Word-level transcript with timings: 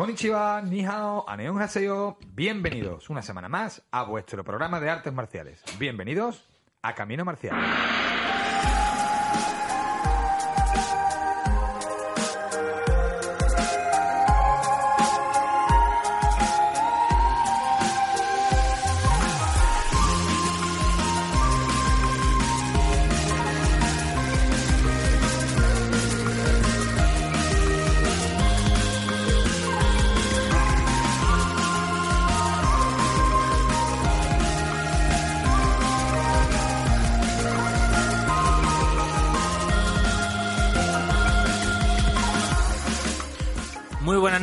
Konnichiwa, 0.00 0.62
ni 0.62 0.82
hao, 0.82 1.28
aneon 1.28 1.60
haseo. 1.60 2.16
Bienvenidos 2.32 3.10
una 3.10 3.20
semana 3.20 3.50
más 3.50 3.82
a 3.90 4.04
vuestro 4.04 4.42
programa 4.42 4.80
de 4.80 4.88
artes 4.88 5.12
marciales. 5.12 5.62
Bienvenidos 5.78 6.48
a 6.80 6.94
Camino 6.94 7.26
Marcial. 7.26 7.54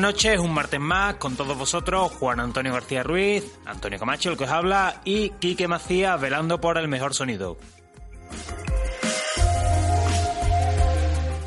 Noches, 0.07 0.39
un 0.39 0.53
martes 0.53 0.79
más 0.79 1.15
con 1.15 1.35
todos 1.35 1.57
vosotros, 1.57 2.13
Juan 2.13 2.39
Antonio 2.39 2.71
García 2.71 3.03
Ruiz, 3.03 3.59
Antonio 3.65 3.99
Camacho, 3.99 4.29
el 4.29 4.37
que 4.37 4.45
os 4.45 4.49
habla, 4.49 5.01
y 5.03 5.31
Quique 5.31 5.67
Macías 5.67 6.21
velando 6.21 6.61
por 6.61 6.77
el 6.77 6.87
mejor 6.87 7.13
sonido. 7.13 7.57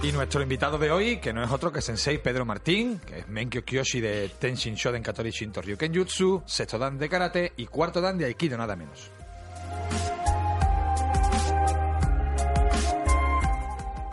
Y 0.03 0.13
nuestro 0.13 0.43
invitado 0.43 0.77
de 0.77 0.91
hoy, 0.91 1.21
que 1.21 1.33
no 1.33 1.43
es 1.43 1.51
otro 1.51 1.73
que 1.73 1.81
Sensei 1.81 2.19
Pedro 2.19 2.45
Martín, 2.45 2.99
que 2.99 3.21
es 3.21 3.29
Menkyo 3.29 3.65
Kyoshi 3.65 4.03
de 4.03 4.29
Tenshin 4.39 4.75
Shoden 4.75 5.03
Katori 5.03 5.31
Shinto 5.31 5.63
Ryuken 5.63 5.95
Jutsu, 5.95 6.43
sexto 6.45 6.79
dan 6.79 6.99
de 6.99 7.09
karate 7.09 7.55
y 7.57 7.65
cuarto 7.65 8.03
dan 8.03 8.19
de 8.19 8.27
Aikido, 8.27 8.59
nada 8.59 8.77
menos. 8.77 9.11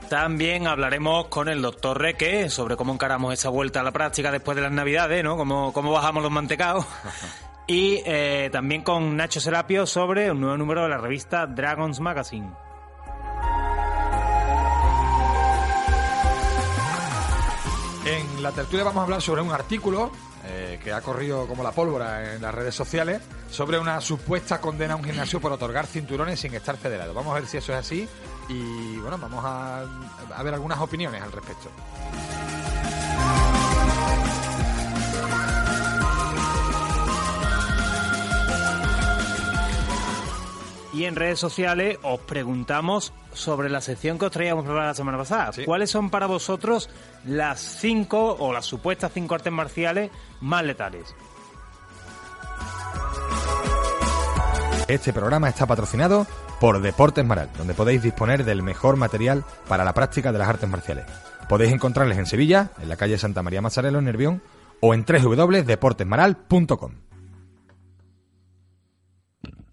También 0.09 0.67
hablaremos 0.67 1.27
con 1.27 1.49
el 1.49 1.61
doctor 1.61 1.99
Reque 1.99 2.49
sobre 2.49 2.77
cómo 2.77 2.93
encaramos 2.93 3.33
esa 3.33 3.49
vuelta 3.49 3.81
a 3.81 3.83
la 3.83 3.91
práctica 3.91 4.31
después 4.31 4.55
de 4.55 4.61
las 4.61 4.71
navidades, 4.71 5.21
¿no? 5.21 5.35
Cómo, 5.35 5.73
cómo 5.73 5.91
bajamos 5.91 6.23
los 6.23 6.31
mantecaos. 6.31 6.85
Y 7.69 8.01
eh, 8.05 8.49
también 8.49 8.81
con 8.81 9.17
Nacho 9.17 9.41
Serapio 9.41 9.85
sobre 9.85 10.31
un 10.31 10.39
nuevo 10.39 10.55
número 10.55 10.83
de 10.83 10.87
la 10.87 10.97
revista 10.97 11.45
Dragons 11.45 11.99
Magazine. 11.99 12.49
En 18.05 18.41
la 18.41 18.53
tertulia 18.53 18.85
vamos 18.85 19.01
a 19.01 19.03
hablar 19.03 19.21
sobre 19.21 19.41
un 19.41 19.51
artículo 19.51 20.13
eh, 20.45 20.79
que 20.81 20.93
ha 20.93 21.01
corrido 21.01 21.45
como 21.45 21.61
la 21.61 21.73
pólvora 21.73 22.35
en 22.35 22.41
las 22.41 22.55
redes 22.55 22.73
sociales 22.73 23.21
sobre 23.51 23.77
una 23.77 23.99
supuesta 23.99 24.61
condena 24.61 24.93
a 24.93 24.95
un 24.95 25.03
gimnasio 25.03 25.41
por 25.41 25.51
otorgar 25.51 25.87
cinturones 25.87 26.39
sin 26.39 26.53
estar 26.53 26.77
federado. 26.77 27.13
Vamos 27.13 27.31
a 27.31 27.39
ver 27.41 27.47
si 27.47 27.57
eso 27.57 27.73
es 27.73 27.79
así 27.79 28.07
y 28.49 28.97
bueno, 28.97 29.17
vamos 29.17 29.43
a, 29.43 29.81
a 30.35 30.43
ver 30.43 30.53
algunas 30.53 30.79
opiniones 30.79 31.21
al 31.21 31.31
respecto. 31.31 31.69
Y 40.93 41.05
en 41.05 41.15
redes 41.15 41.37
sociales 41.37 41.99
os 42.01 42.19
preguntamos 42.21 43.13
sobre 43.31 43.69
la 43.69 43.81
sección 43.81 44.17
que 44.17 44.25
os 44.25 44.31
traíamos 44.31 44.63
preparada 44.63 44.89
la 44.89 44.95
semana 44.95 45.17
pasada. 45.19 45.51
Sí. 45.53 45.63
¿Cuáles 45.63 45.91
son 45.91 46.09
para 46.09 46.25
vosotros 46.25 46.89
las 47.23 47.59
cinco 47.59 48.35
o 48.39 48.51
las 48.51 48.65
supuestas 48.65 49.11
cinco 49.13 49.35
artes 49.35 49.53
marciales 49.53 50.09
más 50.41 50.63
letales? 50.63 51.13
Este 54.87 55.13
programa 55.13 55.49
está 55.49 55.67
patrocinado 55.67 56.25
por 56.59 56.81
Deportes 56.81 57.25
Maral, 57.25 57.49
donde 57.57 57.73
podéis 57.73 58.01
disponer 58.01 58.43
del 58.45 58.63
mejor 58.63 58.97
material 58.97 59.43
para 59.67 59.83
la 59.83 59.93
práctica 59.93 60.31
de 60.31 60.39
las 60.39 60.49
artes 60.49 60.69
marciales. 60.69 61.05
Podéis 61.49 61.71
encontrarles 61.71 62.17
en 62.17 62.25
Sevilla, 62.25 62.71
en 62.81 62.89
la 62.89 62.97
calle 62.97 63.17
Santa 63.17 63.43
María 63.43 63.61
Mazzarello, 63.61 63.99
en 63.99 64.05
Nervión, 64.05 64.41
o 64.81 64.93
en 64.93 65.05
www.deportesmaral.com. 65.05 66.91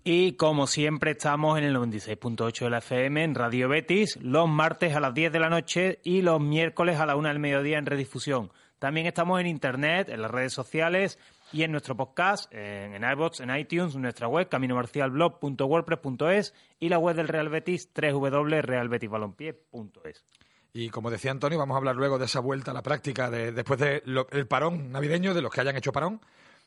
Y 0.06 0.32
como 0.32 0.66
siempre 0.66 1.12
estamos 1.12 1.56
en 1.56 1.64
el 1.64 1.74
96.8 1.76 2.64
de 2.64 2.70
la 2.70 2.78
FM 2.78 3.24
en 3.24 3.34
Radio 3.34 3.70
Betis, 3.70 4.18
los 4.20 4.46
martes 4.46 4.94
a 4.94 5.00
las 5.00 5.14
10 5.14 5.32
de 5.32 5.40
la 5.40 5.48
noche 5.48 6.00
y 6.04 6.20
los 6.20 6.42
miércoles 6.42 7.00
a 7.00 7.06
la 7.06 7.16
1 7.16 7.28
del 7.28 7.38
mediodía 7.38 7.78
en 7.78 7.86
redifusión. 7.86 8.52
También 8.78 9.06
estamos 9.06 9.40
en 9.40 9.46
internet, 9.46 10.10
en 10.10 10.20
las 10.20 10.30
redes 10.30 10.52
sociales 10.52 11.18
y 11.54 11.62
en 11.62 11.70
nuestro 11.70 11.96
podcast, 11.96 12.52
en, 12.52 12.94
en 12.94 13.04
iVoox, 13.12 13.38
en 13.38 13.56
iTunes, 13.56 13.94
nuestra 13.94 14.26
web 14.26 14.48
caminomarcialblog.wordpress.es 14.48 16.52
y 16.80 16.88
la 16.88 16.98
web 16.98 17.14
del 17.14 17.28
Real 17.28 17.48
Betis 17.48 17.88
www.realbetisbalompié.es. 17.94 20.24
Y 20.72 20.90
como 20.90 21.12
decía 21.12 21.30
Antonio, 21.30 21.56
vamos 21.56 21.76
a 21.76 21.78
hablar 21.78 21.94
luego 21.94 22.18
de 22.18 22.24
esa 22.24 22.40
vuelta 22.40 22.72
a 22.72 22.74
la 22.74 22.82
práctica 22.82 23.30
de, 23.30 23.52
después 23.52 23.78
del 23.78 24.48
parón 24.48 24.90
navideño, 24.90 25.32
de 25.32 25.42
los 25.42 25.52
que 25.52 25.60
hayan 25.60 25.76
hecho 25.76 25.92
parón. 25.92 26.20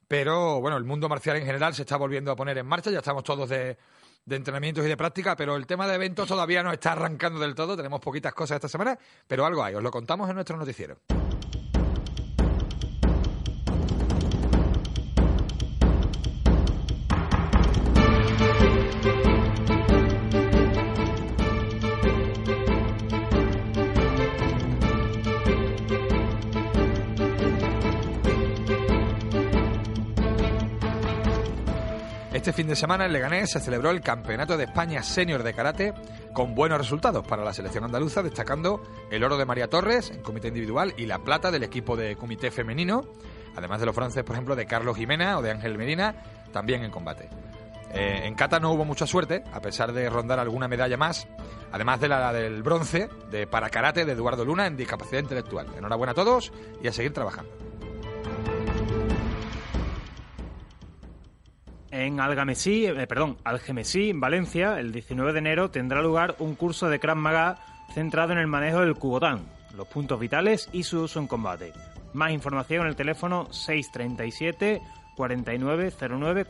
Pero 0.08 0.62
bueno, 0.62 0.78
el 0.78 0.86
mundo 0.86 1.10
marcial 1.10 1.36
en 1.36 1.46
general 1.46 1.76
se 1.76 1.82
está 1.82 1.98
volviendo 1.98 2.32
a 2.32 2.38
poner 2.38 2.58
en 2.58 2.66
marcha, 2.66 2.90
ya 2.90 3.00
estamos 3.00 3.26
todos 3.26 3.50
de, 3.50 3.78
de 4.26 4.36
entrenamientos 4.38 4.86
y 4.86 4.88
de 4.88 4.96
práctica, 4.96 5.36
pero 5.36 5.58
el 5.58 5.68
tema 5.68 5.86
de 5.86 5.96
eventos 5.96 6.30
todavía 6.30 6.64
no 6.64 6.72
está 6.72 6.94
arrancando 6.94 7.42
del 7.42 7.56
todo, 7.56 7.76
tenemos 7.76 8.00
poquitas 8.00 8.34
cosas 8.34 8.56
esta 8.56 8.70
semana, 8.70 8.98
pero 9.28 9.46
algo 9.46 9.62
hay, 9.62 9.76
os 9.76 9.84
lo 9.84 9.92
contamos 9.92 10.30
en 10.30 10.36
nuestro 10.36 10.56
noticiero. 10.56 10.98
Este 32.48 32.62
fin 32.62 32.68
de 32.68 32.78
semana 32.78 33.06
en 33.06 33.12
Leganés 33.12 33.52
se 33.52 33.60
celebró 33.60 33.92
el 33.92 34.00
Campeonato 34.00 34.56
de 34.56 34.64
España 34.64 35.04
Senior 35.04 35.44
de 35.44 35.54
Karate 35.54 35.94
con 36.32 36.56
buenos 36.56 36.78
resultados 36.78 37.28
para 37.28 37.44
la 37.44 37.52
selección 37.52 37.84
andaluza, 37.84 38.24
destacando 38.24 38.82
el 39.12 39.22
oro 39.26 39.38
de 39.38 39.44
María 39.44 39.70
Torres 39.70 40.12
en 40.12 40.22
comité 40.22 40.48
individual 40.48 40.94
y 40.96 41.08
la 41.08 41.20
plata 41.20 41.52
del 41.52 41.64
equipo 41.64 41.98
de 41.98 42.16
comité 42.16 42.50
femenino, 42.50 43.04
además 43.54 43.82
de 43.82 43.88
los 43.88 43.94
franceses, 43.94 44.24
por 44.24 44.36
ejemplo, 44.36 44.56
de 44.56 44.66
Carlos 44.66 44.96
Jimena 44.96 45.38
o 45.38 45.42
de 45.42 45.52
Ángel 45.52 45.78
Medina, 45.78 46.24
también 46.54 46.86
en 46.86 46.90
combate. 46.92 47.28
Eh, 47.94 48.22
en 48.24 48.34
kata 48.36 48.62
no 48.62 48.72
hubo 48.72 48.86
mucha 48.86 49.06
suerte, 49.06 49.44
a 49.52 49.60
pesar 49.60 49.92
de 49.92 50.10
rondar 50.10 50.40
alguna 50.40 50.70
medalla 50.70 50.96
más, 50.96 51.28
además 51.74 52.00
de 52.00 52.08
la 52.08 52.32
del 52.32 52.64
bronce 52.64 53.10
de 53.30 53.46
para 53.46 53.70
karate 53.70 54.06
de 54.06 54.14
Eduardo 54.14 54.46
Luna 54.46 54.68
en 54.68 54.78
discapacidad 54.78 55.20
intelectual. 55.20 55.68
Enhorabuena 55.78 56.14
a 56.14 56.16
todos 56.16 56.54
y 56.82 56.88
a 56.88 56.94
seguir 56.94 57.12
trabajando. 57.12 57.67
En 61.98 62.20
Algamesí, 62.20 62.86
eh, 62.86 63.08
perdón, 63.08 63.38
Algemesí, 63.44 64.12
en 64.12 64.20
Valencia, 64.20 64.80
el 64.80 64.92
19 64.92 65.34
de 65.34 65.40
enero 65.40 65.72
tendrá 65.72 66.00
lugar 66.00 66.36
un 66.38 66.54
curso 66.54 66.90
de 66.90 67.00
Krav 67.00 67.18
Maga 67.18 67.58
centrado 67.92 68.34
en 68.34 68.38
el 68.38 68.46
manejo 68.46 68.82
del 68.82 68.94
cubotán, 68.94 69.48
los 69.76 69.88
puntos 69.88 70.20
vitales 70.20 70.70
y 70.72 70.84
su 70.84 71.02
uso 71.02 71.20
en 71.20 71.26
combate. 71.26 71.74
Más 72.14 72.30
información 72.34 72.84
en 72.84 72.90
el 72.90 72.96
teléfono 72.96 73.52
637 73.52 74.80
4909 75.16 76.46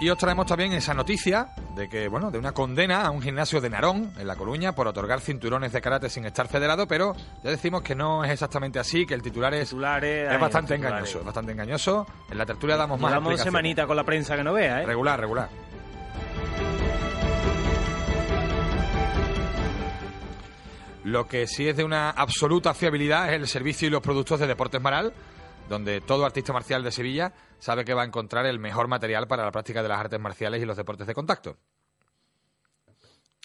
Y 0.00 0.08
os 0.08 0.16
traemos 0.16 0.46
también 0.46 0.72
esa 0.72 0.94
noticia 0.94 1.48
de 1.76 1.86
que, 1.86 2.08
bueno, 2.08 2.30
de 2.30 2.38
una 2.38 2.52
condena 2.52 3.02
a 3.02 3.10
un 3.10 3.20
gimnasio 3.20 3.60
de 3.60 3.68
Narón, 3.68 4.10
en 4.18 4.26
La 4.26 4.34
Coruña, 4.34 4.74
por 4.74 4.88
otorgar 4.88 5.20
cinturones 5.20 5.72
de 5.72 5.82
karate 5.82 6.08
sin 6.08 6.24
estar 6.24 6.48
federado, 6.48 6.88
pero 6.88 7.14
ya 7.44 7.50
decimos 7.50 7.82
que 7.82 7.94
no 7.94 8.24
es 8.24 8.30
exactamente 8.30 8.78
así, 8.78 9.04
que 9.04 9.12
el 9.12 9.20
titular 9.20 9.52
es, 9.52 9.68
Titulares, 9.68 10.26
es 10.26 10.32
ay, 10.32 10.40
bastante 10.40 10.74
engañoso, 10.76 11.18
es 11.18 11.24
bastante 11.26 11.52
engañoso. 11.52 12.06
En 12.30 12.38
la 12.38 12.46
tertulia 12.46 12.78
damos 12.78 12.98
más 12.98 13.12
explicaciones. 13.12 13.44
semanita 13.44 13.86
con 13.86 13.94
la 13.94 14.04
prensa 14.04 14.36
que 14.36 14.42
no 14.42 14.54
vea, 14.54 14.82
¿eh? 14.82 14.86
Regular, 14.86 15.20
regular. 15.20 15.50
Lo 21.04 21.26
que 21.26 21.46
sí 21.46 21.68
es 21.68 21.76
de 21.76 21.84
una 21.84 22.08
absoluta 22.08 22.72
fiabilidad 22.72 23.28
es 23.28 23.34
el 23.34 23.46
servicio 23.46 23.88
y 23.88 23.90
los 23.90 24.00
productos 24.00 24.40
de 24.40 24.46
Deportes 24.46 24.80
Maral, 24.80 25.12
donde 25.70 26.00
todo 26.00 26.26
artista 26.26 26.52
marcial 26.52 26.82
de 26.82 26.90
Sevilla 26.90 27.32
sabe 27.60 27.84
que 27.84 27.94
va 27.94 28.02
a 28.02 28.04
encontrar 28.04 28.44
el 28.44 28.58
mejor 28.58 28.88
material 28.88 29.28
para 29.28 29.44
la 29.44 29.52
práctica 29.52 29.84
de 29.84 29.88
las 29.88 30.00
artes 30.00 30.18
marciales 30.18 30.60
y 30.60 30.66
los 30.66 30.76
deportes 30.76 31.06
de 31.06 31.14
contacto. 31.14 31.56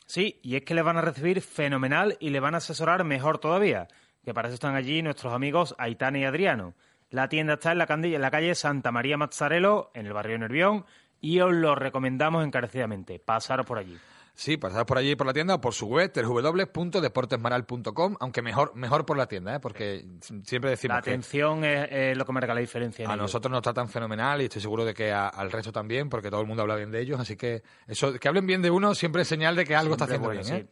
Sí, 0.08 0.40
y 0.42 0.56
es 0.56 0.64
que 0.64 0.74
le 0.74 0.82
van 0.82 0.98
a 0.98 1.02
recibir 1.02 1.40
fenomenal 1.42 2.18
y 2.20 2.32
le 2.32 2.40
van 2.40 2.56
a 2.56 2.58
asesorar 2.58 3.04
mejor 3.04 3.38
todavía, 3.38 3.88
que 4.24 4.34
para 4.34 4.48
eso 4.48 4.56
están 4.56 4.76
allí 4.76 5.04
nuestros 5.04 5.34
amigos 5.34 5.76
Aitana 5.78 6.18
y 6.18 6.24
Adriano. 6.26 6.74
La 7.12 7.30
tienda 7.30 7.54
está 7.54 7.74
en 7.74 7.78
la, 7.78 7.86
en 7.88 8.22
la 8.22 8.32
calle 8.32 8.56
Santa 8.56 8.92
María 8.92 9.18
Mazzarello, 9.18 9.92
en 9.94 10.08
el 10.08 10.14
barrio 10.14 10.40
Nervión, 10.40 10.86
y 11.22 11.40
os 11.42 11.54
lo 11.54 11.76
recomendamos 11.76 12.44
encarecidamente. 12.44 13.20
Pasaros 13.20 13.68
por 13.68 13.78
allí. 13.78 14.00
Sí, 14.36 14.58
pasaros 14.58 14.86
por 14.86 14.98
allí 14.98 15.16
por 15.16 15.26
la 15.26 15.34
tienda 15.34 15.56
o 15.56 15.62
por 15.62 15.74
su 15.74 15.88
web, 15.88 16.12
www.deportesmaral.com, 16.14 18.18
aunque 18.20 18.42
mejor 18.42 18.76
mejor 18.76 19.06
por 19.06 19.16
la 19.16 19.28
tienda, 19.28 19.56
¿eh? 19.56 19.62
porque 19.62 20.06
siempre 20.44 20.72
decimos 20.72 20.96
La 20.96 21.00
atención 21.00 21.64
es, 21.64 22.18
lo 22.18 22.26
que 22.26 22.34
marca 22.34 22.54
la 22.54 22.60
diferencia. 22.60 23.10
a 23.10 23.16
nosotros 23.16 23.50
nos 23.50 23.62
tratan 23.62 23.88
fenomenal 23.88 24.42
y 24.42 24.46
estoy 24.46 24.62
seguro 24.62 24.84
de 24.84 24.94
que 24.94 25.14
al 25.14 25.52
resto 25.52 25.72
también, 25.72 26.10
porque 26.10 26.30
todo 26.30 26.42
el 26.42 26.48
mundo 26.48 26.64
habla 26.64 26.76
bien 26.76 26.92
de 26.92 27.00
ellos, 27.00 27.18
así 27.18 27.38
que 27.38 27.64
eso 27.88 28.20
que 28.20 28.28
hablen 28.28 28.46
bien 28.46 28.62
de 28.62 28.70
uno 28.70 28.94
siempre 28.94 29.22
es 29.22 29.28
señal 29.30 29.56
de 29.56 29.64
que 29.64 29.74
algo 29.74 29.94
está 29.94 30.04
haciendo 30.04 30.30
bien. 30.30 30.54
¿eh? 30.54 30.68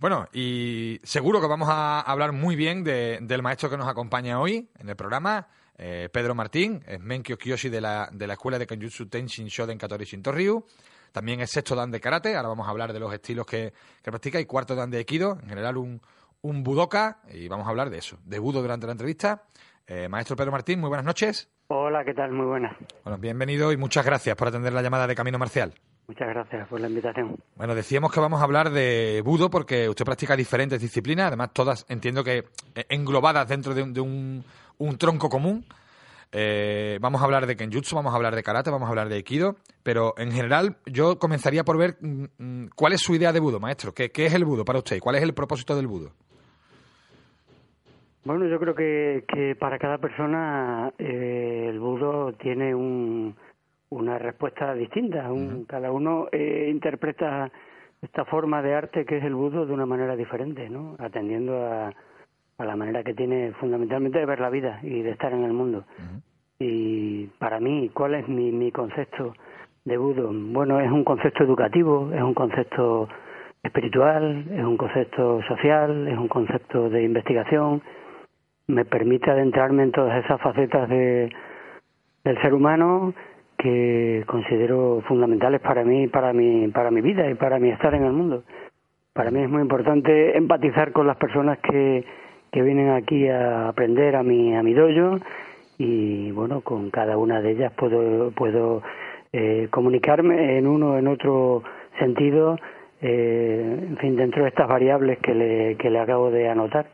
Bueno, 0.00 0.26
y 0.32 0.98
seguro 1.04 1.40
que 1.40 1.46
vamos 1.46 1.68
a 1.70 2.00
hablar 2.00 2.32
muy 2.32 2.56
bien 2.56 2.82
del 2.82 3.42
maestro 3.42 3.70
que 3.70 3.76
nos 3.76 3.86
acompaña 3.86 4.40
hoy 4.40 4.68
en 4.76 4.88
el 4.88 4.96
programa, 4.96 5.46
eh, 5.78 6.08
Pedro 6.12 6.34
Martín, 6.34 6.82
es 6.86 7.00
Menkyo 7.00 7.38
Kiyoshi 7.38 7.68
de 7.68 7.80
la, 7.80 8.08
de 8.12 8.26
la 8.26 8.34
Escuela 8.34 8.58
de 8.58 8.66
Kenjutsu 8.66 9.06
Tenshin 9.06 9.46
Shoden 9.46 9.78
Katori 9.78 10.04
Shinto 10.04 10.32
Ryu. 10.32 10.64
También 11.12 11.40
es 11.40 11.50
sexto 11.50 11.74
dan 11.74 11.90
de 11.90 12.00
karate, 12.00 12.36
ahora 12.36 12.48
vamos 12.48 12.66
a 12.66 12.70
hablar 12.70 12.92
de 12.92 13.00
los 13.00 13.12
estilos 13.12 13.46
que, 13.46 13.72
practica, 14.02 14.38
y 14.40 14.44
cuarto 14.44 14.74
dan 14.74 14.90
de 14.90 14.98
aikido, 14.98 15.38
en 15.42 15.48
general 15.48 15.78
un, 15.78 16.02
un 16.42 16.62
budoka, 16.62 17.22
y 17.32 17.48
vamos 17.48 17.66
a 17.66 17.70
hablar 17.70 17.88
de 17.88 17.98
eso, 17.98 18.18
de 18.24 18.38
budo 18.38 18.60
durante 18.60 18.86
la 18.86 18.92
entrevista. 18.92 19.44
Eh, 19.86 20.08
maestro 20.08 20.36
Pedro 20.36 20.52
Martín, 20.52 20.80
muy 20.80 20.88
buenas 20.88 21.06
noches. 21.06 21.48
Hola, 21.68 22.04
¿qué 22.04 22.12
tal? 22.12 22.32
Muy 22.32 22.46
buenas. 22.46 22.76
Bueno, 23.04 23.18
bienvenido 23.18 23.72
y 23.72 23.76
muchas 23.76 24.04
gracias 24.04 24.36
por 24.36 24.48
atender 24.48 24.72
la 24.72 24.82
llamada 24.82 25.06
de 25.06 25.14
Camino 25.14 25.38
Marcial. 25.38 25.72
Muchas 26.06 26.28
gracias 26.28 26.66
por 26.68 26.80
la 26.80 26.88
invitación. 26.88 27.36
Bueno, 27.56 27.74
decíamos 27.74 28.10
que 28.10 28.20
vamos 28.20 28.40
a 28.40 28.44
hablar 28.44 28.70
de 28.70 29.22
budo 29.22 29.50
porque 29.50 29.88
usted 29.88 30.06
practica 30.06 30.36
diferentes 30.36 30.80
disciplinas, 30.80 31.26
además 31.28 31.50
todas 31.52 31.84
entiendo 31.88 32.24
que 32.24 32.44
englobadas 32.88 33.46
dentro 33.48 33.74
de 33.74 33.82
un, 33.82 33.92
un 34.00 34.44
tronco 34.98 35.28
común. 35.28 35.64
Eh, 36.30 36.98
vamos 37.00 37.22
a 37.22 37.24
hablar 37.24 37.46
de 37.46 37.56
Kenjutsu, 37.56 37.96
vamos 37.96 38.12
a 38.12 38.16
hablar 38.16 38.34
de 38.34 38.42
Karate, 38.42 38.70
vamos 38.70 38.86
a 38.86 38.90
hablar 38.90 39.08
de 39.08 39.14
Aikido, 39.16 39.56
pero 39.82 40.12
en 40.18 40.30
general 40.30 40.76
yo 40.84 41.18
comenzaría 41.18 41.64
por 41.64 41.78
ver 41.78 41.96
mm, 42.00 42.24
mm, 42.38 42.68
cuál 42.76 42.92
es 42.92 43.00
su 43.00 43.14
idea 43.14 43.32
de 43.32 43.40
Budo, 43.40 43.60
maestro. 43.60 43.92
¿Qué, 43.92 44.10
es 44.14 44.34
el 44.34 44.44
Budo 44.44 44.64
para 44.64 44.78
usted? 44.78 44.98
¿Cuál 45.00 45.16
es 45.16 45.22
el 45.22 45.32
propósito 45.32 45.74
del 45.74 45.86
Budo? 45.86 46.10
Bueno, 48.24 48.46
yo 48.46 48.58
creo 48.58 48.74
que, 48.74 49.24
que 49.26 49.56
para 49.56 49.78
cada 49.78 49.96
persona 49.96 50.92
eh, 50.98 51.68
el 51.70 51.80
Budo 51.80 52.34
tiene 52.34 52.74
un, 52.74 53.34
una 53.88 54.18
respuesta 54.18 54.74
distinta. 54.74 55.30
Cada 55.66 55.90
uno 55.90 56.28
eh, 56.30 56.68
interpreta 56.70 57.50
esta 58.02 58.24
forma 58.26 58.60
de 58.60 58.74
arte 58.74 59.06
que 59.06 59.16
es 59.16 59.24
el 59.24 59.34
Budo 59.34 59.64
de 59.64 59.72
una 59.72 59.86
manera 59.86 60.14
diferente, 60.14 60.68
¿no? 60.68 60.94
Atendiendo 60.98 61.56
a 61.56 61.94
a 62.58 62.64
la 62.64 62.74
manera 62.74 63.04
que 63.04 63.14
tiene 63.14 63.52
fundamentalmente 63.60 64.18
de 64.18 64.26
ver 64.26 64.40
la 64.40 64.50
vida 64.50 64.80
y 64.82 65.02
de 65.02 65.10
estar 65.10 65.32
en 65.32 65.44
el 65.44 65.52
mundo. 65.52 65.84
Y 66.58 67.26
para 67.38 67.60
mí, 67.60 67.88
¿cuál 67.94 68.14
es 68.14 68.28
mi, 68.28 68.50
mi 68.50 68.72
concepto 68.72 69.34
de 69.84 69.96
Budo? 69.96 70.32
Bueno, 70.32 70.80
es 70.80 70.90
un 70.90 71.04
concepto 71.04 71.44
educativo, 71.44 72.10
es 72.12 72.20
un 72.20 72.34
concepto 72.34 73.08
espiritual, 73.62 74.44
es 74.50 74.64
un 74.64 74.76
concepto 74.76 75.40
social, 75.46 76.08
es 76.08 76.18
un 76.18 76.26
concepto 76.26 76.90
de 76.90 77.04
investigación, 77.04 77.80
me 78.66 78.84
permite 78.84 79.30
adentrarme 79.30 79.84
en 79.84 79.92
todas 79.92 80.24
esas 80.24 80.40
facetas 80.40 80.88
de, 80.88 81.30
del 82.24 82.42
ser 82.42 82.54
humano 82.54 83.14
que 83.56 84.24
considero 84.26 85.00
fundamentales 85.06 85.60
para 85.60 85.84
mí, 85.84 86.08
para 86.08 86.32
mi, 86.32 86.68
para 86.68 86.90
mi 86.90 87.02
vida 87.02 87.30
y 87.30 87.34
para 87.34 87.60
mi 87.60 87.70
estar 87.70 87.94
en 87.94 88.04
el 88.04 88.12
mundo. 88.12 88.42
Para 89.12 89.30
mí 89.30 89.42
es 89.42 89.48
muy 89.48 89.62
importante 89.62 90.36
empatizar 90.36 90.92
con 90.92 91.06
las 91.06 91.16
personas 91.16 91.58
que, 91.58 92.04
que 92.52 92.62
vienen 92.62 92.90
aquí 92.90 93.28
a 93.28 93.68
aprender 93.68 94.16
a 94.16 94.22
mi, 94.22 94.54
a 94.54 94.62
mi 94.62 94.74
dojo 94.74 95.18
y 95.78 96.30
bueno, 96.32 96.60
con 96.60 96.90
cada 96.90 97.16
una 97.16 97.40
de 97.40 97.52
ellas 97.52 97.72
puedo, 97.76 98.30
puedo 98.32 98.82
eh, 99.32 99.68
comunicarme 99.70 100.58
en 100.58 100.66
uno 100.66 100.92
o 100.92 100.98
en 100.98 101.06
otro 101.06 101.62
sentido, 101.98 102.58
eh, 103.00 103.78
en 103.88 103.96
fin, 103.98 104.16
dentro 104.16 104.42
de 104.42 104.48
estas 104.48 104.68
variables 104.68 105.18
que 105.18 105.34
le, 105.34 105.76
que 105.76 105.90
le 105.90 106.00
acabo 106.00 106.30
de 106.30 106.48
anotar. 106.48 106.86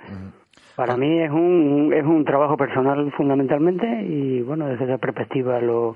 Para 0.77 0.97
mí 0.97 1.21
es 1.21 1.31
un, 1.31 1.93
es 1.95 2.05
un 2.05 2.25
trabajo 2.25 2.57
personal 2.57 3.11
fundamentalmente 3.12 3.87
y 4.03 4.43
bueno, 4.43 4.67
desde 4.67 4.85
esa 4.85 4.99
perspectiva 4.99 5.61
lo, 5.61 5.95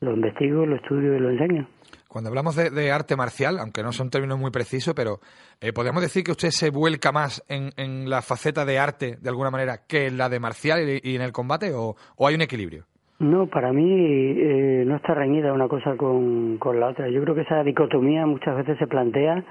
lo 0.00 0.12
investigo, 0.12 0.66
lo 0.66 0.76
estudio 0.76 1.16
y 1.16 1.20
lo 1.20 1.30
enseño. 1.30 1.66
Cuando 2.10 2.28
hablamos 2.28 2.56
de, 2.56 2.90
arte 2.90 3.14
marcial, 3.14 3.60
aunque 3.60 3.84
no 3.84 3.92
son 3.92 4.10
términos 4.10 4.36
muy 4.36 4.50
precisos, 4.50 4.94
pero 4.94 5.20
eh, 5.60 5.72
¿podemos 5.72 6.02
decir 6.02 6.24
que 6.24 6.32
usted 6.32 6.48
se 6.50 6.70
vuelca 6.70 7.12
más 7.12 7.40
en, 7.48 8.10
la 8.10 8.20
faceta 8.20 8.64
de 8.64 8.80
arte, 8.80 9.14
de 9.20 9.28
alguna 9.28 9.52
manera, 9.52 9.86
que 9.88 10.08
en 10.08 10.18
la 10.18 10.28
de 10.28 10.40
marcial 10.40 10.80
y, 11.04 11.14
en 11.14 11.22
el 11.22 11.30
combate, 11.30 11.70
o, 11.72 11.94
hay 12.26 12.34
un 12.34 12.42
equilibrio? 12.42 12.82
No, 13.20 13.46
para 13.46 13.72
mí 13.72 13.84
eh, 13.86 14.82
no 14.84 14.96
está 14.96 15.14
reñida 15.14 15.52
una 15.52 15.68
cosa 15.68 15.96
con 15.96 16.58
la 16.80 16.88
otra. 16.88 17.08
Yo 17.08 17.22
creo 17.22 17.36
que 17.36 17.42
esa 17.42 17.62
dicotomía 17.62 18.26
muchas 18.26 18.56
veces 18.56 18.76
se 18.78 18.88
plantea 18.88 19.44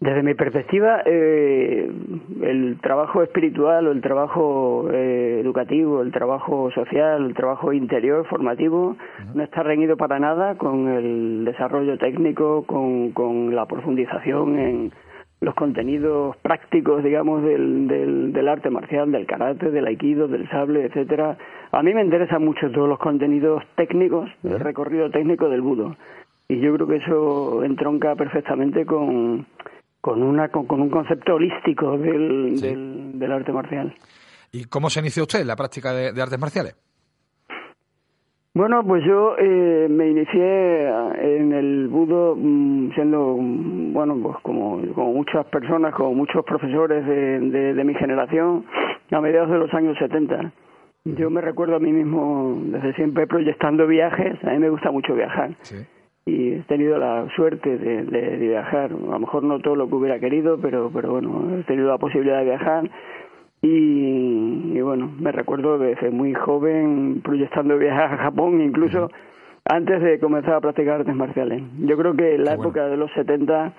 desde 0.00 0.22
mi 0.22 0.34
perspectiva, 0.34 1.02
eh, 1.06 1.90
el 2.42 2.78
trabajo 2.80 3.22
espiritual 3.22 3.86
o 3.86 3.92
el 3.92 4.00
trabajo 4.02 4.88
eh, 4.92 5.40
educativo, 5.40 6.02
el 6.02 6.12
trabajo 6.12 6.70
social, 6.72 7.24
el 7.24 7.34
trabajo 7.34 7.72
interior, 7.72 8.26
formativo, 8.26 8.96
no 9.34 9.42
está 9.42 9.62
reñido 9.62 9.96
para 9.96 10.18
nada 10.18 10.56
con 10.56 10.88
el 10.88 11.44
desarrollo 11.44 11.96
técnico, 11.96 12.64
con, 12.64 13.12
con 13.12 13.54
la 13.54 13.66
profundización 13.66 14.58
en 14.58 14.92
los 15.40 15.54
contenidos 15.54 16.36
prácticos, 16.38 17.04
digamos, 17.04 17.42
del, 17.42 17.86
del, 17.86 18.32
del, 18.32 18.48
arte 18.48 18.70
marcial, 18.70 19.12
del 19.12 19.26
karate, 19.26 19.70
del 19.70 19.86
aikido, 19.86 20.26
del 20.26 20.48
sable, 20.48 20.86
etcétera. 20.86 21.36
A 21.70 21.82
mí 21.82 21.94
me 21.94 22.02
interesan 22.02 22.44
mucho 22.44 22.70
todos 22.70 22.88
los 22.88 22.98
contenidos 22.98 23.62
técnicos, 23.76 24.30
el 24.42 24.58
recorrido 24.58 25.10
técnico 25.10 25.48
del 25.48 25.60
budo. 25.60 25.96
Y 26.48 26.60
yo 26.60 26.74
creo 26.74 26.86
que 26.86 26.96
eso 26.96 27.64
entronca 27.64 28.14
perfectamente 28.16 28.84
con, 28.84 29.46
con, 30.04 30.22
una, 30.22 30.50
con, 30.50 30.82
un 30.82 30.90
concepto 30.90 31.36
holístico 31.36 31.96
del, 31.96 32.60
del, 33.18 33.32
arte 33.32 33.52
marcial. 33.52 33.94
¿Y 34.52 34.66
cómo 34.66 34.90
se 34.90 35.00
inició 35.00 35.22
usted 35.22 35.40
en 35.40 35.46
la 35.46 35.56
práctica 35.56 35.94
de, 35.94 36.08
artes 36.20 36.38
marciales? 36.38 36.76
Bueno, 38.52 38.84
pues 38.86 39.02
yo 39.06 39.34
eh, 39.38 39.88
me 39.88 40.10
inicié 40.10 40.88
en 41.38 41.54
el 41.54 41.88
budo 41.88 42.36
mm, 42.36 42.92
siendo, 42.92 43.34
bueno, 43.38 44.18
pues 44.22 44.36
como, 44.42 44.82
como 44.92 45.14
muchas 45.14 45.46
personas, 45.46 45.94
como 45.94 46.12
muchos 46.12 46.44
profesores 46.44 47.06
de, 47.06 47.72
de, 47.72 47.84
mi 47.84 47.94
generación, 47.94 48.66
a 49.10 49.20
mediados 49.22 49.50
de 49.50 49.58
los 49.58 49.72
años 49.72 49.96
70. 49.98 50.52
Yo 51.04 51.30
me 51.30 51.40
recuerdo 51.40 51.76
a 51.76 51.80
mí 51.80 51.92
mismo 51.92 52.58
desde 52.66 52.92
siempre 52.92 53.26
proyectando 53.26 53.86
viajes, 53.86 54.36
a 54.44 54.50
mí 54.50 54.58
me 54.58 54.68
gusta 54.68 54.90
mucho 54.90 55.14
viajar. 55.14 55.56
Sí 55.62 55.76
y 56.26 56.52
he 56.52 56.60
tenido 56.62 56.98
la 56.98 57.28
suerte 57.36 57.76
de, 57.76 58.04
de, 58.04 58.36
viajar, 58.36 58.92
a 58.92 59.12
lo 59.12 59.18
mejor 59.18 59.42
no 59.42 59.60
todo 59.60 59.76
lo 59.76 59.88
que 59.88 59.94
hubiera 59.94 60.18
querido, 60.18 60.58
pero, 60.58 60.90
pero 60.92 61.12
bueno, 61.12 61.58
he 61.58 61.62
tenido 61.64 61.88
la 61.88 61.98
posibilidad 61.98 62.38
de 62.38 62.44
viajar. 62.44 62.90
Y, 63.60 64.72
y 64.74 64.80
bueno, 64.80 65.10
me 65.18 65.32
recuerdo 65.32 65.78
desde 65.78 66.10
muy 66.10 66.34
joven 66.34 67.20
proyectando 67.22 67.78
viajes 67.78 68.12
a 68.12 68.16
Japón, 68.16 68.60
incluso 68.60 69.10
antes 69.66 70.02
de 70.02 70.18
comenzar 70.18 70.54
a 70.54 70.60
practicar 70.60 71.00
artes 71.00 71.14
marciales. 71.14 71.62
Yo 71.80 71.96
creo 71.96 72.14
que 72.14 72.34
en 72.34 72.44
la 72.44 72.54
época 72.54 72.86
de 72.86 72.96
los 72.96 73.10
70 73.12 73.72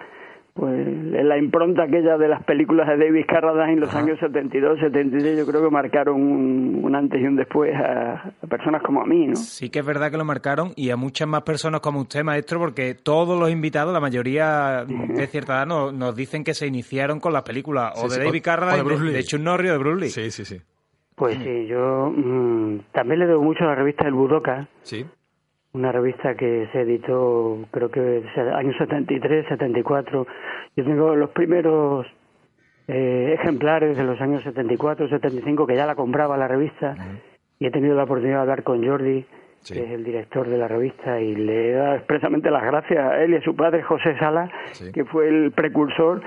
pues 0.55 0.87
la 0.87 1.37
impronta 1.37 1.83
aquella 1.83 2.17
de 2.17 2.29
las 2.29 2.41
películas 2.45 2.87
de 2.87 2.95
David 2.95 3.25
Carradine 3.27 3.73
en 3.73 3.79
los 3.81 3.93
años 3.93 4.17
72, 4.21 4.79
73, 4.79 5.37
yo 5.37 5.45
creo 5.45 5.61
que 5.61 5.69
marcaron 5.69 6.21
un, 6.21 6.95
antes 6.95 7.21
y 7.21 7.25
un 7.25 7.35
después 7.35 7.75
a, 7.75 8.31
personas 8.47 8.81
como 8.81 9.01
a 9.01 9.05
mí, 9.05 9.27
¿no? 9.27 9.35
Sí 9.35 9.69
que 9.69 9.79
es 9.79 9.85
verdad 9.85 10.11
que 10.11 10.17
lo 10.17 10.23
marcaron 10.23 10.71
y 10.77 10.91
a 10.91 10.95
muchas 10.95 11.27
más 11.27 11.41
personas 11.41 11.81
como 11.81 11.99
usted, 11.99 12.23
maestro, 12.23 12.57
porque 12.57 12.95
todos 12.95 13.37
los 13.37 13.51
invitados, 13.51 13.91
la 13.91 13.99
mayoría 13.99 14.85
de 14.85 15.27
cierta 15.27 15.57
edad, 15.57 15.91
nos, 15.91 16.15
dicen 16.15 16.45
que 16.45 16.53
se 16.53 16.67
iniciaron 16.67 17.19
con 17.19 17.33
las 17.33 17.43
películas 17.43 17.91
o 18.01 18.07
de 18.07 18.23
David 18.23 18.41
Carradine, 18.41 18.97
de, 18.97 19.11
de, 19.11 19.23
Chuck 19.25 19.41
Norris 19.41 19.71
o 19.71 19.73
de 19.73 19.79
Bruce 19.79 19.99
Lee. 19.99 20.09
Sí, 20.09 20.31
sí, 20.31 20.45
sí. 20.45 20.61
Pues 21.15 21.37
sí, 21.37 21.67
yo 21.67 22.13
mm, 22.15 22.79
también 22.93 23.19
le 23.19 23.27
debo 23.27 23.43
mucho 23.43 23.65
a 23.65 23.67
la 23.67 23.75
revista 23.75 24.07
El 24.07 24.13
Budoka. 24.13 24.69
Sí 24.83 25.05
una 25.75 25.91
revista 25.91 26.35
que 26.35 26.69
se 26.71 26.81
editó 26.81 27.59
creo 27.69 27.91
que 27.91 28.23
años 28.53 28.75
73, 28.77 29.45
74. 29.49 30.25
Yo 30.75 30.83
tengo 30.83 31.15
los 31.15 31.31
primeros 31.31 32.07
eh, 32.87 33.35
ejemplares 33.39 33.97
de 33.97 34.03
los 34.03 34.19
años 34.21 34.41
74, 34.43 35.09
75 35.09 35.67
que 35.67 35.75
ya 35.75 35.85
la 35.85 35.95
compraba 35.95 36.37
la 36.37 36.47
revista 36.47 36.95
y 37.59 37.67
he 37.67 37.71
tenido 37.71 37.95
la 37.95 38.03
oportunidad 38.03 38.37
de 38.37 38.41
hablar 38.41 38.63
con 38.63 38.85
Jordi, 38.85 39.25
que 39.67 39.83
es 39.83 39.91
el 39.91 40.05
director 40.05 40.47
de 40.47 40.57
la 40.57 40.67
revista, 40.67 41.19
y 41.19 41.35
le 41.35 41.71
he 41.71 41.73
dado 41.73 41.95
expresamente 41.95 42.49
las 42.51 42.63
gracias 42.63 42.99
a 42.99 43.21
él 43.21 43.33
y 43.33 43.37
a 43.37 43.41
su 43.41 43.55
padre 43.55 43.83
José 43.83 44.17
Sala, 44.17 44.49
que 44.93 45.03
fue 45.05 45.27
el 45.27 45.51
precursor. 45.51 46.21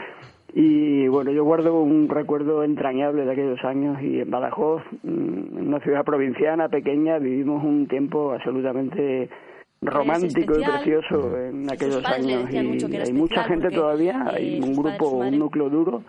Y 0.60 1.06
bueno, 1.06 1.30
yo 1.30 1.44
guardo 1.44 1.80
un 1.80 2.08
recuerdo 2.08 2.64
entrañable 2.64 3.24
de 3.24 3.30
aquellos 3.30 3.62
años 3.64 4.02
y 4.02 4.18
en 4.18 4.28
Badajoz, 4.28 4.82
mm, 5.04 5.56
en 5.56 5.68
una 5.68 5.78
ciudad 5.78 6.04
provinciana 6.04 6.68
pequeña, 6.68 7.20
vivimos 7.20 7.62
un 7.62 7.86
tiempo 7.86 8.32
absolutamente 8.32 9.30
romántico 9.80 10.58
y 10.58 10.64
precioso 10.64 11.38
en 11.38 11.70
aquellos 11.70 12.04
años. 12.04 12.50
y 12.50 12.56
hay 12.56 13.12
mucha 13.12 13.44
gente 13.44 13.70
todavía, 13.70 14.24
hay 14.32 14.60
un 14.60 14.74
grupo, 14.74 15.10
un 15.10 15.38
núcleo 15.38 15.70
duro 15.70 16.02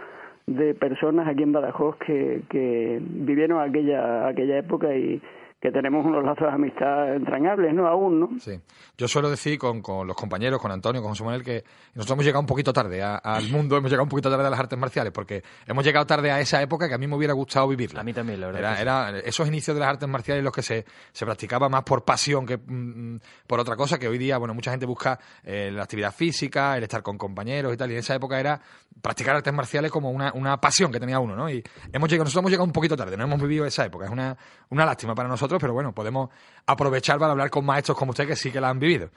de 0.47 0.73
personas 0.73 1.27
aquí 1.27 1.43
en 1.43 1.51
Badajoz 1.51 1.97
que, 1.97 2.41
que 2.49 2.99
vivieron 3.03 3.61
aquella 3.61 4.29
aquella 4.29 4.57
época 4.57 4.95
y, 4.95 5.21
que 5.61 5.71
tenemos 5.71 6.05
unos 6.05 6.23
lazos 6.23 6.47
de 6.47 6.53
amistad 6.53 7.15
entrañables, 7.15 7.73
¿no? 7.73 7.85
Aún, 7.85 8.19
¿no? 8.19 8.29
Sí. 8.39 8.57
Yo 8.97 9.07
suelo 9.09 9.29
decir 9.29 9.57
con, 9.57 9.81
con 9.81 10.07
los 10.07 10.15
compañeros, 10.15 10.61
con 10.61 10.71
Antonio, 10.71 11.01
con 11.01 11.09
José 11.09 11.23
Manuel, 11.25 11.43
que 11.43 11.63
nosotros 11.95 12.15
hemos 12.15 12.25
llegado 12.25 12.39
un 12.39 12.45
poquito 12.45 12.71
tarde 12.71 13.03
al 13.03 13.43
mundo, 13.51 13.75
hemos 13.75 13.91
llegado 13.91 14.03
un 14.03 14.09
poquito 14.09 14.29
tarde 14.29 14.47
a 14.47 14.49
las 14.49 14.59
artes 14.59 14.79
marciales, 14.79 15.11
porque 15.11 15.43
hemos 15.67 15.83
llegado 15.83 16.05
tarde 16.05 16.31
a 16.31 16.39
esa 16.39 16.61
época 16.61 16.87
que 16.87 16.93
a 16.93 16.97
mí 16.97 17.07
me 17.07 17.15
hubiera 17.15 17.33
gustado 17.33 17.67
vivirla. 17.67 17.99
A 17.99 18.03
mí 18.05 18.13
también, 18.13 18.39
la 18.39 18.47
verdad. 18.47 18.81
Era, 18.81 19.19
esos 19.19 19.47
inicios 19.49 19.75
de 19.75 19.81
las 19.81 19.89
artes 19.89 20.07
marciales 20.07 20.43
los 20.45 20.53
que 20.53 20.61
se, 20.61 20.85
se 21.11 21.25
practicaba 21.25 21.67
más 21.67 21.83
por 21.83 22.05
pasión 22.05 22.45
que 22.45 22.57
mm, 22.57 23.15
mm, 23.15 23.19
por 23.45 23.59
otra 23.59 23.75
cosa, 23.75 23.99
que 23.99 24.07
hoy 24.07 24.17
día, 24.17 24.37
bueno, 24.37 24.53
mucha 24.53 24.71
gente 24.71 24.85
busca 24.85 25.19
eh, 25.43 25.71
la 25.73 25.83
actividad 25.83 26.13
física, 26.13 26.77
el 26.77 26.83
estar 26.83 27.03
con 27.03 27.17
compañeros 27.17 27.73
y 27.73 27.77
tal, 27.77 27.89
y 27.89 27.95
en 27.95 27.99
esa 27.99 28.15
época 28.15 28.39
era 28.39 28.61
practicar 29.01 29.35
artes 29.35 29.53
marciales 29.53 29.91
como 29.91 30.09
una, 30.09 30.31
una 30.33 30.57
pasión 30.57 30.91
que 30.91 30.99
tenía 30.99 31.19
uno, 31.19 31.35
¿no? 31.35 31.49
Y 31.49 31.63
hemos 31.91 32.09
llegado, 32.09 32.25
nosotros 32.25 32.41
hemos 32.43 32.51
llegado 32.51 32.65
un 32.65 32.71
poquito 32.71 32.95
tarde, 32.95 33.17
no 33.17 33.25
hemos 33.25 33.41
vivido 33.41 33.65
esa 33.65 33.85
época, 33.85 34.05
es 34.05 34.11
una, 34.11 34.37
una 34.69 34.85
lástima 34.85 35.15
para 35.15 35.27
nosotros, 35.27 35.48
pero 35.57 35.73
bueno, 35.73 35.93
podemos 35.93 36.29
aprovechar 36.67 37.17
para 37.17 37.31
hablar 37.31 37.49
con 37.49 37.65
maestros 37.65 37.97
como 37.97 38.11
usted 38.11 38.27
que 38.27 38.35
sí 38.35 38.51
que 38.51 38.61
la 38.61 38.69
han 38.69 38.79
vivido. 38.79 39.09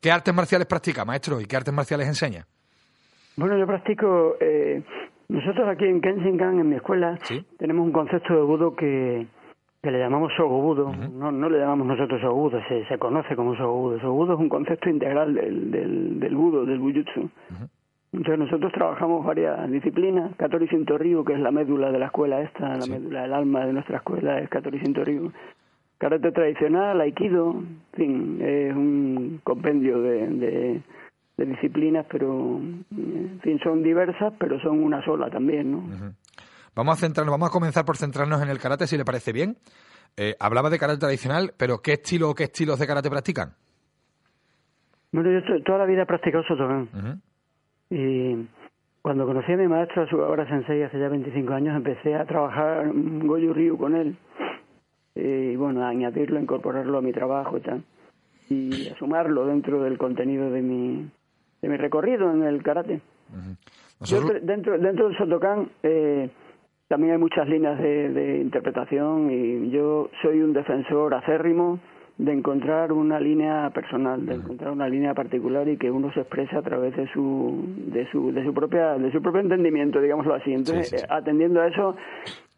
¿Qué 0.00 0.10
artes 0.10 0.34
marciales 0.34 0.66
practica, 0.66 1.04
maestro? 1.04 1.40
¿Y 1.40 1.46
qué 1.46 1.56
artes 1.56 1.74
marciales 1.74 2.06
enseña? 2.06 2.46
Bueno, 3.36 3.58
yo 3.58 3.66
practico. 3.66 4.36
Eh, 4.40 4.82
nosotros 5.28 5.66
aquí 5.68 5.86
en 5.86 6.00
Kensington, 6.00 6.60
en 6.60 6.68
mi 6.68 6.76
escuela, 6.76 7.18
tenemos 7.58 7.86
un 7.86 7.92
concepto 7.92 8.34
de 8.34 8.42
budo 8.42 8.76
que, 8.76 9.26
que 9.82 9.90
le 9.90 9.98
llamamos 9.98 10.32
sogobudo. 10.36 10.94
no, 10.94 11.32
no 11.32 11.48
le 11.48 11.58
llamamos 11.58 11.86
nosotros 11.86 12.20
sogobudo, 12.20 12.60
se, 12.68 12.84
se 12.86 12.98
conoce 12.98 13.34
como 13.34 13.56
sogobudo. 13.56 13.98
Sogobudo 14.00 14.34
es 14.34 14.40
un 14.40 14.48
concepto 14.48 14.88
integral 14.90 15.34
del, 15.34 15.70
del, 15.70 16.20
del 16.20 16.36
budo, 16.36 16.64
del 16.64 16.78
bujutsu. 16.78 17.30
Entonces 18.12 18.38
nosotros 18.38 18.72
trabajamos 18.72 19.24
varias 19.24 19.68
disciplinas. 19.70 20.36
Katori 20.36 20.66
Shinto 20.66 20.96
Ryu, 20.98 21.24
que 21.24 21.32
es 21.32 21.40
la 21.40 21.50
médula 21.50 21.90
de 21.90 21.98
la 21.98 22.06
escuela 22.06 22.42
esta, 22.42 22.76
la 22.76 22.86
médula 22.86 23.22
del 23.22 23.32
alma 23.32 23.66
de 23.66 23.72
nuestra 23.72 23.96
escuela 23.96 24.38
es 24.38 24.48
Katori 24.48 24.78
Shinto 24.78 25.02
Ryu 25.02 25.32
karate 25.98 26.32
tradicional, 26.32 27.00
aikido, 27.00 27.52
en 27.52 27.82
fin, 27.94 28.38
es 28.40 28.74
un 28.74 29.40
compendio 29.44 30.00
de, 30.00 30.82
de, 31.36 31.46
disciplinas, 31.46 32.06
pero 32.10 32.60
en 32.60 33.40
fin, 33.42 33.58
son 33.62 33.82
diversas, 33.82 34.32
pero 34.38 34.60
son 34.60 34.82
una 34.82 35.04
sola 35.04 35.30
también, 35.30 35.72
¿no? 35.72 36.14
Vamos 36.74 36.98
a 36.98 37.00
centrarnos, 37.00 37.32
vamos 37.32 37.48
a 37.50 37.52
comenzar 37.52 37.84
por 37.84 37.96
centrarnos 37.96 38.42
en 38.42 38.48
el 38.48 38.58
karate, 38.58 38.86
si 38.86 38.96
le 38.96 39.04
parece 39.04 39.32
bien. 39.32 39.56
Eh, 40.16 40.34
hablaba 40.38 40.70
de 40.70 40.78
karate 40.78 41.00
tradicional, 41.00 41.52
pero 41.56 41.78
¿qué 41.78 41.94
estilo 41.94 42.30
o 42.30 42.34
qué 42.34 42.44
estilos 42.44 42.78
de 42.78 42.86
karate 42.86 43.10
practican? 43.10 43.50
Bueno, 45.12 45.30
yo 45.30 45.62
toda 45.62 45.78
la 45.78 45.86
vida 45.86 46.02
he 46.02 46.06
practicado. 46.06 46.42
Y 47.90 48.48
cuando 49.02 49.26
conocí 49.26 49.52
a 49.52 49.56
mi 49.56 49.68
maestro, 49.68 50.02
a 50.02 50.08
su 50.08 50.20
ahora 50.20 50.48
sensei, 50.48 50.82
hace 50.82 50.98
ya 50.98 51.08
25 51.08 51.52
años, 51.52 51.76
empecé 51.76 52.14
a 52.16 52.24
trabajar 52.24 52.90
Goju 52.92 53.52
Ryu 53.52 53.78
con 53.78 53.94
él. 53.94 54.16
Eh, 55.14 55.50
y 55.52 55.56
bueno, 55.56 55.84
añadirlo, 55.84 56.40
incorporarlo 56.40 56.98
a 56.98 57.02
mi 57.02 57.12
trabajo 57.12 57.56
y 57.56 57.60
tal, 57.60 57.84
y 58.50 58.70
sumarlo 58.98 59.46
dentro 59.46 59.82
del 59.82 59.96
contenido 59.96 60.50
de 60.50 60.60
mi, 60.60 61.08
de 61.62 61.68
mi 61.68 61.76
recorrido 61.76 62.30
en 62.32 62.42
el 62.42 62.62
karate. 62.62 63.00
dentro, 64.42 64.78
dentro 64.78 65.08
del 65.08 65.16
Sotokan 65.16 65.68
eh, 65.82 66.28
también 66.88 67.12
hay 67.12 67.18
muchas 67.18 67.48
líneas 67.48 67.78
de, 67.78 68.10
de 68.10 68.40
interpretación 68.40 69.30
y 69.30 69.70
yo 69.70 70.10
soy 70.20 70.42
un 70.42 70.52
defensor 70.52 71.14
acérrimo 71.14 71.78
de 72.18 72.32
encontrar 72.32 72.92
una 72.92 73.18
línea 73.18 73.70
personal, 73.70 74.24
de 74.24 74.34
encontrar 74.34 74.70
una 74.70 74.88
línea 74.88 75.14
particular 75.14 75.68
y 75.68 75.76
que 75.76 75.90
uno 75.90 76.12
se 76.12 76.20
exprese 76.20 76.56
a 76.56 76.62
través 76.62 76.94
de 76.96 77.08
su 77.12 77.64
de 77.76 78.08
su 78.10 78.32
de 78.32 78.44
su 78.44 78.54
propia 78.54 78.94
de 78.94 79.10
su 79.10 79.20
propio 79.20 79.40
entendimiento, 79.40 80.00
digámoslo 80.00 80.34
así. 80.34 80.52
Entonces, 80.52 81.04
atendiendo 81.08 81.60
a 81.60 81.68
eso, 81.68 81.96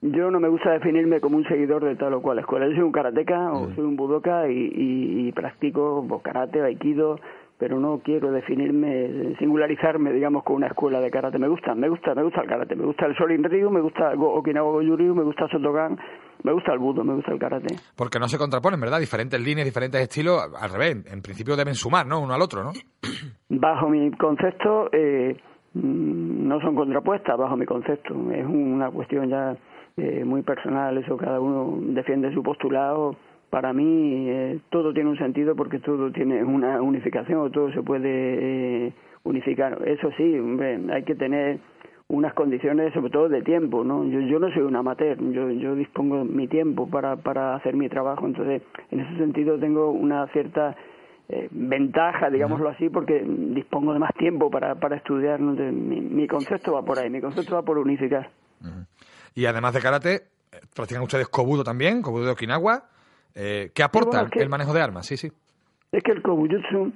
yo 0.02 0.30
no 0.30 0.40
me 0.40 0.48
gusta 0.48 0.72
definirme 0.72 1.20
como 1.20 1.38
un 1.38 1.44
seguidor 1.44 1.84
de 1.84 1.96
tal 1.96 2.14
o 2.14 2.22
cual 2.22 2.38
escuela. 2.38 2.66
Yo 2.68 2.74
soy 2.74 2.82
un 2.82 2.92
karateca 2.92 3.52
o 3.52 3.72
soy 3.74 3.84
un 3.84 3.96
budoka 3.96 4.48
y, 4.48 4.70
y, 4.74 5.32
practico 5.32 6.04
pues, 6.06 6.22
karate, 6.22 6.62
aikido, 6.62 7.18
pero 7.58 7.80
no 7.80 8.00
quiero 8.04 8.30
definirme, 8.30 9.34
singularizarme, 9.38 10.12
digamos, 10.12 10.44
con 10.44 10.56
una 10.56 10.66
escuela 10.66 11.00
de 11.00 11.10
karate. 11.10 11.38
Me 11.38 11.48
gusta, 11.48 11.74
me 11.74 11.88
gusta, 11.88 12.14
me 12.14 12.22
gusta 12.22 12.42
el 12.42 12.48
karate, 12.48 12.76
me 12.76 12.84
gusta 12.84 13.06
el 13.06 13.16
Sorin 13.16 13.42
Ryu, 13.42 13.70
me 13.70 13.80
gusta 13.80 14.12
el 14.12 14.18
Okinawa 14.20 14.70
Goju 14.72 14.96
Ryu, 14.96 15.14
me 15.14 15.22
gusta 15.22 15.48
Sotogan, 15.48 15.98
me 16.42 16.52
gusta 16.52 16.74
el 16.74 16.78
budo, 16.78 17.02
me 17.02 17.14
gusta 17.14 17.32
el 17.32 17.38
karate. 17.38 17.74
Porque 17.96 18.18
no 18.18 18.28
se 18.28 18.36
contraponen, 18.36 18.78
¿verdad? 18.78 19.00
Diferentes 19.00 19.40
líneas, 19.40 19.64
diferentes 19.64 20.02
estilos, 20.02 20.42
al 20.60 20.70
revés, 20.70 21.10
en 21.10 21.22
principio 21.22 21.56
deben 21.56 21.74
sumar, 21.74 22.06
¿no? 22.06 22.20
Uno 22.20 22.34
al 22.34 22.42
otro, 22.42 22.62
¿no? 22.62 22.72
Bajo 23.48 23.88
mi 23.88 24.10
concepto, 24.10 24.90
eh, 24.92 25.34
mm, 25.72 26.46
no 26.46 26.60
son 26.60 26.74
contrapuestas, 26.74 27.38
bajo 27.38 27.56
mi 27.56 27.64
concepto. 27.64 28.14
Es 28.32 28.44
una 28.44 28.90
cuestión 28.90 29.30
ya 29.30 29.56
eh, 29.98 30.26
muy 30.26 30.42
personal, 30.42 30.98
eso 30.98 31.16
cada 31.16 31.40
uno 31.40 31.78
defiende 31.94 32.30
su 32.34 32.42
postulado. 32.42 33.16
Para 33.48 33.72
mí 33.72 34.28
eh, 34.28 34.58
todo 34.68 34.92
tiene 34.92 35.08
un 35.08 35.16
sentido 35.16 35.56
porque 35.56 35.78
todo 35.78 36.12
tiene 36.12 36.44
una 36.44 36.82
unificación 36.82 37.40
o 37.40 37.50
todo 37.50 37.72
se 37.72 37.82
puede 37.82 38.88
eh, 38.88 38.92
unificar. 39.24 39.80
Eso 39.88 40.10
sí, 40.18 40.38
hay 40.92 41.02
que 41.04 41.14
tener 41.14 41.60
unas 42.08 42.34
condiciones 42.34 42.92
sobre 42.92 43.10
todo 43.10 43.30
de 43.30 43.40
tiempo, 43.40 43.84
¿no? 43.84 44.04
Yo, 44.04 44.20
yo 44.20 44.38
no 44.38 44.52
soy 44.52 44.64
un 44.64 44.76
amateur, 44.76 45.18
yo, 45.32 45.50
yo 45.50 45.74
dispongo 45.74 46.26
mi 46.26 46.46
tiempo 46.46 46.90
para, 46.90 47.16
para 47.16 47.54
hacer 47.54 47.74
mi 47.74 47.88
trabajo, 47.88 48.26
entonces 48.26 48.62
en 48.90 49.00
ese 49.00 49.16
sentido 49.16 49.58
tengo 49.58 49.90
una 49.92 50.26
cierta 50.28 50.76
ventaja, 51.50 52.30
digámoslo 52.30 52.68
así, 52.68 52.88
porque 52.88 53.24
dispongo 53.26 53.92
de 53.94 53.98
más 53.98 54.12
tiempo 54.14 54.48
para, 54.50 54.74
para 54.76 54.96
estudiar. 54.96 55.40
Mi, 55.40 56.00
mi, 56.02 56.28
concepto 56.28 56.74
va 56.74 56.82
por 56.82 56.98
ahí, 56.98 57.08
mi 57.08 57.20
concepto 57.20 57.54
va 57.54 57.62
por 57.62 57.78
unificar. 57.78 58.28
Y 59.36 59.44
además 59.44 59.74
de 59.74 59.80
karate, 59.80 60.14
eh, 60.14 60.60
practican 60.74 61.02
ustedes 61.02 61.28
kobudo 61.28 61.62
también, 61.62 62.00
kobudo 62.00 62.24
de 62.24 62.30
Okinawa. 62.32 62.88
Eh, 63.34 63.70
¿Qué 63.74 63.82
aporta 63.82 64.26
el 64.32 64.48
manejo 64.48 64.72
de 64.72 64.80
armas? 64.80 65.06
Sí, 65.06 65.18
sí. 65.18 65.30
Es 65.92 66.02
que 66.02 66.12
el 66.12 66.22
kobujutsu 66.22 66.90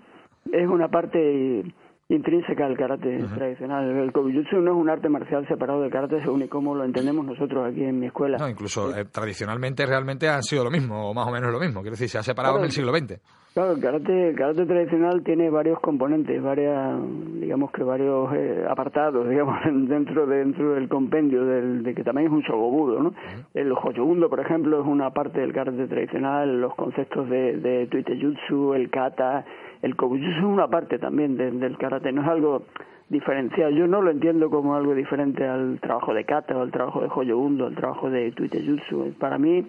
es 0.51 0.67
una 0.67 0.89
parte 0.89 1.63
intrínseca 2.09 2.67
del 2.67 2.79
karate 2.79 3.19
tradicional. 3.35 3.91
El 3.91 4.11
kobujutsu 4.11 4.57
no 4.57 4.73
es 4.73 4.77
un 4.79 4.89
arte 4.89 5.11
marcial 5.11 5.47
separado 5.49 5.83
del 5.83 5.91
karate 5.91 6.23
según 6.23 6.43
y 6.43 6.49
como 6.49 6.75
lo 6.75 6.85
entendemos 6.85 7.27
nosotros 7.27 7.71
aquí 7.71 7.85
en 7.85 8.01
mi 8.01 8.07
escuela. 8.07 8.39
No, 8.39 8.49
incluso 8.49 8.97
eh, 8.97 9.05
tradicionalmente 9.05 9.85
realmente 9.85 10.27
han 10.27 10.43
sido 10.43 10.65
lo 10.65 10.71
mismo, 10.71 11.11
o 11.11 11.15
más 11.15 11.29
o 11.29 11.31
menos 11.31 11.53
lo 11.53 11.61
mismo. 11.61 11.83
Quiero 11.83 11.93
decir, 11.93 12.09
se 12.09 12.17
ha 12.17 12.23
separado 12.23 12.57
en 12.57 12.65
el 12.65 12.71
siglo 12.71 12.97
XX. 12.97 13.21
Claro, 13.53 13.73
el 13.73 13.81
karate, 13.81 14.33
karate 14.37 14.65
tradicional 14.65 15.25
tiene 15.25 15.51
varios 15.51 15.81
componentes, 15.81 16.41
varias, 16.41 16.97
digamos 17.41 17.73
que 17.73 17.83
varios 17.83 18.33
eh, 18.33 18.65
apartados, 18.69 19.29
digamos, 19.29 19.57
dentro 19.89 20.25
dentro 20.27 20.75
del 20.75 20.89
compendio 20.89 21.45
del, 21.45 21.83
de 21.83 21.93
que 21.93 22.05
también 22.05 22.29
es 22.29 22.33
un 22.33 22.43
shogobudo, 22.43 23.03
¿no? 23.03 23.13
El 23.53 23.73
hoyobundo, 23.73 24.31
por 24.31 24.39
ejemplo, 24.39 24.81
es 24.81 24.87
una 24.87 25.11
parte 25.11 25.41
del 25.41 25.53
karate 25.53 25.89
tradicional, 25.89 26.61
los 26.61 26.77
conceptos 26.77 27.29
de, 27.29 27.57
de 27.57 27.89
tuitejutsu, 27.89 28.75
el 28.75 28.89
kata, 28.89 29.45
el 29.83 29.97
kobujutsu 29.97 30.31
es 30.31 30.45
una 30.45 30.69
parte 30.69 31.01
también 31.01 31.37
del 31.37 31.77
karate, 31.77 32.13
no 32.13 32.23
es 32.23 32.29
algo 32.29 32.63
diferencial. 33.09 33.75
Yo 33.75 33.89
no 33.89 34.01
lo 34.01 34.13
entiendo 34.13 34.49
como 34.49 34.77
algo 34.77 34.95
diferente 34.95 35.45
al 35.45 35.81
trabajo 35.81 36.15
de 36.15 36.25
kata 36.25 36.57
o 36.57 36.63
al 36.63 36.71
trabajo 36.71 37.01
de 37.01 37.09
hoyobundo, 37.13 37.67
al 37.67 37.75
trabajo 37.75 38.11
de 38.11 38.31
tuitejutsu. 38.31 39.15
Para 39.19 39.39
mí 39.39 39.67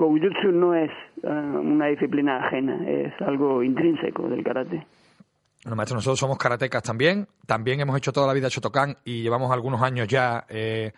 Koujutsu 0.00 0.50
no 0.50 0.74
es 0.74 0.90
eh, 1.22 1.28
una 1.28 1.88
disciplina 1.88 2.46
ajena, 2.46 2.88
es 2.88 3.12
algo 3.20 3.62
intrínseco 3.62 4.30
del 4.30 4.42
karate. 4.42 4.86
Bueno, 5.62 5.76
maestro, 5.76 5.96
nosotros 5.96 6.18
somos 6.18 6.38
karatecas 6.38 6.82
también. 6.82 7.28
También 7.44 7.80
hemos 7.80 7.94
hecho 7.98 8.10
toda 8.10 8.26
la 8.26 8.32
vida 8.32 8.48
Shotokan 8.48 8.96
y 9.04 9.20
llevamos 9.20 9.52
algunos 9.52 9.82
años 9.82 10.08
ya 10.08 10.46
eh, 10.48 10.92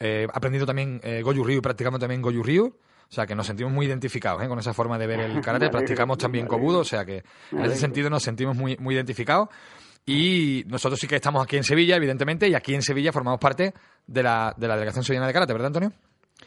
eh, 0.00 0.26
aprendiendo 0.32 0.64
también 0.64 0.98
eh, 1.04 1.20
Goju 1.20 1.44
Ryu 1.44 1.58
y 1.58 1.60
practicando 1.60 1.98
también 1.98 2.22
Goju 2.22 2.42
Ryu. 2.42 2.66
O 2.68 3.12
sea 3.12 3.26
que 3.26 3.34
nos 3.34 3.46
sentimos 3.46 3.70
muy 3.70 3.84
identificados 3.84 4.42
con 4.48 4.58
esa 4.58 4.72
forma 4.72 4.96
de 4.96 5.06
ver 5.06 5.20
el 5.20 5.42
karate. 5.42 5.68
Practicamos 5.68 6.16
también 6.16 6.46
Kobudo, 6.46 6.78
o 6.78 6.84
sea 6.84 7.04
que 7.04 7.22
en 7.52 7.64
ese 7.64 7.76
sentido 7.76 8.08
nos 8.08 8.22
sentimos 8.22 8.56
muy, 8.56 8.78
muy 8.78 8.94
identificados. 8.94 9.50
Y 10.06 10.64
nosotros 10.68 10.98
sí 10.98 11.06
que 11.06 11.16
estamos 11.16 11.42
aquí 11.42 11.58
en 11.58 11.64
Sevilla, 11.64 11.96
evidentemente, 11.96 12.48
y 12.48 12.54
aquí 12.54 12.74
en 12.74 12.80
Sevilla 12.80 13.12
formamos 13.12 13.38
parte 13.40 13.74
de 14.06 14.22
la, 14.22 14.54
de 14.56 14.68
la 14.68 14.74
Delegación 14.74 15.04
Sevillana 15.04 15.26
de 15.26 15.32
Karate, 15.34 15.52
¿verdad, 15.52 15.66
Antonio? 15.66 15.92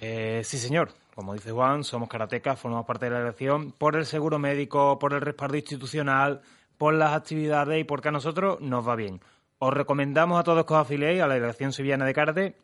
Sí, 0.02 0.58
señor 0.58 0.92
como 1.16 1.34
dice 1.34 1.52
Juan, 1.52 1.84
somos 1.84 2.08
karatecas, 2.10 2.60
formamos 2.60 2.86
parte 2.86 3.06
de 3.06 3.12
la 3.12 3.22
elección 3.22 3.74
por 3.74 3.96
el 3.96 4.08
seguro 4.08 4.40
médico, 4.40 4.98
por 4.98 5.14
el 5.14 5.22
respaldo 5.22 5.58
institucional, 5.58 6.42
por 6.78 6.96
las 6.96 7.14
actividades 7.14 7.80
y 7.80 7.84
porque 7.84 8.08
a 8.10 8.12
nosotros 8.12 8.60
nos 8.62 8.88
va 8.88 8.96
bien. 8.96 9.22
Os 9.60 9.72
recomendamos 9.74 10.40
a 10.40 10.44
todos 10.44 10.66
que 10.66 10.74
os 10.74 10.80
afiliéis 10.80 11.22
a 11.22 11.28
la 11.28 11.36
Delegación 11.36 11.72
Sevillana 11.74 12.06
de 12.06 12.14
Karate, 12.14 12.56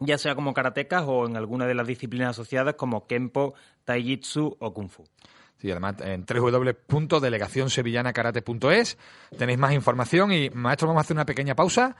ya 0.00 0.18
sea 0.18 0.34
como 0.34 0.52
karatecas 0.54 1.04
o 1.06 1.26
en 1.26 1.36
alguna 1.36 1.66
de 1.66 1.74
las 1.74 1.86
disciplinas 1.86 2.30
asociadas 2.30 2.74
como 2.74 3.06
Kempo, 3.06 3.54
Taijitsu 3.84 4.56
o 4.58 4.74
Kung 4.74 4.88
Fu. 4.88 5.04
Sí, 5.58 5.70
además 5.70 5.94
en 6.00 6.26
www.delegacionsevillanakarate.es 6.26 8.98
tenéis 9.38 9.58
más 9.58 9.72
información 9.72 10.32
y 10.32 10.50
maestro 10.50 10.88
vamos 10.88 11.02
a 11.02 11.04
hacer 11.04 11.16
una 11.16 11.26
pequeña 11.26 11.54
pausa 11.54 11.94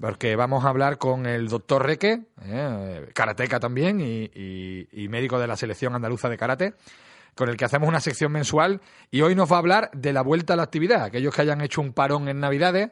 porque 0.00 0.34
vamos 0.34 0.64
a 0.64 0.70
hablar 0.70 0.96
con 0.98 1.26
el 1.26 1.48
doctor 1.48 1.84
Reque, 1.84 2.22
eh, 2.42 3.10
karateca 3.14 3.60
también 3.60 4.00
y, 4.00 5.08
médico 5.08 5.38
de 5.38 5.46
la 5.46 5.56
selección 5.56 5.94
andaluza 5.94 6.28
de 6.28 6.38
karate, 6.38 6.74
con 7.34 7.48
el 7.48 7.56
que 7.56 7.64
hacemos 7.64 7.88
una 7.88 8.00
sección 8.00 8.32
mensual 8.32 8.80
y 9.10 9.20
hoy 9.20 9.34
nos 9.34 9.50
va 9.50 9.56
a 9.56 9.58
hablar 9.58 9.90
de 9.92 10.12
la 10.12 10.22
vuelta 10.22 10.54
a 10.54 10.56
la 10.56 10.62
actividad. 10.62 11.04
Aquellos 11.04 11.34
que 11.34 11.42
hayan 11.42 11.60
hecho 11.60 11.80
un 11.80 11.92
parón 11.92 12.28
en 12.28 12.40
Navidades 12.40 12.90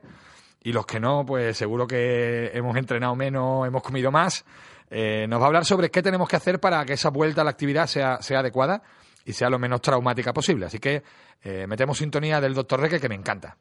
y 0.62 0.72
los 0.72 0.84
que 0.84 1.00
no, 1.00 1.24
pues 1.24 1.56
seguro 1.56 1.86
que 1.86 2.50
hemos 2.52 2.76
entrenado 2.76 3.14
menos, 3.16 3.66
hemos 3.66 3.82
comido 3.82 4.10
más. 4.10 4.44
Eh, 4.90 5.26
nos 5.28 5.40
va 5.40 5.44
a 5.44 5.46
hablar 5.48 5.64
sobre 5.64 5.90
qué 5.90 6.02
tenemos 6.02 6.28
que 6.28 6.36
hacer 6.36 6.60
para 6.60 6.84
que 6.84 6.94
esa 6.94 7.10
vuelta 7.10 7.40
a 7.40 7.44
la 7.44 7.50
actividad 7.50 7.86
sea, 7.86 8.20
sea 8.20 8.40
adecuada 8.40 8.82
y 9.24 9.32
sea 9.32 9.48
lo 9.48 9.58
menos 9.58 9.80
traumática 9.80 10.32
posible. 10.32 10.66
Así 10.66 10.78
que 10.78 11.02
eh, 11.42 11.66
metemos 11.66 11.98
sintonía 11.98 12.40
del 12.40 12.54
doctor 12.54 12.80
Reque 12.80 13.00
que 13.00 13.08
me 13.08 13.14
encanta. 13.14 13.56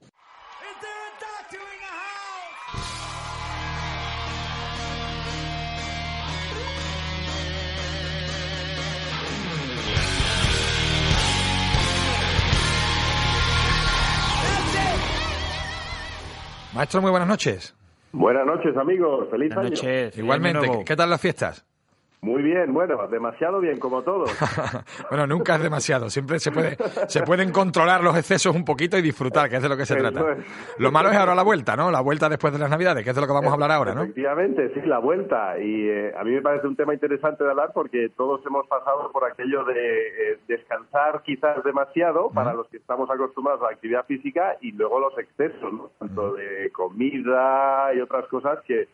Maestro, 16.77 17.01
muy 17.01 17.09
buenas 17.09 17.27
noches. 17.27 17.75
Buenas 18.11 18.45
noches, 18.45 18.77
amigos. 18.77 19.27
Feliz 19.31 19.49
Buenas 19.53 19.71
año. 19.71 19.89
noches. 19.89 20.15
Igualmente, 20.15 20.83
¿qué 20.85 20.95
tal 20.95 21.09
las 21.09 21.19
fiestas? 21.19 21.65
Muy 22.21 22.41
bien, 22.41 22.73
bueno, 22.73 23.07
demasiado 23.07 23.59
bien, 23.59 23.79
como 23.79 24.01
todos. 24.01 24.31
bueno, 25.09 25.27
nunca 25.27 25.55
es 25.55 25.61
demasiado. 25.61 26.09
Siempre 26.09 26.39
se 26.39 26.51
puede, 26.51 26.75
se 27.07 27.21
pueden 27.21 27.51
controlar 27.51 28.03
los 28.03 28.17
excesos 28.17 28.55
un 28.55 28.65
poquito 28.65 28.97
y 28.97 29.03
disfrutar, 29.03 29.49
que 29.49 29.57
es 29.57 29.61
de 29.61 29.69
lo 29.69 29.77
que 29.77 29.85
se 29.85 29.93
Eso 29.93 30.11
trata. 30.11 30.33
es. 30.33 30.79
Lo 30.79 30.91
malo 30.91 31.11
es 31.11 31.15
ahora 31.15 31.35
la 31.35 31.43
vuelta, 31.43 31.75
¿no? 31.75 31.91
La 31.91 32.01
vuelta 32.01 32.27
después 32.27 32.51
de 32.51 32.59
las 32.59 32.71
Navidades, 32.71 33.03
que 33.03 33.11
es 33.11 33.15
de 33.15 33.21
lo 33.21 33.27
que 33.27 33.33
vamos 33.33 33.51
a 33.51 33.53
hablar 33.53 33.71
ahora, 33.71 33.93
¿no? 33.93 34.01
Efectivamente, 34.01 34.73
sí, 34.73 34.81
la 34.85 34.97
vuelta. 34.97 35.59
Y 35.59 35.87
eh, 35.89 36.13
a 36.17 36.23
mí 36.23 36.31
me 36.31 36.41
parece 36.41 36.65
un 36.65 36.75
tema 36.75 36.93
interesante 36.95 37.43
de 37.43 37.51
hablar 37.51 37.71
porque 37.71 38.09
todos 38.17 38.43
hemos 38.47 38.65
pasado 38.67 39.11
por 39.11 39.23
aquello 39.23 39.63
de 39.65 40.07
eh, 40.07 40.39
descansar 40.47 41.21
quizás 41.23 41.63
demasiado 41.63 42.31
para 42.31 42.53
los 42.53 42.67
que 42.67 42.77
estamos 42.77 43.09
acostumbrados 43.11 43.61
a 43.61 43.65
la 43.65 43.71
actividad 43.71 44.05
física 44.05 44.57
y 44.61 44.71
luego 44.71 44.99
los 44.99 45.17
excesos, 45.19 45.71
¿no? 45.71 45.91
Tanto 45.99 46.33
de 46.33 46.71
comida 46.71 47.93
y 47.93 48.01
otras 48.01 48.27
cosas 48.27 48.59
que 48.65 48.87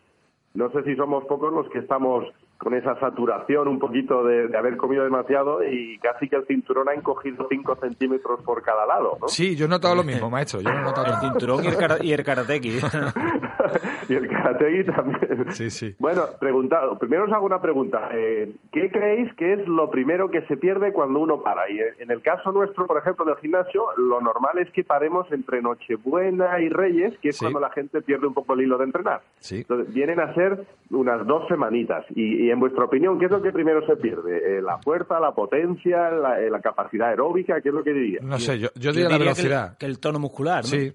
no 0.52 0.70
sé 0.70 0.82
si 0.84 0.94
somos 0.94 1.24
pocos 1.24 1.52
los 1.52 1.68
que 1.70 1.80
estamos 1.80 2.26
con 2.64 2.74
esa 2.74 2.98
saturación 2.98 3.68
un 3.68 3.78
poquito 3.78 4.24
de, 4.24 4.48
de 4.48 4.56
haber 4.58 4.76
comido 4.76 5.04
demasiado 5.04 5.62
y 5.62 5.98
casi 5.98 6.28
que 6.28 6.36
el 6.36 6.46
cinturón 6.46 6.88
ha 6.88 6.94
encogido 6.94 7.46
5 7.48 7.76
centímetros 7.76 8.42
por 8.42 8.62
cada 8.62 8.84
lado, 8.86 9.18
¿no? 9.20 9.28
Sí, 9.28 9.54
yo 9.54 9.66
he 9.66 9.68
notado 9.68 9.94
lo 9.94 10.02
mismo, 10.02 10.28
maestro. 10.30 10.60
Yo 10.60 10.70
he 10.70 10.82
notado 10.82 11.06
El 11.06 11.20
cinturón 11.20 11.62
y 11.64 11.68
el, 11.68 11.76
kara- 11.76 11.98
y 12.02 12.12
el 12.12 12.24
karateki. 12.24 12.78
y 14.08 14.14
el 14.14 14.28
karategui 14.28 14.84
también. 14.84 15.52
Sí, 15.52 15.70
sí. 15.70 15.94
Bueno, 15.98 16.22
preguntado. 16.40 16.98
Primero 16.98 17.24
os 17.24 17.32
hago 17.32 17.46
una 17.46 17.60
pregunta. 17.60 18.08
Eh, 18.12 18.52
¿Qué 18.72 18.90
creéis 18.90 19.32
que 19.34 19.52
es 19.54 19.68
lo 19.68 19.90
primero 19.90 20.30
que 20.30 20.42
se 20.46 20.56
pierde 20.56 20.92
cuando 20.92 21.20
uno 21.20 21.42
para? 21.42 21.70
Y 21.70 21.78
eh, 21.78 21.94
en 21.98 22.10
el 22.10 22.22
caso 22.22 22.50
nuestro, 22.52 22.86
por 22.86 22.98
ejemplo, 22.98 23.24
del 23.24 23.36
gimnasio, 23.36 23.84
lo 23.96 24.20
normal 24.20 24.58
es 24.58 24.70
que 24.72 24.84
paremos 24.84 25.30
entre 25.32 25.60
Nochebuena 25.62 26.60
y 26.60 26.68
Reyes, 26.68 27.16
que 27.18 27.28
es 27.30 27.34
Sí. 27.36 27.44
cuando 27.44 27.60
la 27.60 27.70
gente 27.70 28.00
pierde 28.00 28.26
un 28.26 28.34
poco 28.34 28.54
el 28.54 28.60
hilo 28.62 28.78
de 28.78 28.84
entrenar. 28.84 29.20
Sí. 29.40 29.58
Entonces, 29.58 29.92
vienen 29.92 30.20
a 30.20 30.32
ser 30.34 30.64
unas 30.90 31.26
dos 31.26 31.46
semanitas. 31.48 32.04
Y, 32.14 32.46
y 32.46 32.50
en 32.54 32.60
vuestra 32.60 32.84
opinión, 32.84 33.18
¿qué 33.18 33.26
es 33.26 33.30
lo 33.30 33.42
que 33.42 33.52
primero 33.52 33.84
se 33.86 33.96
pierde? 33.96 34.58
Eh, 34.58 34.62
¿La 34.62 34.78
fuerza, 34.78 35.20
la 35.20 35.32
potencia, 35.32 36.10
la, 36.10 36.40
eh, 36.40 36.48
la 36.50 36.60
capacidad 36.60 37.08
aeróbica? 37.10 37.60
¿Qué 37.60 37.68
es 37.68 37.74
lo 37.74 37.84
que 37.84 37.92
diría? 37.92 38.20
No 38.22 38.38
sé, 38.38 38.58
yo, 38.58 38.68
yo 38.74 38.80
Yo 38.80 38.92
diría 38.92 39.08
la 39.10 39.18
diría 39.18 39.34
que 39.34 39.40
el- 39.40 39.46
velocidad. 39.48 39.76
Que 39.78 39.86
el, 39.86 39.98
tono 40.00 40.18
muscular, 40.18 40.64
¿no? 40.64 40.68
Sí. 40.70 40.92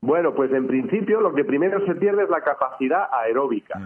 Bueno, 0.00 0.34
pues 0.34 0.50
en 0.52 0.66
principio 0.66 1.20
lo 1.20 1.34
que 1.34 1.44
primero 1.44 1.84
se 1.86 1.94
pierde 1.94 2.22
es 2.24 2.30
la 2.30 2.40
capacidad 2.40 3.08
aeróbica. 3.12 3.78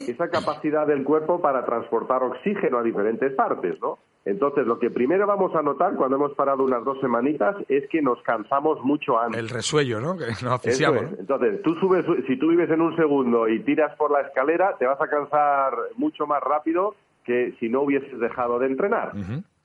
Esa 0.00 0.28
capacidad 0.30 0.86
del 0.86 1.02
cuerpo 1.02 1.40
para 1.40 1.64
transportar 1.64 2.22
oxígeno 2.22 2.78
a 2.78 2.82
diferentes 2.84 3.32
partes, 3.34 3.80
¿no? 3.80 3.98
Entonces, 4.24 4.66
lo 4.66 4.78
que 4.78 4.90
primero 4.90 5.26
vamos 5.26 5.54
a 5.54 5.62
notar 5.62 5.94
cuando 5.94 6.16
hemos 6.16 6.34
parado 6.34 6.62
unas 6.64 6.84
dos 6.84 7.00
semanitas 7.00 7.56
es 7.68 7.88
que 7.88 8.02
nos 8.02 8.20
cansamos 8.22 8.82
mucho 8.82 9.18
antes. 9.18 9.40
El 9.40 9.48
resuello, 9.48 10.00
¿no? 10.00 10.18
Que 10.18 10.26
nos 10.26 10.52
asfixiamos. 10.52 11.02
es. 11.02 11.10
¿no? 11.12 11.18
Entonces, 11.20 11.62
tú 11.62 11.74
subes, 11.76 12.04
si 12.26 12.36
tú 12.36 12.48
vives 12.48 12.70
en 12.70 12.80
un 12.80 12.94
segundo 12.96 13.48
y 13.48 13.60
tiras 13.60 13.96
por 13.96 14.10
la 14.10 14.20
escalera, 14.20 14.76
te 14.78 14.86
vas 14.86 15.00
a 15.00 15.08
cansar 15.08 15.72
mucho 15.96 16.26
más 16.26 16.42
rápido 16.42 16.94
que 17.24 17.54
si 17.60 17.68
no 17.68 17.82
hubieses 17.82 18.18
dejado 18.18 18.58
de 18.58 18.66
entrenar. 18.66 19.12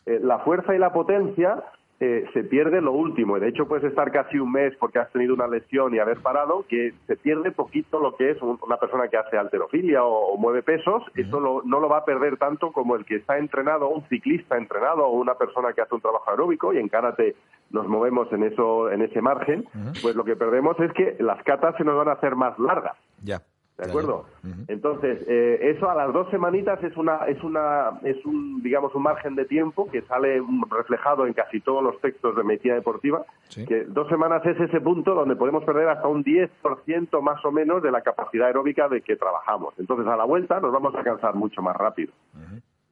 Eh, 0.05 0.19
la 0.21 0.39
fuerza 0.39 0.75
y 0.75 0.79
la 0.79 0.91
potencia 0.91 1.63
eh, 2.03 2.25
se 2.33 2.43
pierde 2.43 2.81
lo 2.81 2.91
último. 2.91 3.39
De 3.39 3.47
hecho, 3.47 3.67
puedes 3.67 3.85
estar 3.85 4.11
casi 4.11 4.37
un 4.37 4.51
mes 4.51 4.75
porque 4.79 4.99
has 4.99 5.11
tenido 5.11 5.33
una 5.33 5.47
lesión 5.47 5.93
y 5.95 5.99
haber 5.99 6.19
parado, 6.19 6.65
que 6.67 6.93
se 7.07 7.15
pierde 7.15 7.51
poquito 7.51 7.99
lo 7.99 8.15
que 8.15 8.31
es 8.31 8.41
un- 8.41 8.59
una 8.65 8.77
persona 8.77 9.07
que 9.07 9.17
hace 9.17 9.37
alterofilia 9.37 10.03
o, 10.03 10.33
o 10.33 10.37
mueve 10.37 10.63
pesos. 10.63 11.03
Eso 11.15 11.39
lo- 11.39 11.61
no 11.63 11.79
lo 11.79 11.87
va 11.89 11.97
a 11.99 12.05
perder 12.05 12.37
tanto 12.37 12.71
como 12.71 12.95
el 12.95 13.05
que 13.05 13.15
está 13.15 13.37
entrenado, 13.37 13.87
un 13.89 14.03
ciclista 14.09 14.57
entrenado 14.57 15.05
o 15.05 15.11
una 15.19 15.35
persona 15.35 15.73
que 15.73 15.81
hace 15.81 15.95
un 15.95 16.01
trabajo 16.01 16.29
aeróbico 16.29 16.73
y 16.73 16.77
en 16.79 16.89
karate 16.89 17.35
nos 17.71 17.87
movemos 17.87 18.31
en 18.33 18.43
eso 18.43 18.91
en 18.91 19.01
ese 19.01 19.21
margen. 19.21 19.65
Pues 20.01 20.15
lo 20.15 20.23
que 20.23 20.35
perdemos 20.35 20.79
es 20.79 20.91
que 20.93 21.15
las 21.19 21.41
catas 21.43 21.75
se 21.77 21.83
nos 21.83 21.95
van 21.97 22.09
a 22.09 22.13
hacer 22.13 22.35
más 22.35 22.57
largas. 22.59 22.95
Ya. 23.23 23.41
¿De 23.77 23.85
acuerdo? 23.89 24.25
Entonces, 24.67 25.25
eh, 25.27 25.71
eso 25.75 25.89
a 25.89 25.95
las 25.95 26.13
dos 26.13 26.29
semanitas 26.29 26.81
es 26.83 26.95
una, 26.95 27.25
es 27.25 27.43
una, 27.43 27.99
es 28.03 28.23
un, 28.23 28.61
digamos, 28.61 28.93
un 28.93 29.01
margen 29.01 29.33
de 29.35 29.45
tiempo 29.45 29.89
que 29.89 30.03
sale 30.03 30.41
reflejado 30.69 31.25
en 31.25 31.33
casi 31.33 31.59
todos 31.59 31.83
los 31.83 31.99
textos 31.99 32.35
de 32.35 32.43
medicina 32.43 32.75
deportiva, 32.75 33.25
Sí. 33.49 33.65
que 33.65 33.83
dos 33.85 34.07
semanas 34.09 34.45
es 34.45 34.59
ese 34.59 34.79
punto 34.79 35.15
donde 35.15 35.35
podemos 35.35 35.63
perder 35.63 35.89
hasta 35.89 36.07
un 36.07 36.23
10% 36.23 37.21
más 37.21 37.43
o 37.45 37.51
menos 37.51 37.81
de 37.81 37.91
la 37.91 38.01
capacidad 38.01 38.47
aeróbica 38.47 38.87
de 38.89 39.01
que 39.01 39.15
trabajamos. 39.15 39.73
Entonces, 39.79 40.05
a 40.07 40.15
la 40.17 40.23
vuelta 40.23 40.59
nos 40.59 40.71
vamos 40.71 40.95
a 40.95 41.03
cansar 41.03 41.33
mucho 41.35 41.61
más 41.63 41.75
rápido. 41.75 42.13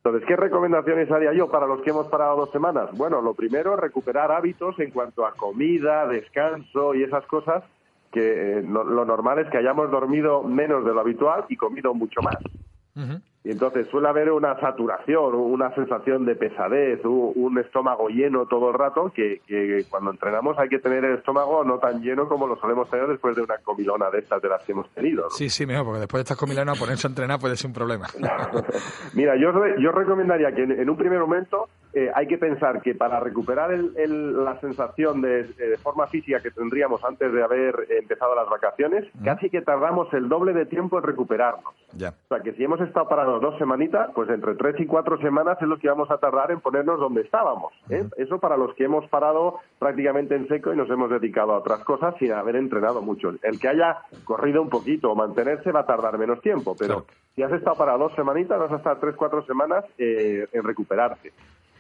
Entonces, 0.04 0.28
¿qué 0.28 0.36
recomendaciones 0.36 1.12
haría 1.12 1.32
yo 1.34 1.48
para 1.52 1.68
los 1.68 1.82
que 1.82 1.92
hemos 1.92 2.08
parado 2.08 2.36
dos 2.38 2.52
semanas? 2.52 2.90
Bueno, 2.98 3.22
lo 3.22 3.36
primero, 3.36 3.76
recuperar 3.76 4.32
hábitos 4.32 4.80
en 4.80 4.90
cuanto 4.90 5.28
a 5.28 5.34
comida, 5.34 6.08
descanso 6.08 6.96
y 6.96 7.04
esas 7.04 7.24
cosas, 7.28 7.64
que 8.12 8.60
eh, 8.60 8.64
no- 8.64 8.84
lo 8.84 9.06
normal 9.06 9.40
es 9.40 9.50
que 9.50 9.58
hayamos 9.58 9.90
dormido 9.92 10.44
menos 10.44 10.86
de 10.86 10.94
lo 10.94 11.00
habitual 11.02 11.46
y 11.50 11.56
comido 11.58 11.94
mucho 11.94 12.22
más. 12.22 12.38
Y 13.44 13.50
entonces 13.52 13.88
suele 13.90 14.10
haber 14.10 14.30
una 14.32 14.60
saturación, 14.60 15.34
una 15.34 15.74
sensación 15.74 16.26
de 16.26 16.36
pesadez, 16.36 17.00
un, 17.06 17.58
estómago 17.58 18.10
lleno 18.10 18.46
todo 18.48 18.68
el 18.70 18.74
rato, 18.78 19.12
que, 19.16 19.42
que 19.48 19.86
cuando 19.90 20.12
entrenamos 20.12 20.60
hay 20.60 20.68
que 20.68 20.78
tener 20.80 21.04
el 21.06 21.18
estómago 21.18 21.64
no 21.64 21.80
tan 21.80 22.02
lleno 22.02 22.28
como 22.28 22.46
lo 22.48 22.58
solemos 22.58 22.90
tener 22.90 23.08
después 23.08 23.36
de 23.36 23.44
una 23.44 23.58
comilona 23.60 24.10
de 24.12 24.20
estas 24.20 24.42
de 24.42 24.50
las 24.50 24.62
que 24.64 24.74
hemos 24.74 24.90
tenido. 24.90 25.24
¿no? 25.24 25.30
Sí, 25.30 25.50
sí, 25.50 25.66
mejor, 25.66 25.86
porque 25.86 26.00
después 26.02 26.20
de 26.20 26.24
estas 26.24 26.38
comilanas 26.38 26.78
ponerse 26.78 27.08
a 27.08 27.10
entrenar 27.10 27.40
puede 27.40 27.56
ser 27.56 27.70
un 27.70 27.74
problema. 27.74 28.08
Mira, 29.14 29.36
yo, 29.38 29.52
yo 29.80 29.92
recomendaría 29.92 30.52
que 30.54 30.64
en, 30.64 30.72
en 30.74 30.90
un 30.90 30.98
primer 30.98 31.20
momento 31.20 31.70
eh, 31.94 32.10
hay 32.16 32.28
que 32.28 32.38
pensar 32.38 32.82
que 32.82 32.96
para 32.96 33.20
recuperar 33.20 33.72
el- 33.72 33.92
el- 33.98 34.44
la 34.46 34.60
sensación 34.62 35.22
de, 35.22 35.44
de 35.44 35.78
forma 35.78 36.08
física 36.08 36.40
que 36.42 36.52
tendríamos 36.52 37.04
antes 37.04 37.32
de 37.34 37.44
haber 37.44 37.76
empezado 37.90 38.34
las 38.36 38.50
vacaciones, 38.50 39.06
casi 39.24 39.50
que 39.50 39.62
tardamos 39.62 40.12
el 40.14 40.30
doble 40.30 40.54
de 40.54 40.66
tiempo 40.66 40.98
en 40.98 41.04
recuperarnos. 41.04 41.74
ya. 41.94 42.10
O 42.10 42.28
sea, 42.36 42.40
que 42.40 42.54
si 42.54 42.64
hemos 42.64 42.80
estado 42.82 43.08
parados 43.10 43.42
dos 43.42 43.58
semanitas, 43.58 44.10
pues 44.16 44.30
entre 44.30 44.56
tres 44.56 44.80
y 44.80 44.86
cuatro 44.86 45.18
semanas 45.20 45.58
es 45.62 45.68
lo 45.68 45.78
que 45.78 45.90
vamos 45.90 46.10
a 46.12 46.18
tardar 46.18 46.52
en 46.52 46.62
ponernos 46.62 47.00
donde 47.00 47.22
estábamos. 47.22 47.74
¿eh? 47.90 48.04
Eso 48.18 48.40
para 48.40 48.56
los 48.58 48.74
que 48.76 48.86
hemos 48.86 49.08
parado 49.10 49.60
prácticamente 49.80 50.36
en 50.36 50.48
seco 50.48 50.72
y 50.74 50.78
nos 50.78 50.90
hemos 50.90 51.10
dedicado 51.10 51.54
a 51.54 51.58
otras 51.58 51.84
cosas 51.84 52.16
sin 52.20 52.32
haber 52.32 52.56
entrenado 52.56 53.02
mucho. 53.02 53.34
El 53.44 53.60
que 53.60 53.68
haya 53.68 53.98
corrido 54.24 54.62
un 54.62 54.70
poquito 54.70 55.12
o 55.12 55.16
mantenerse 55.16 55.72
va 55.72 55.82
a 55.82 55.86
tardar 55.86 56.18
menos 56.18 56.40
tiempo, 56.42 56.76
pero 56.80 57.04
Claro. 57.04 57.06
si 57.36 57.44
has 57.44 57.52
estado 57.52 57.76
para 57.76 57.98
dos 57.98 58.14
semanitas, 58.16 58.58
vas 58.60 58.72
a 58.72 58.78
estar 58.78 59.00
tres, 59.00 59.16
cuatro 59.16 59.44
semanas 59.46 59.84
eh, 59.98 60.48
en 60.54 60.64
recuperarte. 60.64 61.32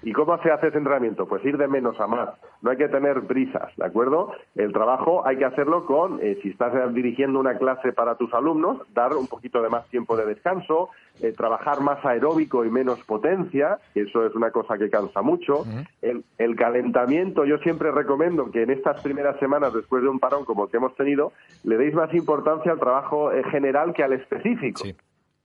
¿Y 0.04 0.14
cómo 0.14 0.38
se 0.42 0.52
hace 0.52 0.68
ese 0.68 0.78
entrenamiento? 0.78 1.28
Pues 1.28 1.44
ir 1.46 1.58
de 1.58 1.68
menos 1.68 2.00
a 2.00 2.08
más. 2.08 2.30
No 2.62 2.72
hay 2.72 2.78
que 2.78 2.88
tener 2.88 3.22
prisas, 3.28 3.76
¿de 3.78 3.86
acuerdo? 3.86 4.32
El 4.56 4.74
trabajo 4.74 5.26
hay 5.26 5.38
que 5.38 5.46
hacerlo 5.46 5.86
con, 5.86 6.20
eh, 6.22 6.40
si 6.42 6.50
estás 6.50 6.74
eh, 6.74 6.80
dirigiendo 6.92 7.40
una 7.40 7.58
clase 7.58 7.94
para 7.94 8.16
tus 8.16 8.34
alumnos, 8.34 8.82
dar 8.94 9.14
un 9.14 9.28
poquito 9.28 9.62
de 9.62 9.70
más 9.70 9.88
tiempo 9.90 10.18
de 10.18 10.26
descanso, 10.26 10.90
eh, 11.22 11.34
trabajar 11.34 11.82
más 11.82 12.04
aeróbico 12.04 12.66
y 12.66 12.72
menos 12.72 13.04
potencia, 13.04 13.78
que 13.94 14.02
eso 14.02 14.26
es 14.26 14.34
una 14.36 14.52
cosa 14.52 14.78
que 14.78 14.90
cansa 14.90 15.22
mucho. 15.22 15.66
el, 16.02 16.24
el 16.38 16.56
calentamiento, 16.56 17.46
yo 17.46 17.58
siempre 17.60 17.92
recomiendo 17.92 18.50
que 18.52 18.64
en 18.64 18.72
estas 18.72 19.02
primeras 19.02 19.38
semanas, 19.40 19.74
después 19.74 20.02
de 20.02 20.10
un 20.10 20.20
parón 20.20 20.46
como 20.46 20.66
el 20.66 20.72
que 20.72 20.78
hemos 20.78 20.96
tenido, 20.96 21.32
le 21.64 21.78
deis 21.78 21.94
más 21.94 22.14
importancia 22.14 22.72
al 22.72 22.80
trabajo 22.80 23.32
eh, 23.32 23.44
general 23.52 23.94
que 23.94 24.04
al 24.04 24.14
específico. 24.14 24.84
Sí. 24.84 24.96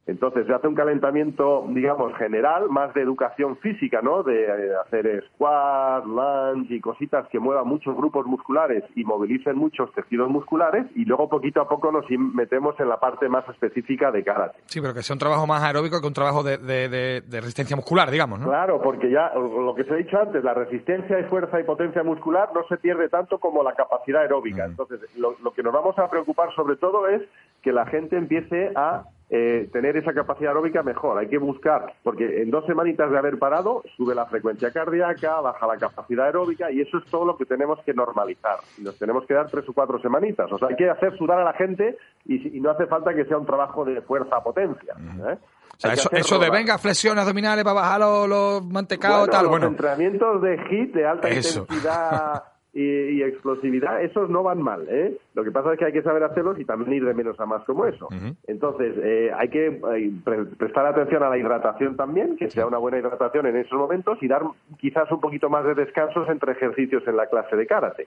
Entonces 0.06 0.46
se 0.46 0.54
hace 0.54 0.68
un 0.68 0.74
calentamiento, 0.76 1.64
digamos, 1.68 2.14
general, 2.16 2.68
más 2.70 2.94
de 2.94 3.02
educación 3.02 3.56
física, 3.56 4.00
¿no? 4.02 4.22
De 4.22 4.44
eh, 4.44 4.70
hacer 4.86 5.24
squat, 5.34 6.04
lunge 6.04 6.74
y 6.74 6.80
cositas 6.80 7.26
que 7.28 7.40
muevan 7.40 7.66
muchos 7.66 7.96
grupos 7.96 8.24
musculares 8.26 8.84
y 8.94 9.02
movilicen 9.04 9.56
muchos 9.56 9.92
tejidos 9.94 10.30
musculares 10.30 10.86
y 10.94 11.04
luego 11.04 11.28
poquito 11.28 11.60
a 11.60 11.68
poco 11.68 11.90
nos 11.90 12.04
metemos 12.10 12.78
en 12.78 12.88
la 12.88 13.00
parte 13.00 13.28
más 13.28 13.48
específica 13.48 14.10
de 14.12 14.22
karate. 14.22 14.58
Sí, 14.66 14.80
pero 14.80 14.94
que 14.94 15.02
sea 15.02 15.14
un 15.14 15.18
trabajo 15.18 15.46
más 15.46 15.62
aeróbico 15.64 16.00
que 16.00 16.06
un 16.06 16.14
trabajo 16.14 16.42
de, 16.44 16.58
de- 16.58 16.88
de- 16.88 17.20
de 17.22 17.40
resistencia 17.40 17.74
muscular, 17.74 18.08
digamos, 18.10 18.38
¿no? 18.38 18.46
Claro, 18.46 18.80
porque 18.80 19.10
ya 19.10 19.32
lo 19.34 19.74
que 19.74 19.82
os 19.82 19.88
he 19.90 19.96
dicho 19.96 20.18
antes, 20.20 20.44
la 20.44 20.54
resistencia 20.54 21.18
y 21.18 21.24
fuerza 21.24 21.58
y 21.58 21.64
potencia 21.64 22.04
muscular 22.04 22.50
no 22.54 22.62
se 22.68 22.76
pierde 22.76 23.08
tanto 23.08 23.38
como 23.38 23.62
la 23.64 23.74
capacidad 23.74 24.22
aeróbica. 24.22 24.66
Entonces, 24.66 25.00
lo, 25.18 25.34
lo 25.42 25.52
que 25.52 25.62
nos 25.64 25.72
vamos 25.72 25.98
a 25.98 26.08
preocupar 26.08 26.54
sobre 26.54 26.76
todo 26.76 27.08
es 27.08 27.22
que 27.62 27.72
la 27.72 27.86
gente 27.86 28.16
empiece 28.16 28.70
a 28.76 29.02
eh, 29.28 29.68
tener 29.72 29.96
esa 29.96 30.12
capacidad 30.12 30.50
aeróbica 30.50 30.82
mejor. 30.82 31.18
Hay 31.18 31.28
que 31.28 31.38
buscar, 31.38 31.94
porque 32.02 32.42
en 32.42 32.50
dos 32.50 32.64
semanitas 32.66 33.10
de 33.10 33.18
haber 33.18 33.38
parado, 33.38 33.82
sube 33.96 34.14
la 34.14 34.26
frecuencia 34.26 34.70
cardíaca, 34.70 35.40
baja 35.40 35.66
la 35.66 35.76
capacidad 35.78 36.26
aeróbica 36.26 36.70
y 36.70 36.80
eso 36.80 36.98
es 36.98 37.04
todo 37.06 37.24
lo 37.24 37.36
que 37.36 37.44
tenemos 37.44 37.80
que 37.84 37.92
normalizar. 37.92 38.58
Nos 38.78 38.96
tenemos 38.98 39.26
que 39.26 39.34
dar 39.34 39.50
tres 39.50 39.68
o 39.68 39.72
cuatro 39.72 40.00
semanitas. 40.00 40.50
O 40.52 40.58
sea, 40.58 40.68
hay 40.68 40.76
que 40.76 40.88
hacer 40.88 41.16
sudar 41.18 41.40
a 41.40 41.44
la 41.44 41.54
gente 41.54 41.96
y, 42.24 42.56
y 42.56 42.60
no 42.60 42.70
hace 42.70 42.86
falta 42.86 43.14
que 43.14 43.24
sea 43.24 43.38
un 43.38 43.46
trabajo 43.46 43.84
de 43.84 44.00
fuerza-potencia. 44.02 44.94
¿eh? 45.28 45.38
O 45.76 45.78
sea, 45.78 45.92
eso, 45.92 46.08
eso 46.12 46.38
de 46.38 46.48
venga, 46.48 46.78
flexiones 46.78 47.20
abdominales 47.22 47.62
para 47.64 47.74
bajar 47.74 48.00
los, 48.00 48.28
los 48.28 48.64
mantecados, 48.64 49.28
tal, 49.28 49.42
los 49.42 49.50
bueno. 49.50 49.66
entrenamientos 49.66 50.40
de 50.40 50.56
HIT 50.70 50.94
de 50.94 51.06
alta 51.06 51.28
Eso. 51.28 51.60
intensidad 51.60 52.44
y, 52.76 52.82
y 53.16 53.22
explosividad, 53.22 54.02
esos 54.02 54.28
no 54.28 54.42
van 54.42 54.60
mal, 54.60 54.86
¿eh? 54.88 55.16
Lo 55.34 55.42
que 55.44 55.50
pasa 55.50 55.72
es 55.72 55.78
que 55.78 55.86
hay 55.86 55.92
que 55.92 56.02
saber 56.02 56.22
hacerlos 56.22 56.60
y 56.60 56.64
también 56.64 56.92
ir 56.92 57.04
de 57.06 57.14
menos 57.14 57.40
a 57.40 57.46
más 57.46 57.64
como 57.64 57.86
eso. 57.86 58.08
Entonces, 58.46 58.94
eh, 59.02 59.30
hay 59.34 59.48
que 59.48 59.66
eh, 59.66 60.10
pre- 60.24 60.44
prestar 60.58 60.84
atención 60.86 61.22
a 61.22 61.30
la 61.30 61.38
hidratación 61.38 61.96
también, 61.96 62.36
que 62.36 62.50
sea 62.50 62.66
una 62.66 62.78
buena 62.78 62.98
hidratación 62.98 63.46
en 63.46 63.56
esos 63.56 63.78
momentos 63.78 64.22
y 64.22 64.28
dar 64.28 64.42
quizás 64.78 65.10
un 65.10 65.20
poquito 65.20 65.48
más 65.48 65.64
de 65.64 65.74
descansos 65.74 66.28
entre 66.28 66.52
ejercicios 66.52 67.02
en 67.08 67.16
la 67.16 67.26
clase 67.26 67.56
de 67.56 67.66
karate. 67.66 68.06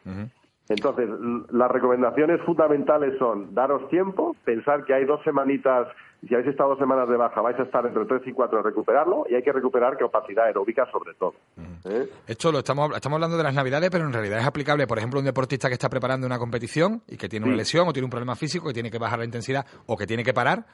Entonces, 0.70 1.10
las 1.52 1.72
recomendaciones 1.72 2.42
fundamentales 2.46 3.18
son 3.18 3.56
daros 3.56 3.90
tiempo, 3.90 4.36
pensar 4.46 4.86
que 4.86 4.94
hay 4.94 5.04
dos 5.04 5.20
semanitas, 5.24 5.88
si 6.28 6.32
habéis 6.36 6.52
estado 6.52 6.70
dos 6.70 6.80
semanas 6.80 7.10
de 7.10 7.18
baja, 7.18 7.42
vais 7.42 7.60
a 7.60 7.64
estar 7.64 7.84
entre 7.88 8.06
tres 8.06 8.22
y 8.28 8.34
cuatro 8.34 8.60
en 8.60 8.66
recuperarlo 8.66 9.26
y 9.28 9.34
hay 9.34 9.42
que 9.42 9.52
recuperar 9.52 9.98
capacidad 9.98 10.46
aeróbica 10.46 10.86
sobre 10.92 11.16
todo. 11.16 11.34
¿eh? 11.86 12.08
Esto 12.28 12.52
lo 12.52 12.60
estamos, 12.60 12.96
estamos 12.96 13.16
hablando 13.18 13.36
de 13.36 13.44
las 13.44 13.56
navidades, 13.56 13.90
pero 13.90 14.06
en 14.06 14.14
realidad 14.14 14.38
es 14.40 14.46
aplicable, 14.46 14.86
por 14.86 15.00
ejemplo, 15.00 15.18
a 15.18 15.22
un 15.22 15.26
deportista 15.26 15.70
que 15.70 15.74
está 15.74 15.90
preparando 15.90 16.28
una 16.28 16.38
competición 16.38 17.02
y 17.08 17.18
que 17.18 17.28
tiene 17.28 17.48
una 17.48 17.56
lesión 17.56 17.88
o 17.88 17.94
tiene 17.94 18.06
un 18.06 18.12
problema 18.12 18.36
físico 18.36 18.68
que 18.68 18.74
tiene 18.74 18.92
que 18.92 19.00
bajar 19.00 19.18
la 19.18 19.26
intensidad 19.26 19.66
o 19.88 19.98
que 19.98 20.06
tiene 20.06 20.24
que 20.24 20.36
parar. 20.36 20.66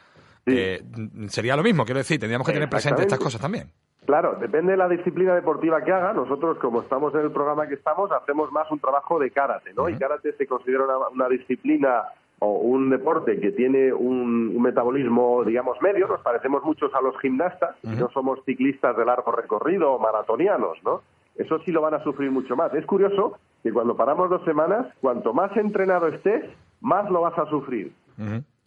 Sí. 0.46 0.54
eh, 0.58 0.84
mm, 0.84 1.28
sería 1.28 1.56
lo 1.56 1.64
mismo, 1.64 1.86
quiero 1.86 2.00
decir, 2.00 2.20
tendríamos 2.20 2.46
que 2.46 2.54
tener 2.54 2.70
presente 2.70 3.02
estas 3.02 3.18
cosas 3.18 3.40
también. 3.40 3.72
Claro, 4.06 4.36
depende 4.40 4.74
de 4.74 4.78
la 4.78 4.88
disciplina 4.88 5.34
deportiva 5.34 5.82
que 5.84 5.92
haga. 5.92 6.14
Nosotros, 6.14 6.58
como 6.60 6.82
estamos 6.82 7.14
en 7.16 7.22
el 7.22 7.32
programa 7.32 7.68
que 7.68 7.76
estamos, 7.76 8.12
hacemos 8.12 8.52
más 8.52 8.70
un 8.72 8.80
trabajo 8.80 9.20
de 9.20 9.32
karate, 9.32 9.74
¿no? 9.74 9.90
Y 9.90 9.98
karate 9.98 10.34
se 10.34 10.46
considera 10.48 10.84
una, 10.84 11.08
una 11.10 11.30
disciplina 11.30 12.04
o 12.40 12.52
un 12.60 12.90
deporte 12.90 13.40
que 13.40 13.52
tiene 13.52 13.94
un, 13.94 14.54
un 14.56 14.62
metabolismo, 14.62 15.44
digamos, 15.44 15.82
medio. 15.82 16.08
Nos 16.08 16.22
parecemos 16.22 16.64
muchos 16.64 16.94
a 16.94 17.02
los 17.02 17.18
gimnastas, 17.20 17.76
y 17.84 17.96
no 17.96 18.10
somos 18.10 18.44
ciclistas 18.46 18.96
de 18.96 19.06
largo 19.06 19.32
recorrido 19.32 19.94
o 19.94 20.00
maratonianos, 20.00 20.78
¿no? 20.84 21.02
Eso 21.36 21.60
sí 21.60 21.72
lo 21.72 21.82
van 21.82 21.96
a 21.96 22.04
sufrir 22.04 22.32
mucho 22.32 22.56
más. 22.56 22.74
Es 22.74 22.86
curioso 22.86 23.40
que 23.64 23.74
cuando 23.74 23.96
paramos 23.96 24.30
dos 24.30 24.44
semanas, 24.46 24.88
cuanto 25.02 25.34
más 25.34 25.56
entrenado 25.58 26.08
estés, 26.08 26.46
más 26.82 27.10
lo 27.10 27.22
vas 27.22 27.38
a 27.38 27.46
sufrir. 27.48 27.92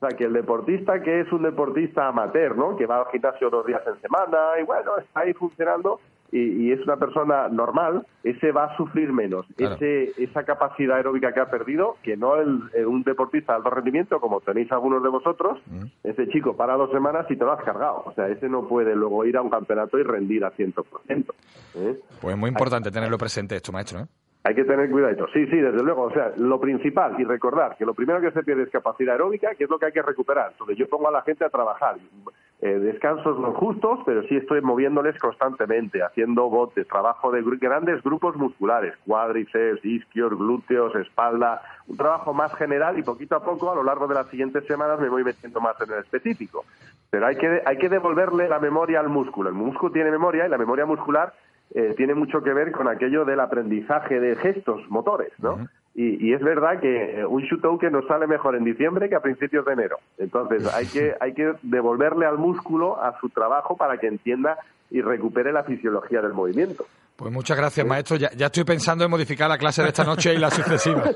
O 0.00 0.06
sea, 0.06 0.16
que 0.16 0.24
el 0.24 0.32
deportista 0.32 1.02
que 1.02 1.20
es 1.22 1.32
un 1.32 1.42
deportista 1.42 2.06
amateur, 2.08 2.56
¿no? 2.56 2.76
Que 2.76 2.87
va 2.87 2.98
al 3.00 3.06
gimnasio 3.11 3.50
dos 3.50 3.66
días 3.66 3.82
en 3.87 4.00
semana 4.00 4.38
y 4.61 4.64
bueno, 4.64 4.96
está 4.98 5.20
ahí 5.20 5.34
funcionando 5.34 5.98
y, 6.30 6.38
y 6.68 6.72
es 6.72 6.80
una 6.82 6.98
persona 6.98 7.48
normal, 7.48 8.06
ese 8.22 8.52
va 8.52 8.64
a 8.66 8.76
sufrir 8.76 9.12
menos. 9.12 9.46
Claro. 9.56 9.74
Ese, 9.74 10.12
esa 10.22 10.44
capacidad 10.44 10.98
aeróbica 10.98 11.32
que 11.32 11.40
ha 11.40 11.50
perdido, 11.50 11.96
que 12.02 12.16
no 12.16 12.37
el, 12.37 12.61
el- 12.74 12.87
un 12.87 13.02
deportista 13.02 13.54
de 13.54 13.56
alto 13.56 13.70
rendimiento, 13.70 14.20
como 14.20 14.40
tenéis 14.40 14.70
algunos 14.70 15.02
de 15.02 15.08
vosotros, 15.08 15.58
ese 16.04 16.28
chico 16.28 16.54
para 16.54 16.74
dos 16.74 16.90
semanas 16.92 17.26
y 17.30 17.37
te 17.37 17.44
lo 17.44 17.50
has 17.52 17.64
cargado. 17.64 18.02
O 18.06 18.12
sea, 18.12 18.28
ese 18.28 18.48
no 18.48 18.68
puede 18.68 18.94
luego 18.94 19.24
ir 19.24 19.37
a 19.37 19.42
un 19.42 19.50
campeonato 19.50 19.98
y 19.98 20.02
rendir 20.04 20.44
a 20.44 20.52
100%. 20.52 20.74
¿eh? 21.08 21.24
Pues 22.20 22.34
es 22.34 22.38
muy 22.38 22.50
importante 22.50 22.90
tenerlo 22.92 23.18
presente 23.18 23.56
esto, 23.56 23.72
maestro. 23.72 24.00
¿eh? 24.00 24.06
Hay 24.48 24.54
que 24.54 24.64
tener 24.64 24.90
cuidado. 24.90 25.26
Sí, 25.34 25.46
sí, 25.46 25.56
desde 25.58 25.82
luego. 25.82 26.04
O 26.04 26.11
sea, 26.11 26.32
lo 26.38 26.58
principal 26.58 27.14
y 27.20 27.24
recordar 27.24 27.76
que 27.76 27.84
lo 27.84 27.92
primero 27.92 28.18
que 28.20 28.30
se 28.30 28.42
pierde 28.42 28.62
es 28.62 28.70
capacidad 28.70 29.12
aeróbica, 29.12 29.54
que 29.54 29.64
es 29.64 29.70
lo 29.70 29.78
que 29.78 29.87
hay 29.87 29.92
que 29.92 30.00
recuperar. 30.02 30.52
Entonces 30.52 30.78
yo 30.78 30.88
pongo 30.88 31.08
a 31.08 31.12
la 31.12 31.20
gente 31.22 31.44
a 31.44 31.50
trabajar. 31.50 31.96
Eh, 32.61 32.78
descansos 32.78 33.38
no 33.38 33.52
justos, 33.52 34.00
pero 34.06 34.22
sí 34.24 34.37
estoy 34.37 34.61
moviéndoles 34.62 35.16
constantemente, 35.20 36.02
haciendo 36.02 36.48
botes, 36.48 36.88
trabajo 36.88 37.30
de 37.30 37.40
gru- 37.44 37.61
grandes 37.61 38.02
grupos 38.02 38.34
musculares, 38.37 38.94
cuádriceps, 39.06 39.84
isquios, 39.84 40.30
glúteos, 40.37 40.92
espalda, 40.96 41.61
un 41.87 41.96
trabajo 41.96 42.32
más 42.34 42.52
general 42.56 42.98
y 42.98 43.02
poquito 43.02 43.37
a 43.37 43.44
poco 43.44 43.70
a 43.70 43.74
lo 43.76 43.84
largo 43.84 44.08
de 44.08 44.14
las 44.14 44.26
siguientes 44.28 44.64
semanas 44.66 44.98
me 44.98 45.08
voy 45.08 45.22
metiendo 45.24 45.61
más 45.61 45.80
en 45.82 45.92
el 45.92 46.00
específico. 46.00 46.64
Pero 47.11 47.26
hay 47.26 47.37
que, 47.37 47.62
hay 47.64 47.76
que 47.76 47.88
devolverle 47.88 48.48
la 48.48 48.58
memoria 48.58 48.98
al 49.00 49.08
músculo. 49.08 49.50
El 49.50 49.54
músculo 49.54 49.92
tiene 49.92 50.11
memoria 50.11 50.46
y 50.46 50.48
la 50.48 50.58
memoria 50.58 50.84
muscular 50.87 51.32
eh, 51.74 51.94
tiene 51.96 52.14
mucho 52.14 52.42
que 52.42 52.52
ver 52.52 52.72
con 52.72 52.88
aquello 52.88 53.24
del 53.24 53.40
aprendizaje 53.40 54.20
de 54.20 54.37
gestos 54.37 54.88
motores, 54.88 55.33
¿no? 55.38 55.68
y, 55.94 56.28
y 56.28 56.33
es 56.33 56.40
verdad 56.40 56.78
que 56.81 57.20
eh, 57.20 57.26
un 57.26 57.42
que 57.78 57.90
nos 57.90 58.07
sale 58.07 58.28
mejor 58.28 58.54
en 58.54 58.62
diciembre 58.62 59.09
que 59.09 59.16
a 59.16 59.20
principios 59.20 59.64
de 59.66 59.72
enero. 59.72 59.98
Entonces 60.16 60.72
hay 60.72 60.87
que, 60.87 61.16
hay 61.20 61.35
que 61.35 61.54
devolverle 61.62 62.24
al 62.24 62.38
músculo 62.38 63.02
a 63.02 63.18
su 63.18 63.28
trabajo 63.31 63.76
para 63.76 63.98
que 63.98 64.07
entienda 64.07 64.59
y 64.90 65.01
recupere 65.01 65.53
la 65.53 65.64
fisiología 65.64 66.20
del 66.22 66.33
movimiento. 66.33 66.87
Pues 67.16 67.33
muchas 67.33 67.57
gracias, 67.57 67.85
maestro. 67.85 68.16
Ya, 68.16 68.31
ya 68.37 68.46
estoy 68.46 68.62
pensando 68.62 69.05
en 69.05 69.11
modificar 69.11 69.48
la 69.48 69.59
clase 69.59 69.83
de 69.83 69.88
esta 69.88 70.05
noche 70.05 70.33
y 70.35 70.38
la 70.38 70.51
sucesiva. 70.51 71.03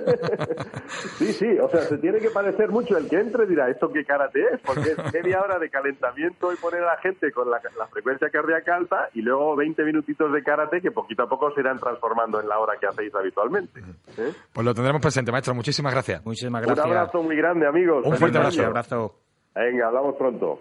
Sí, 1.16 1.32
sí, 1.32 1.46
o 1.58 1.68
sea, 1.70 1.80
se 1.82 1.96
tiene 1.98 2.18
que 2.18 2.28
parecer 2.30 2.68
mucho. 2.70 2.98
El 2.98 3.08
que 3.08 3.18
entre 3.18 3.46
dirá, 3.46 3.70
¿esto 3.70 3.90
qué 3.90 4.04
karate 4.04 4.40
es? 4.52 4.61
Porque 4.61 4.90
es 4.90 5.12
media 5.12 5.40
hora 5.40 5.58
de 5.58 5.70
calentamiento 5.70 6.52
y 6.52 6.56
poner 6.56 6.82
a 6.82 6.94
la 6.94 6.96
gente 6.98 7.32
con 7.32 7.50
la, 7.50 7.61
la 7.78 7.87
frecuencia 7.87 8.28
cardíaca 8.28 8.76
alta 8.76 9.08
y 9.14 9.22
luego 9.22 9.56
20 9.56 9.82
minutitos 9.85 10.30
de 10.32 10.42
karate 10.42 10.80
que 10.82 10.90
poquito 10.90 11.22
a 11.22 11.28
poco 11.28 11.50
se 11.54 11.61
irán 11.61 11.78
transformando 11.78 12.40
en 12.40 12.48
la 12.48 12.58
hora 12.58 12.74
que 12.78 12.87
hacéis 12.88 13.14
habitualmente. 13.14 13.80
¿eh? 14.18 14.32
Pues 14.52 14.64
lo 14.66 14.74
tendremos 14.74 15.00
presente, 15.00 15.32
maestro. 15.32 15.54
Muchísimas 15.54 15.92
gracias. 15.94 16.24
Muchísimas 16.26 16.61
Un 16.62 16.66
gracias. 16.66 16.87
abrazo 16.87 17.22
muy 17.22 17.37
grande, 17.37 17.66
amigos. 17.66 18.04
Un 18.04 18.16
fuerte 18.16 18.37
abrazo. 18.38 18.66
abrazo. 18.66 19.14
Venga, 19.54 19.87
hablamos 19.87 20.16
pronto. 20.16 20.61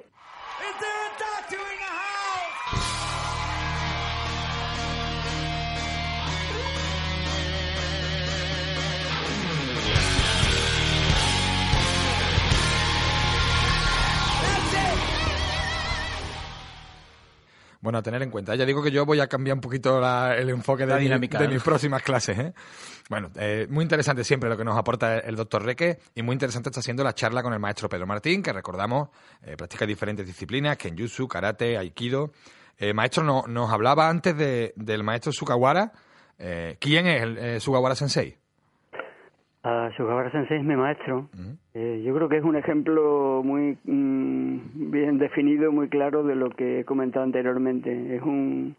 Bueno, 17.82 17.98
a 17.98 18.04
tener 18.04 18.22
en 18.22 18.30
cuenta. 18.30 18.54
Ya 18.56 18.66
digo 18.66 18.84
que 18.84 18.92
yo 18.92 19.06
voy 19.06 19.20
a 19.20 19.28
cambiar 19.28 19.56
un 19.56 19.62
poquito 19.62 20.00
la- 20.00 20.36
el 20.38 20.50
enfoque 20.50 20.84
de, 20.86 20.90
La 20.94 20.98
mi- 20.98 21.04
dinámica, 21.06 21.40
de 21.40 21.48
¿no? 21.48 21.54
mis 21.56 21.64
próximas 21.64 22.04
clases. 22.04 22.38
¿eh? 22.38 22.54
Bueno, 23.10 23.32
eh, 23.36 23.66
muy 23.70 23.82
interesante 23.84 24.24
siempre 24.24 24.50
lo 24.50 24.56
que 24.58 24.64
nos 24.64 24.78
aporta 24.78 25.18
el 25.18 25.36
doctor 25.36 25.64
Reque 25.66 25.98
y 26.14 26.22
muy 26.22 26.34
interesante 26.34 26.70
está 26.70 26.82
siendo 26.82 27.04
la 27.04 27.14
charla 27.16 27.42
con 27.42 27.54
el 27.54 27.60
maestro 27.60 27.90
Pedro 27.90 28.06
Martín, 28.06 28.44
que 28.44 28.54
recordamos 28.54 29.10
eh, 29.42 29.58
practica 29.58 29.86
diferentes 29.88 30.26
disciplinas, 30.28 30.78
kenjutsu, 30.78 31.28
karate, 31.28 31.78
aikido. 31.78 32.32
Eh, 32.78 32.94
maestro, 32.94 33.24
no- 33.24 33.46
nos 33.48 33.72
hablaba 33.72 34.10
antes 34.10 34.38
de- 34.38 34.74
del 34.76 35.04
maestro 35.04 35.32
Sugawara. 35.32 35.92
Eh, 36.38 36.78
¿Quién 36.80 37.08
es 37.08 37.22
el 37.24 37.62
Sugawara 37.62 37.96
Sensei? 37.96 38.38
A 39.64 39.92
Sugawara 39.96 40.32
Sensei 40.32 40.58
es 40.58 40.64
mi 40.64 40.76
maestro. 40.76 41.30
Eh, 41.76 42.02
yo 42.04 42.16
creo 42.16 42.28
que 42.28 42.38
es 42.38 42.44
un 42.44 42.56
ejemplo 42.56 43.42
muy 43.44 43.78
mm, 43.84 44.92
bien 44.92 45.20
definido, 45.20 45.72
muy 45.72 45.88
claro 45.88 46.24
de 46.24 46.36
lo 46.36 46.50
que 46.50 46.80
he 46.80 46.86
comentado 46.86 47.26
anteriormente. 47.26 48.16
Es 48.16 48.24
un 48.24 48.76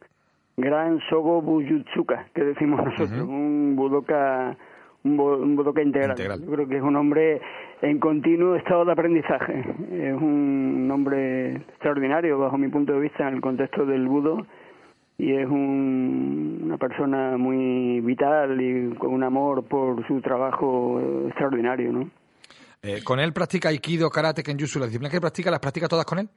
gran 0.56 0.98
Sogo 1.08 1.40
Bujutsuka, 1.40 2.26
que 2.34 2.42
decimos 2.42 2.84
nosotros, 2.84 3.20
un 3.20 3.74
budoka 3.76 4.56
un, 5.04 5.20
un 5.20 5.54
budoka 5.54 5.82
integral. 5.82 6.18
Integral. 6.18 6.40
Yo 6.40 6.50
creo 6.50 6.68
que 6.68 6.76
es 6.78 6.82
un 6.82 6.96
hombre 6.96 7.40
en 7.80 8.00
continuo 8.00 8.56
estado 8.56 8.84
de 8.84 8.92
aprendizaje. 8.92 9.64
Es 9.92 10.14
un 10.14 10.88
hombre 10.92 11.54
extraordinario 11.54 12.40
bajo 12.40 12.58
mi 12.58 12.68
punto 12.68 12.92
de 12.92 13.00
vista 13.00 13.28
en 13.28 13.34
el 13.34 13.40
contexto 13.40 13.86
del 13.86 14.08
budo 14.08 14.46
y 15.22 15.32
es 15.34 15.46
un- 15.48 16.60
una 16.64 16.76
persona 16.78 17.36
muy 17.38 18.00
vital 18.00 18.60
y 18.60 18.94
con 18.96 19.12
un 19.14 19.22
amor 19.22 19.62
por 19.64 20.04
su 20.08 20.20
trabajo 20.20 20.98
eh, 21.00 21.28
extraordinario, 21.28 21.92
¿no? 21.92 22.10
Eh, 22.82 22.98
¿Con 23.04 23.20
él 23.20 23.32
practica 23.32 23.68
aikido, 23.68 24.10
karate, 24.10 24.42
kenjutsu? 24.42 24.80
¿Las 24.80 24.88
disciplinas 24.88 25.12
que 25.14 25.20
practica 25.20 25.50
las 25.52 25.60
practica 25.60 25.86
todas 25.86 26.04
con 26.04 26.18
él? 26.18 26.28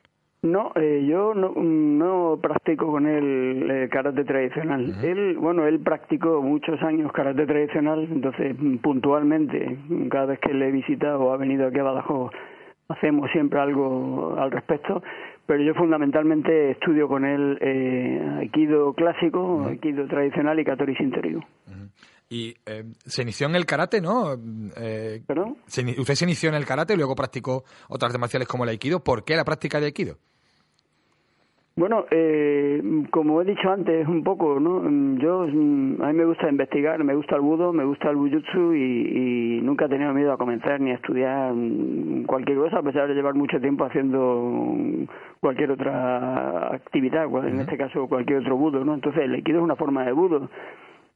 No, 0.44 0.72
eh, 0.76 1.04
yo 1.10 1.34
no, 1.34 1.54
no 1.56 2.38
practico 2.40 2.92
con 2.92 3.08
él 3.08 3.68
eh, 3.72 3.90
karate 3.90 4.24
tradicional. 4.24 4.94
Él, 5.04 5.38
bueno, 5.40 5.66
él 5.66 5.80
practicó 5.80 6.44
muchos 6.44 6.80
años 6.84 7.12
karate 7.14 7.48
tradicional, 7.48 8.08
entonces 8.12 8.56
puntualmente, 8.84 9.80
cada 10.12 10.28
vez 10.28 10.40
que 10.40 10.54
le 10.54 10.68
he 10.68 10.72
visitado 10.72 11.20
o 11.22 11.32
ha 11.34 11.38
venido 11.38 11.66
aquí 11.68 11.80
a 11.80 11.84
Badajoz, 11.84 12.32
hacemos 12.90 13.32
siempre 13.32 13.60
algo 13.60 14.36
al 14.38 14.52
respecto. 14.52 15.02
Pero 15.48 15.64
yo 15.64 15.74
fundamentalmente 15.76 16.72
estudio 16.72 17.08
con 17.08 17.24
él 17.24 17.58
eh, 17.62 18.38
aikido 18.40 18.94
clásico, 18.94 19.66
aikido 19.68 20.08
tradicional 20.08 20.60
y 20.60 20.66
katori 20.66 20.94
shintoryu. 20.96 21.40
Y 22.28 22.56
eh, 22.66 22.84
se 23.06 23.22
inició 23.22 23.48
en 23.48 23.56
el 23.56 23.66
karate, 23.66 24.02
¿no? 24.02 24.34
Eh, 24.76 25.22
¿Perdón? 25.28 25.58
se 25.68 25.84
usted 25.84 26.16
se 26.16 26.26
inició 26.26 26.50
en 26.50 26.56
el 26.56 26.66
karate 26.66 26.94
y 26.94 26.98
luego 26.98 27.16
practicó 27.16 27.64
otras 27.88 28.10
artes 28.10 28.20
marciales 28.20 28.48
como 28.48 28.64
el 28.64 28.72
aikido. 28.72 29.04
¿Por 29.04 29.24
qué 29.24 29.36
la 29.36 29.46
práctica 29.46 29.80
de 29.80 29.88
aikido? 29.88 30.18
Bueno, 31.78 32.06
eh, 32.10 32.82
como 33.12 33.42
he 33.42 33.44
dicho 33.46 33.70
antes 33.70 34.08
un 34.08 34.24
poco, 34.24 34.62
¿no? 34.62 34.80
Mm, 34.80 35.18
Yo, 35.18 35.46
mm, 35.46 36.02
a 36.02 36.08
mí 36.08 36.14
me 36.14 36.24
gusta 36.24 36.50
investigar, 36.50 37.04
me 37.04 37.14
gusta 37.16 37.36
el 37.36 37.42
budo, 37.42 37.74
me 37.74 37.84
gusta 37.84 38.10
el 38.10 38.16
bujutsu 38.16 38.74
y, 38.74 39.58
y 39.60 39.62
nunca 39.62 39.84
he 39.84 39.90
tenido 39.90 40.14
miedo 40.14 40.32
a 40.32 40.38
comenzar 40.38 40.80
ni 40.80 40.92
a 40.92 40.94
estudiar 40.94 41.52
mm, 41.54 42.24
cualquier 42.28 42.60
cosa, 42.60 42.80
a 42.80 42.82
pesar 42.82 43.10
de 43.10 43.14
llevar 43.14 43.34
mucho 43.36 43.60
tiempo 43.60 43.84
haciendo 43.84 44.54
cualquier 45.42 45.72
otra 45.72 46.76
actividad, 46.76 47.28
en 47.46 47.60
este 47.60 47.76
caso 47.76 48.08
cualquier 48.08 48.40
otro 48.40 48.56
budo, 48.56 48.86
¿no? 48.86 48.94
Entonces 48.94 49.24
el 49.24 49.34
aikido 49.34 49.58
es 49.58 49.64
una 49.66 49.76
forma 49.76 50.06
de 50.06 50.14
budo. 50.14 50.50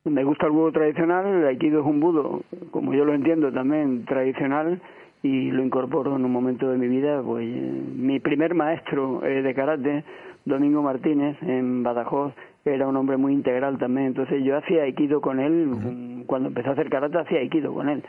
Me 0.04 0.26
gusta 0.26 0.48
el 0.48 0.52
budo 0.52 0.74
tradicional, 0.74 1.26
el 1.26 1.48
aikido 1.48 1.80
es 1.80 1.86
un 1.86 2.02
budo, 2.02 2.41
como 2.72 2.93
yo 2.93 3.06
lo 3.06 3.13
entiendo 3.13 3.50
también, 3.54 4.04
tradicional 4.04 4.82
y 5.24 5.52
lo 5.52 5.63
incorporo 5.63 6.15
en 6.15 6.26
un 6.26 6.32
momento 6.32 6.69
de 6.69 6.78
mi 6.78 6.88
vida. 6.88 7.22
Pues 7.24 7.48
eh, 7.48 7.82
mi 7.95 8.19
primer 8.19 8.56
maestro 8.56 9.26
eh, 9.26 9.41
de 9.41 9.54
karate, 9.54 10.04
Domingo 10.50 10.82
Martínez, 10.82 11.38
en 11.42 11.84
Badajoz, 11.84 12.34
era 12.66 12.88
un 12.88 12.98
hombre 12.98 13.18
muy 13.18 13.34
integral 13.34 13.78
también. 13.78 14.08
Entonces 14.08 14.44
yo 14.44 14.58
hacía 14.58 14.84
aikido 14.84 15.22
con 15.22 15.40
él, 15.40 16.24
cuando 16.28 16.50
empecé 16.50 16.70
a 16.70 16.74
hacer 16.74 16.90
karate 16.90 17.18
hacía 17.18 17.40
aikido 17.40 17.74
con 17.74 17.90
él. 17.90 18.04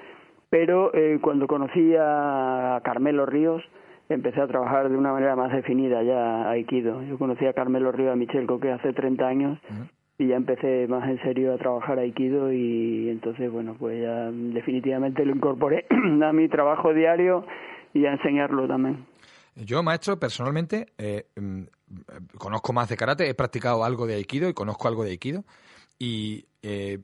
Pero 0.51 0.93
eh, 0.95 1.19
cuando 1.23 1.47
conocí 1.47 1.95
a 1.97 2.81
Carmelo 2.83 3.25
Ríos, 3.25 3.63
empecé 4.09 4.41
a 4.41 4.49
trabajar 4.49 4.89
de 4.89 4.97
una 4.97 5.13
manera 5.13 5.37
más 5.37 5.53
definida 5.53 6.03
ya 6.03 6.51
aikido. 6.51 7.03
Yo 7.05 7.17
conocí 7.19 7.47
a 7.47 7.53
Carmelo 7.53 7.93
Ríos, 7.93 8.13
a 8.13 8.17
Michel 8.17 8.47
Coque 8.47 8.73
hace 8.73 8.93
30 8.93 9.27
años 9.27 9.59
y 10.19 10.27
ya 10.27 10.37
empecé 10.37 10.87
más 10.89 11.09
en 11.09 11.23
serio 11.23 11.55
a 11.55 11.59
trabajar 11.59 11.99
aikido 11.99 12.53
y 12.53 13.09
entonces 13.09 13.51
bueno 13.51 13.75
pues 13.79 14.03
ya 14.03 14.31
definitivamente 14.31 15.25
lo 15.25 15.35
incorporé 15.35 15.87
a 16.23 16.33
mi 16.33 16.49
trabajo 16.49 16.93
diario 16.93 17.47
y 17.95 18.05
a 18.07 18.13
enseñarlo 18.13 18.67
también. 18.67 19.07
Yo, 19.57 19.83
maestro, 19.83 20.19
personalmente 20.19 20.87
eh, 20.99 21.25
mm, 21.37 21.63
conozco 22.39 22.73
más 22.73 22.89
de 22.89 22.97
karate, 22.97 23.29
he 23.29 23.35
practicado 23.35 23.85
algo 23.85 24.07
de 24.07 24.15
aikido 24.15 24.49
y 24.49 24.55
conozco 24.55 24.89
algo 24.89 25.05
de 25.05 25.11
aikido 25.11 25.45
y 25.99 26.45
eh, 26.63 26.99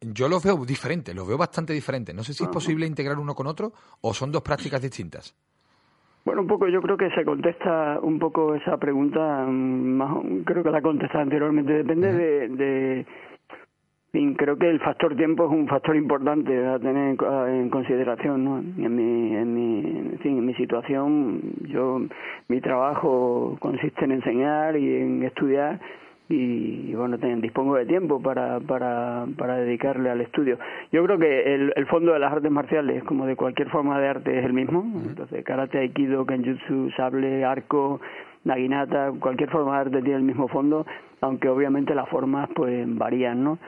yo 0.00 0.28
los 0.28 0.42
veo 0.44 0.64
diferentes, 0.64 1.14
los 1.14 1.26
veo 1.26 1.38
bastante 1.38 1.72
diferentes. 1.72 2.14
No 2.14 2.22
sé 2.22 2.32
si 2.32 2.44
es 2.44 2.50
posible 2.50 2.86
integrar 2.86 3.18
uno 3.18 3.34
con 3.34 3.46
otro 3.46 3.72
o 4.00 4.14
son 4.14 4.30
dos 4.30 4.42
prácticas 4.42 4.82
distintas. 4.82 5.34
Bueno, 6.24 6.40
un 6.40 6.48
poco, 6.48 6.66
yo 6.68 6.82
creo 6.82 6.96
que 6.96 7.08
se 7.10 7.24
contesta 7.24 8.00
un 8.02 8.18
poco 8.18 8.56
esa 8.56 8.76
pregunta, 8.78 9.46
mm, 9.46 9.96
más, 9.96 10.16
creo 10.44 10.64
que 10.64 10.70
la 10.70 10.82
contesté 10.82 11.18
anteriormente, 11.18 11.72
depende 11.72 12.12
de, 12.12 12.48
de 12.48 13.06
creo 14.36 14.56
que 14.56 14.68
el 14.68 14.80
factor 14.80 15.14
tiempo 15.16 15.46
es 15.46 15.50
un 15.50 15.66
factor 15.68 15.96
importante 15.96 16.66
a 16.66 16.78
tener 16.78 17.16
en 17.48 17.70
consideración, 17.70 18.44
¿no? 18.44 18.58
En 18.58 18.96
mi, 18.96 19.36
en 19.36 19.54
mi, 19.54 19.80
en, 19.80 20.18
fin, 20.20 20.38
en 20.38 20.46
mi 20.46 20.54
situación, 20.54 21.40
yo, 21.68 22.00
mi 22.48 22.60
trabajo 22.60 23.56
consiste 23.60 24.04
en 24.04 24.12
enseñar 24.12 24.76
y 24.76 24.96
en 24.96 25.22
estudiar 25.22 25.80
y, 26.28 26.92
bueno, 26.94 27.18
dispongo 27.18 27.76
de 27.76 27.86
tiempo 27.86 28.20
para, 28.20 28.58
para, 28.60 29.26
para 29.38 29.56
dedicarle 29.56 30.10
al 30.10 30.20
estudio. 30.20 30.58
Yo 30.90 31.04
creo 31.04 31.18
que 31.18 31.54
el, 31.54 31.72
el 31.76 31.86
fondo 31.86 32.12
de 32.12 32.18
las 32.18 32.32
artes 32.32 32.50
marciales, 32.50 33.04
como 33.04 33.26
de 33.26 33.36
cualquier 33.36 33.68
forma 33.70 34.00
de 34.00 34.08
arte, 34.08 34.38
es 34.38 34.44
el 34.44 34.52
mismo. 34.52 34.84
Entonces, 35.06 35.44
karate, 35.44 35.78
aikido, 35.78 36.26
kenjutsu, 36.26 36.90
sable, 36.96 37.44
arco, 37.44 38.00
naginata, 38.44 39.12
cualquier 39.20 39.50
forma 39.50 39.74
de 39.74 39.80
arte 39.82 40.02
tiene 40.02 40.18
el 40.18 40.24
mismo 40.24 40.48
fondo, 40.48 40.84
aunque 41.20 41.48
obviamente 41.48 41.94
las 41.94 42.08
formas 42.08 42.48
pues 42.54 42.86
varían, 42.88 43.44
¿no? 43.44 43.58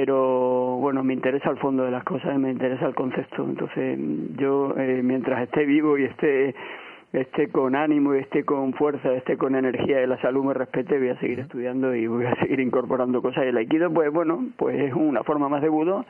Pero 0.00 0.76
bueno, 0.76 1.02
me 1.02 1.12
interesa 1.12 1.50
el 1.50 1.58
fondo 1.58 1.82
de 1.82 1.90
las 1.90 2.04
cosas, 2.04 2.38
me 2.38 2.52
interesa 2.52 2.86
el 2.86 2.94
concepto. 2.94 3.42
Entonces, 3.42 3.98
yo 4.36 4.72
eh, 4.78 5.00
mientras 5.02 5.42
esté 5.42 5.66
vivo 5.66 5.98
y 5.98 6.04
esté 6.04 6.54
esté 7.12 7.48
con 7.48 7.74
ánimo 7.74 8.14
y 8.14 8.18
esté 8.18 8.44
con 8.44 8.74
fuerza, 8.74 9.12
esté 9.14 9.36
con 9.36 9.56
energía 9.56 10.00
y 10.00 10.06
la 10.06 10.20
salud 10.20 10.44
me 10.44 10.54
respete, 10.54 11.00
voy 11.00 11.08
a 11.08 11.18
seguir 11.18 11.40
estudiando 11.40 11.96
y 11.96 12.06
voy 12.06 12.26
a 12.26 12.36
seguir 12.40 12.60
incorporando 12.60 13.20
cosas. 13.20 13.44
Y 13.44 13.48
el 13.48 13.56
aikido, 13.56 13.92
pues 13.92 14.12
bueno, 14.12 14.46
pues 14.56 14.78
es 14.78 14.94
una 14.94 15.24
forma 15.24 15.48
más 15.48 15.62
de 15.62 15.68
budo 15.68 16.06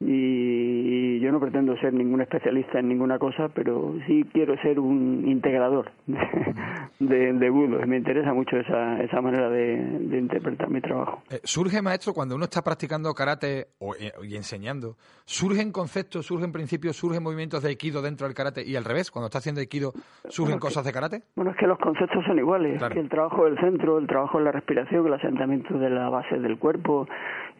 y 0.00 1.20
yo 1.20 1.32
no 1.32 1.40
pretendo 1.40 1.76
ser 1.78 1.94
ningún 1.94 2.20
especialista 2.20 2.80
en 2.80 2.88
ninguna 2.88 3.18
cosa, 3.18 3.48
pero 3.48 3.94
sí 4.06 4.24
quiero 4.32 4.56
ser 4.60 4.78
un 4.80 5.24
integrador 5.26 5.92
de, 6.98 7.32
de, 7.32 7.50
budo. 7.50 7.78
Me 7.86 7.96
interesa 7.96 8.32
mucho 8.34 8.56
esa, 8.56 9.00
esa 9.02 9.20
manera 9.20 9.48
de, 9.48 10.18
interpretar 10.18 10.68
mi 10.68 10.80
trabajo. 10.80 11.22
Eh, 11.30 11.40
¿Surge, 11.44 11.80
maestro, 11.80 12.12
cuando 12.12 12.34
uno 12.34 12.44
está 12.44 12.62
practicando 12.62 13.12
karate 13.14 13.68
o, 13.78 13.94
eh, 13.94 14.12
y 14.22 14.36
enseñando, 14.36 14.96
surgen 15.24 15.72
conceptos, 15.72 16.26
surgen 16.26 16.52
principios, 16.52 16.96
surgen 16.96 17.22
movimientos 17.22 17.62
de 17.62 17.70
aikido 17.70 18.02
dentro 18.02 18.26
del 18.26 18.34
karate 18.34 18.62
y 18.66 18.76
al 18.76 18.84
revés, 18.84 19.10
cuando 19.10 19.26
está 19.26 19.38
haciendo 19.38 19.60
aikido, 19.60 19.92
surgen 20.28 20.58
cosas 20.58 20.84
de 20.84 20.92
karate? 20.92 21.22
Bueno, 21.36 21.52
es 21.52 21.56
que 21.56 21.66
los 21.66 21.78
conceptos 21.78 22.24
son 22.26 22.38
iguales. 22.38 22.82
Que 22.92 23.00
el 23.00 23.08
trabajo 23.08 23.44
del 23.44 23.58
centro, 23.58 23.98
el 23.98 24.06
trabajo 24.06 24.38
en 24.38 24.44
la 24.44 24.52
respiración, 24.52 25.06
el 25.06 25.14
asentamiento 25.14 25.78
de 25.78 25.90
la 25.90 26.08
base 26.08 26.38
del 26.38 26.58
cuerpo, 26.58 27.06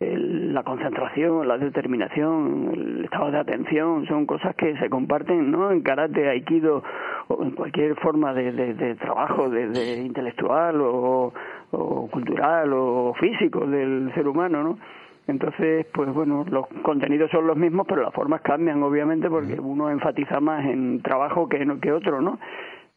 la 0.00 0.62
concentración, 0.62 1.46
la 1.46 1.59
determinación, 1.59 2.70
el 2.74 3.04
estado 3.04 3.30
de 3.30 3.38
atención, 3.38 4.07
son 4.07 4.26
cosas 4.26 4.54
que 4.57 4.76
se 4.78 4.90
comparten 4.90 5.50
¿no? 5.50 5.70
en 5.70 5.83
karate, 5.83 6.28
aikido 6.28 6.83
o 7.28 7.42
en 7.42 7.52
cualquier 7.52 7.94
forma 7.96 8.35
de, 8.35 8.52
de, 8.52 8.94
trabajo 8.96 9.48
de, 9.48 10.02
intelectual 10.02 10.80
o, 10.80 11.33
o, 11.70 12.09
cultural 12.09 12.72
o 12.72 13.14
físico 13.14 13.66
del 13.66 14.12
ser 14.14 14.28
humano, 14.28 14.62
¿no? 14.62 14.78
Entonces, 15.26 15.87
pues 15.94 16.12
bueno, 16.12 16.44
los 16.50 16.66
contenidos 16.83 17.30
son 17.30 17.46
los 17.46 17.57
mismos, 17.57 17.87
pero 17.88 18.02
las 18.02 18.12
formas 18.12 18.42
cambian, 18.42 18.83
obviamente, 18.83 19.30
porque 19.30 19.59
uno 19.59 19.88
enfatiza 19.88 20.38
más 20.38 20.66
en 20.66 21.00
trabajo 21.00 21.48
que, 21.48 21.66
que 21.80 21.92
otro, 21.92 22.20
¿no? 22.20 22.38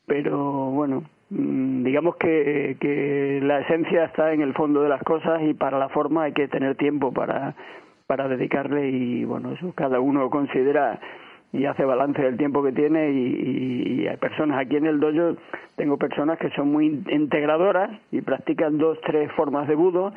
Pero 0.06 0.38
bueno, 0.72 1.04
digamos 1.30 2.16
que, 2.16 2.78
que 2.80 3.40
la 3.44 3.60
esencia 3.60 4.06
está 4.06 4.34
en 4.34 4.42
el 4.42 4.54
fondo 4.54 4.82
de 4.82 4.90
las 4.90 5.04
cosas 5.04 5.42
y 5.44 5.54
para 5.54 5.78
la 5.78 5.90
forma 5.90 6.24
hay 6.24 6.34
que 6.34 6.48
tener 6.48 6.76
tiempo 6.76 7.12
para, 7.12 7.56
para 8.08 8.28
dedicarle 8.28 8.90
y 8.90 9.26
bueno, 9.26 9.52
eso 9.52 9.74
cada 9.76 10.00
uno 10.00 10.30
considera 10.30 11.00
y 11.54 11.66
hace 11.66 11.86
balance 11.86 12.22
del 12.22 12.38
tiempo 12.38 12.64
que 12.64 12.72
tiene 12.72 13.12
y, 13.12 14.02
y, 14.02 14.08
hay 14.08 14.18
personas 14.18 14.60
aquí 14.60 14.76
en 14.76 14.86
el 14.86 15.00
dojo 15.00 15.38
tengo 15.76 15.98
personas 15.98 16.38
que 16.40 16.50
son 16.52 16.72
muy 16.72 17.04
integradoras 17.10 17.90
y 18.12 18.22
practican 18.22 18.78
dos 18.78 19.00
tres 19.02 19.32
formas 19.34 19.68
de 19.68 19.76
budo 19.76 20.14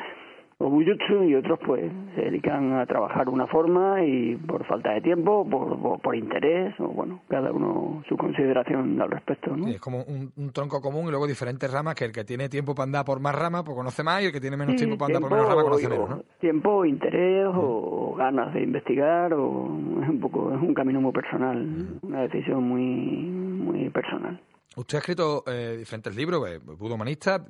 o 0.62 0.68
bujutsu 0.68 1.25
y 1.25 1.35
otros 1.35 1.59
pues 1.64 1.90
se 2.14 2.20
dedican 2.20 2.75
a 2.75 2.85
trabajar 2.85 3.31
una 3.31 3.46
forma 3.46 4.05
y 4.05 4.37
por 4.37 4.66
falta 4.66 4.92
de 4.92 5.01
tiempo, 5.01 5.49
por, 5.49 6.01
por, 6.03 6.14
interés, 6.14 6.79
o 6.79 6.88
bueno, 6.88 7.23
cada 7.29 7.51
uno 7.51 8.05
su 8.07 8.16
consideración 8.18 9.01
al 9.01 9.11
respecto. 9.11 9.57
¿no? 9.57 9.68
es 9.68 9.81
como 9.81 10.05
un, 10.05 10.53
tronco 10.53 10.83
común 10.83 11.07
y 11.07 11.11
luego 11.11 11.27
diferentes 11.27 11.73
ramas 11.73 11.94
que 11.94 12.05
el 12.05 12.12
que 12.12 12.25
tiene 12.25 12.51
tiempo 12.51 12.75
para 12.75 12.85
andar 12.85 13.05
por 13.07 13.20
más 13.20 13.35
ramas 13.35 13.62
pues 13.64 13.75
conoce 13.75 14.03
más 14.03 14.23
y 14.23 14.27
el 14.27 14.33
que 14.33 14.40
tiene 14.40 14.59
menos 14.59 14.77
tiempo 14.77 14.99
para 14.99 15.16
andar 15.16 15.23
por 15.23 15.31
menos 15.31 15.49
ramas 15.49 15.64
conoce 15.64 15.88
menos. 15.88 16.11
¿no? 16.11 16.23
Tiempo, 16.40 16.85
interés 16.85 17.46
o 17.55 18.14
ganas 18.18 18.53
de 18.53 18.62
investigar 18.62 19.33
o 19.33 19.64
es 20.03 20.09
un 20.11 20.20
poco 20.20 20.53
es 20.53 20.61
un 20.61 20.75
camino 20.75 21.01
muy 21.01 21.12
personal, 21.12 21.99
una 22.03 22.20
decisión 22.20 22.64
muy 22.64 22.85
muy 22.85 23.88
personal. 23.88 24.38
Usted 24.77 24.96
ha 24.96 25.01
escrito 25.01 25.44
eh, 25.46 25.77
diferentes 25.79 26.14
libros, 26.14 26.46
eh, 26.49 26.59
budo 26.59 26.96
humanista, 26.96 27.44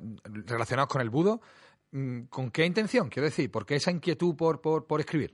relacionados 0.47 0.89
con 0.89 1.01
el 1.01 1.09
budo. 1.09 1.41
Mm, 1.91 2.23
¿Con 2.29 2.51
qué 2.51 2.65
intención? 2.65 3.09
Quiero 3.09 3.25
decir, 3.25 3.51
¿por 3.51 3.65
qué 3.65 3.75
esa 3.75 3.91
inquietud 3.91 4.35
por, 4.37 4.61
por, 4.61 4.87
por 4.87 4.99
escribir? 4.99 5.31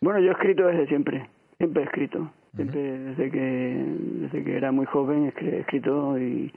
Bueno, 0.00 0.20
yo 0.20 0.28
he 0.28 0.32
escrito 0.32 0.66
desde 0.66 0.86
siempre, 0.86 1.28
siempre 1.58 1.82
he 1.82 1.86
escrito, 1.86 2.30
siempre 2.54 2.98
desde 2.98 3.30
que 3.30 3.84
desde 4.20 4.44
que 4.44 4.56
era 4.56 4.70
muy 4.70 4.86
joven 4.86 5.32
he 5.36 5.58
escrito 5.60 6.18
y, 6.18 6.52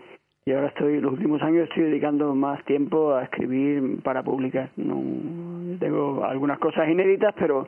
y 0.45 0.51
ahora 0.51 0.67
estoy, 0.67 0.99
los 0.99 1.13
últimos 1.13 1.41
años 1.41 1.69
estoy 1.69 1.83
dedicando 1.83 2.35
más 2.35 2.63
tiempo 2.65 3.13
a 3.13 3.23
escribir 3.23 4.01
para 4.03 4.23
publicar. 4.23 4.69
No, 4.77 5.77
tengo 5.79 6.23
algunas 6.25 6.59
cosas 6.59 6.89
inéditas, 6.89 7.33
pero 7.37 7.67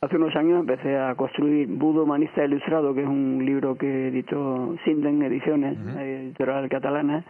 hace 0.00 0.16
unos 0.16 0.34
años 0.34 0.60
empecé 0.60 0.96
a 0.96 1.14
construir 1.14 1.68
Budo 1.68 2.04
Humanista 2.04 2.44
Ilustrado, 2.44 2.94
que 2.94 3.02
es 3.02 3.08
un 3.08 3.44
libro 3.44 3.76
que 3.76 4.08
editó 4.08 4.76
Sinden 4.84 5.22
Ediciones, 5.22 5.78
editorial 5.98 6.68
catalana, 6.68 7.24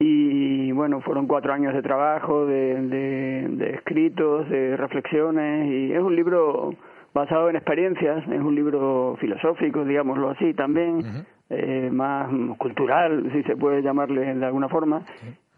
y 0.00 0.70
bueno, 0.72 1.00
fueron 1.00 1.26
cuatro 1.26 1.52
años 1.52 1.74
de 1.74 1.82
trabajo, 1.82 2.46
de, 2.46 2.82
de, 2.82 3.70
escritos, 3.74 4.48
de 4.48 4.76
reflexiones, 4.76 5.66
y 5.68 5.92
es 5.92 6.00
un 6.00 6.14
libro 6.14 6.74
basado 7.12 7.50
en 7.50 7.56
experiencias, 7.56 8.22
es 8.28 8.40
un 8.40 8.54
libro 8.54 9.16
filosófico, 9.18 9.84
digámoslo 9.84 10.30
así, 10.30 10.54
también, 10.54 11.26
eh, 11.50 11.90
más 11.92 12.30
cultural, 12.58 13.28
si 13.32 13.42
se 13.42 13.56
puede 13.56 13.82
llamarle 13.82 14.34
de 14.34 14.46
alguna 14.46 14.68
forma. 14.68 15.02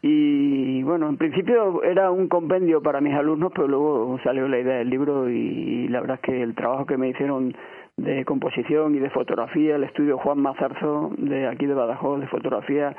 Y 0.03 0.83
bueno, 0.85 1.11
en 1.11 1.18
principio 1.18 1.83
era 1.83 2.11
un 2.11 2.29
compendio 2.29 2.83
para 2.83 3.03
mis 3.03 3.14
alumnos, 3.14 3.53
pero 3.55 3.68
luego 3.68 4.18
salió 4.24 4.48
la 4.48 4.59
idea 4.59 4.79
del 4.79 4.88
libro 4.88 5.29
y, 5.29 5.88
la 5.88 6.00
verdad 6.00 6.16
es 6.16 6.22
que 6.22 6.42
el 6.42 6.55
trabajo 6.55 6.87
que 6.87 6.96
me 6.96 7.09
hicieron 7.09 7.55
de 7.98 8.24
composición 8.24 8.94
y 8.94 8.98
de 8.98 9.11
fotografía, 9.11 9.76
el 9.76 9.85
estudio 9.85 10.16
Juan 10.16 10.40
Mazarzo 10.40 11.12
de 11.18 11.46
aquí 11.46 11.66
de 11.66 11.74
Badajoz 11.74 12.20
de 12.20 12.29
fotografía, 12.29 12.96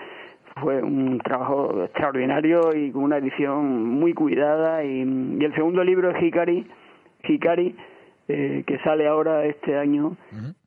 fue 0.62 0.82
un 0.82 1.20
trabajo 1.20 1.84
extraordinario 1.84 2.74
y 2.76 2.92
con 2.92 3.04
una 3.04 3.18
edición 3.18 3.84
muy 3.90 4.14
cuidada. 4.14 4.84
Y, 4.84 5.02
el 5.02 5.54
segundo 5.56 5.84
libro 5.84 6.12
es 6.12 6.24
Hikari, 6.24 6.66
Hikari 7.24 7.76
eh, 8.28 8.64
que 8.66 8.78
sale 8.80 9.08
ahora 9.08 9.46
este 9.46 9.78
año. 9.78 10.16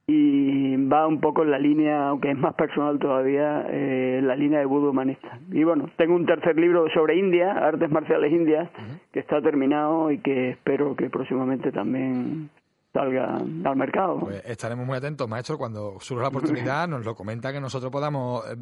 Y 0.07 0.77
va 0.87 1.07
un 1.07 1.19
poco 1.19 1.45
en 1.45 1.51
la 1.51 1.59
línea, 1.59 2.09
aunque 2.09 2.31
es 2.31 2.37
más 2.37 2.55
personal 2.55 2.99
todavía, 2.99 3.65
eh, 3.71 4.21
la 4.23 4.37
línea 4.37 4.59
de 4.59 4.67
budo 4.67 4.91
humanista. 4.91 5.39
Y 5.51 5.65
bueno, 5.65 5.89
tengo 5.97 6.15
un 6.15 6.27
tercer 6.27 6.59
libro 6.59 6.91
sobre 6.93 7.17
India, 7.17 7.53
artes 7.53 7.91
marciales 7.91 8.31
indias, 8.31 8.69
que 9.13 9.21
está 9.21 9.41
terminado 9.41 10.11
y 10.11 10.19
que 10.19 10.51
espero 10.51 10.95
que 10.95 11.09
próximamente 11.09 11.73
también 11.73 12.51
salga 12.95 13.37
al 13.37 13.77
mercado. 13.77 14.21
Pues 14.21 14.43
estaremos 14.47 14.87
muy 14.87 14.97
atentos, 14.97 15.29
maestro, 15.29 15.59
cuando 15.59 15.99
surja 16.01 16.23
la 16.23 16.29
oportunidad, 16.29 16.89
nos 16.89 17.05
lo 17.05 17.15
comenta 17.15 17.53
que 17.53 17.61
nosotros 17.61 17.91
podamos 17.91 18.45
eh, 18.47 18.57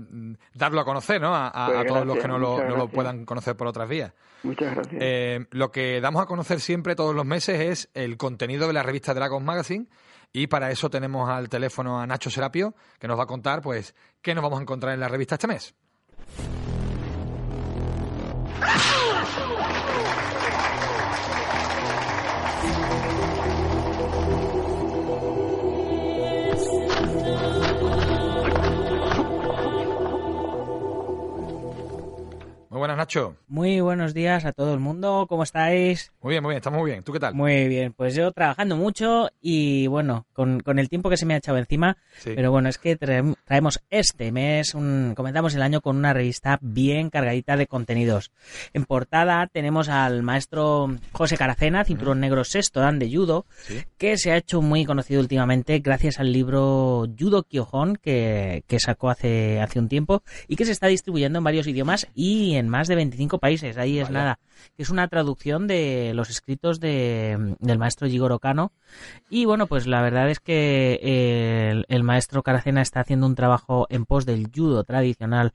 darlo 0.54 0.80
a 0.80 0.84
conocer, 0.84 1.20
¿no? 1.20 1.34
A, 1.34 1.66
pues 1.66 1.86
todos 1.86 2.06
los 2.06 2.18
que 2.18 2.26
no 2.26 2.38
lo, 2.38 2.88
puedan 2.88 3.24
conocer 3.26 3.56
por 3.56 3.68
otras 3.68 3.88
vías. 3.88 4.12
Muchas 4.42 4.74
gracias. 4.74 5.00
Eh, 5.00 5.46
lo 5.50 5.70
que 5.70 6.00
damos 6.00 6.22
a 6.22 6.26
conocer 6.26 6.60
siempre 6.60 6.96
todos 6.96 7.14
los 7.14 7.26
meses 7.26 7.60
es 7.60 7.90
el 7.94 8.16
contenido 8.16 8.66
de 8.66 8.72
la 8.72 8.82
revista 8.82 9.14
Dragons 9.14 9.44
Magazine. 9.44 9.86
Y 10.32 10.46
para 10.46 10.70
eso 10.70 10.88
tenemos 10.88 11.28
al 11.28 11.50
teléfono 11.50 12.00
a 12.00 12.06
Nacho 12.06 12.30
Serapio, 12.30 12.74
que 12.98 13.06
nos 13.06 13.18
va 13.18 13.24
a 13.24 13.26
contar, 13.26 13.60
pues, 13.60 13.94
qué 14.22 14.34
nos 14.34 14.42
vamos 14.42 14.60
a 14.60 14.62
encontrar 14.62 14.94
en 14.94 15.00
la 15.00 15.08
revista 15.08 15.34
este 15.34 15.46
mes. 15.46 15.74
thank 27.38 27.54
you 27.56 27.61
Muy 32.72 32.78
buenas, 32.78 32.96
Nacho. 32.96 33.36
Muy 33.48 33.82
buenos 33.82 34.14
días 34.14 34.46
a 34.46 34.52
todo 34.52 34.72
el 34.72 34.80
mundo. 34.80 35.26
¿Cómo 35.28 35.42
estáis? 35.42 36.10
Muy 36.22 36.30
bien, 36.30 36.42
muy 36.42 36.52
bien, 36.52 36.56
estamos 36.56 36.80
muy 36.80 36.90
bien. 36.90 37.02
¿Tú 37.04 37.12
qué 37.12 37.20
tal? 37.20 37.34
Muy 37.34 37.68
bien, 37.68 37.92
pues 37.92 38.14
yo 38.14 38.32
trabajando 38.32 38.78
mucho 38.78 39.28
y 39.42 39.88
bueno, 39.88 40.24
con, 40.32 40.60
con 40.60 40.78
el 40.78 40.88
tiempo 40.88 41.10
que 41.10 41.18
se 41.18 41.26
me 41.26 41.34
ha 41.34 41.36
echado 41.36 41.58
encima, 41.58 41.98
Sí. 42.20 42.32
pero 42.34 42.50
bueno, 42.50 42.70
es 42.70 42.78
que 42.78 42.98
traem- 42.98 43.34
traemos 43.44 43.82
este 43.90 44.32
mes, 44.32 44.74
un, 44.74 45.12
comenzamos 45.14 45.54
el 45.54 45.60
año 45.60 45.82
con 45.82 45.98
una 45.98 46.14
revista 46.14 46.58
bien 46.62 47.10
cargadita 47.10 47.58
de 47.58 47.66
contenidos. 47.66 48.30
En 48.72 48.86
portada 48.86 49.46
tenemos 49.52 49.90
al 49.90 50.22
maestro 50.22 50.96
José 51.12 51.36
Caracena, 51.36 51.84
cinturón 51.84 52.20
negro 52.20 52.42
sexto 52.42 52.80
dan 52.80 52.98
de 52.98 53.14
judo, 53.14 53.44
Sí. 53.66 53.82
que 53.98 54.16
se 54.16 54.32
ha 54.32 54.38
hecho 54.38 54.62
muy 54.62 54.86
conocido 54.86 55.20
últimamente 55.20 55.78
gracias 55.80 56.18
al 56.20 56.32
libro 56.32 57.06
Judo 57.20 57.42
Kyohon 57.42 57.96
que, 57.96 58.64
que 58.66 58.80
sacó 58.80 59.10
hace, 59.10 59.60
hace 59.60 59.78
un 59.78 59.90
tiempo 59.90 60.22
y 60.48 60.56
que 60.56 60.64
se 60.64 60.72
está 60.72 60.86
distribuyendo 60.86 61.36
en 61.36 61.44
varios 61.44 61.66
idiomas 61.66 62.06
y 62.14 62.54
en 62.54 62.61
más 62.68 62.88
de 62.88 62.96
25 62.96 63.38
países. 63.38 63.78
Ahí 63.78 63.98
es 63.98 64.10
nada. 64.10 64.38
Es 64.76 64.90
una 64.90 65.08
traducción 65.08 65.66
de 65.66 66.12
los 66.14 66.30
escritos 66.30 66.80
de, 66.80 67.56
del 67.60 67.78
maestro 67.78 68.08
Jigoro 68.08 68.38
Kano. 68.38 68.72
Y 69.30 69.44
bueno, 69.44 69.66
pues 69.66 69.86
la 69.86 70.02
verdad 70.02 70.30
es 70.30 70.40
que 70.40 70.98
eh, 71.02 71.70
el, 71.70 71.86
el 71.88 72.02
maestro 72.02 72.42
Caracena 72.42 72.82
está 72.82 73.00
haciendo 73.00 73.26
un 73.26 73.34
trabajo 73.34 73.86
en 73.90 74.04
pos 74.04 74.26
del 74.26 74.50
judo 74.54 74.84
tradicional 74.84 75.52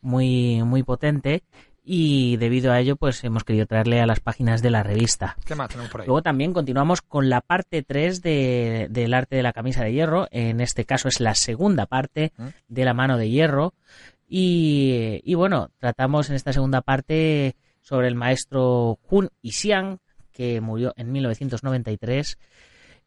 muy, 0.00 0.62
muy 0.62 0.82
potente. 0.82 1.42
Y 1.88 2.36
debido 2.38 2.72
a 2.72 2.80
ello, 2.80 2.96
pues 2.96 3.22
hemos 3.22 3.44
querido 3.44 3.64
traerle 3.64 4.00
a 4.00 4.06
las 4.06 4.18
páginas 4.18 4.60
de 4.60 4.70
la 4.70 4.82
revista. 4.82 5.36
¿Qué 5.44 5.54
más 5.54 5.68
tenemos 5.68 5.88
por 5.88 6.00
ahí? 6.00 6.06
Luego 6.08 6.20
también 6.20 6.52
continuamos 6.52 7.00
con 7.00 7.28
la 7.28 7.40
parte 7.40 7.84
3 7.84 8.22
de, 8.22 8.88
del 8.90 9.14
arte 9.14 9.36
de 9.36 9.44
la 9.44 9.52
camisa 9.52 9.84
de 9.84 9.92
hierro. 9.92 10.26
En 10.32 10.60
este 10.60 10.84
caso 10.84 11.06
es 11.06 11.20
la 11.20 11.36
segunda 11.36 11.86
parte 11.86 12.32
¿Mm? 12.36 12.46
de 12.66 12.84
la 12.84 12.92
mano 12.92 13.16
de 13.18 13.30
hierro. 13.30 13.72
Y, 14.28 15.34
bueno, 15.34 15.70
tratamos 15.78 16.28
en 16.30 16.36
esta 16.36 16.52
segunda 16.52 16.82
parte 16.82 17.56
sobre 17.80 18.08
el 18.08 18.14
maestro 18.14 18.98
Hun 19.08 19.30
Xiang, 19.42 19.98
que 20.32 20.60
murió 20.60 20.92
en 20.96 21.12
1993. 21.12 22.38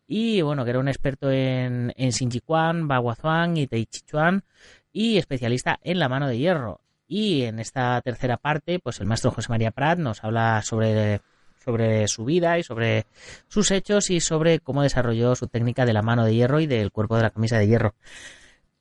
Y 0.07 0.41
bueno, 0.41 0.63
que 0.63 0.71
era 0.71 0.79
un 0.79 0.87
experto 0.87 1.29
en, 1.29 1.93
en 1.95 2.87
Baguazuan 2.87 3.57
y 3.57 3.67
Taichichuan 3.67 4.43
y 4.91 5.17
especialista 5.17 5.79
en 5.83 5.99
la 5.99 6.09
mano 6.09 6.27
de 6.27 6.37
hierro. 6.37 6.81
Y 7.07 7.43
en 7.43 7.59
esta 7.59 8.01
tercera 8.01 8.37
parte, 8.37 8.79
pues 8.79 8.99
el 8.99 9.07
maestro 9.07 9.31
José 9.31 9.49
María 9.49 9.71
Prat 9.71 9.99
nos 9.99 10.23
habla 10.23 10.61
sobre, 10.63 11.21
sobre 11.63 12.07
su 12.07 12.25
vida 12.25 12.57
y 12.57 12.63
sobre 12.63 13.05
sus 13.47 13.71
hechos 13.71 14.09
y 14.09 14.19
sobre 14.19 14.59
cómo 14.59 14.83
desarrolló 14.83 15.35
su 15.35 15.47
técnica 15.47 15.85
de 15.85 15.93
la 15.93 16.01
mano 16.01 16.25
de 16.25 16.35
hierro 16.35 16.59
y 16.59 16.67
del 16.67 16.91
cuerpo 16.91 17.17
de 17.17 17.23
la 17.23 17.31
camisa 17.31 17.57
de 17.57 17.67
hierro. 17.67 17.95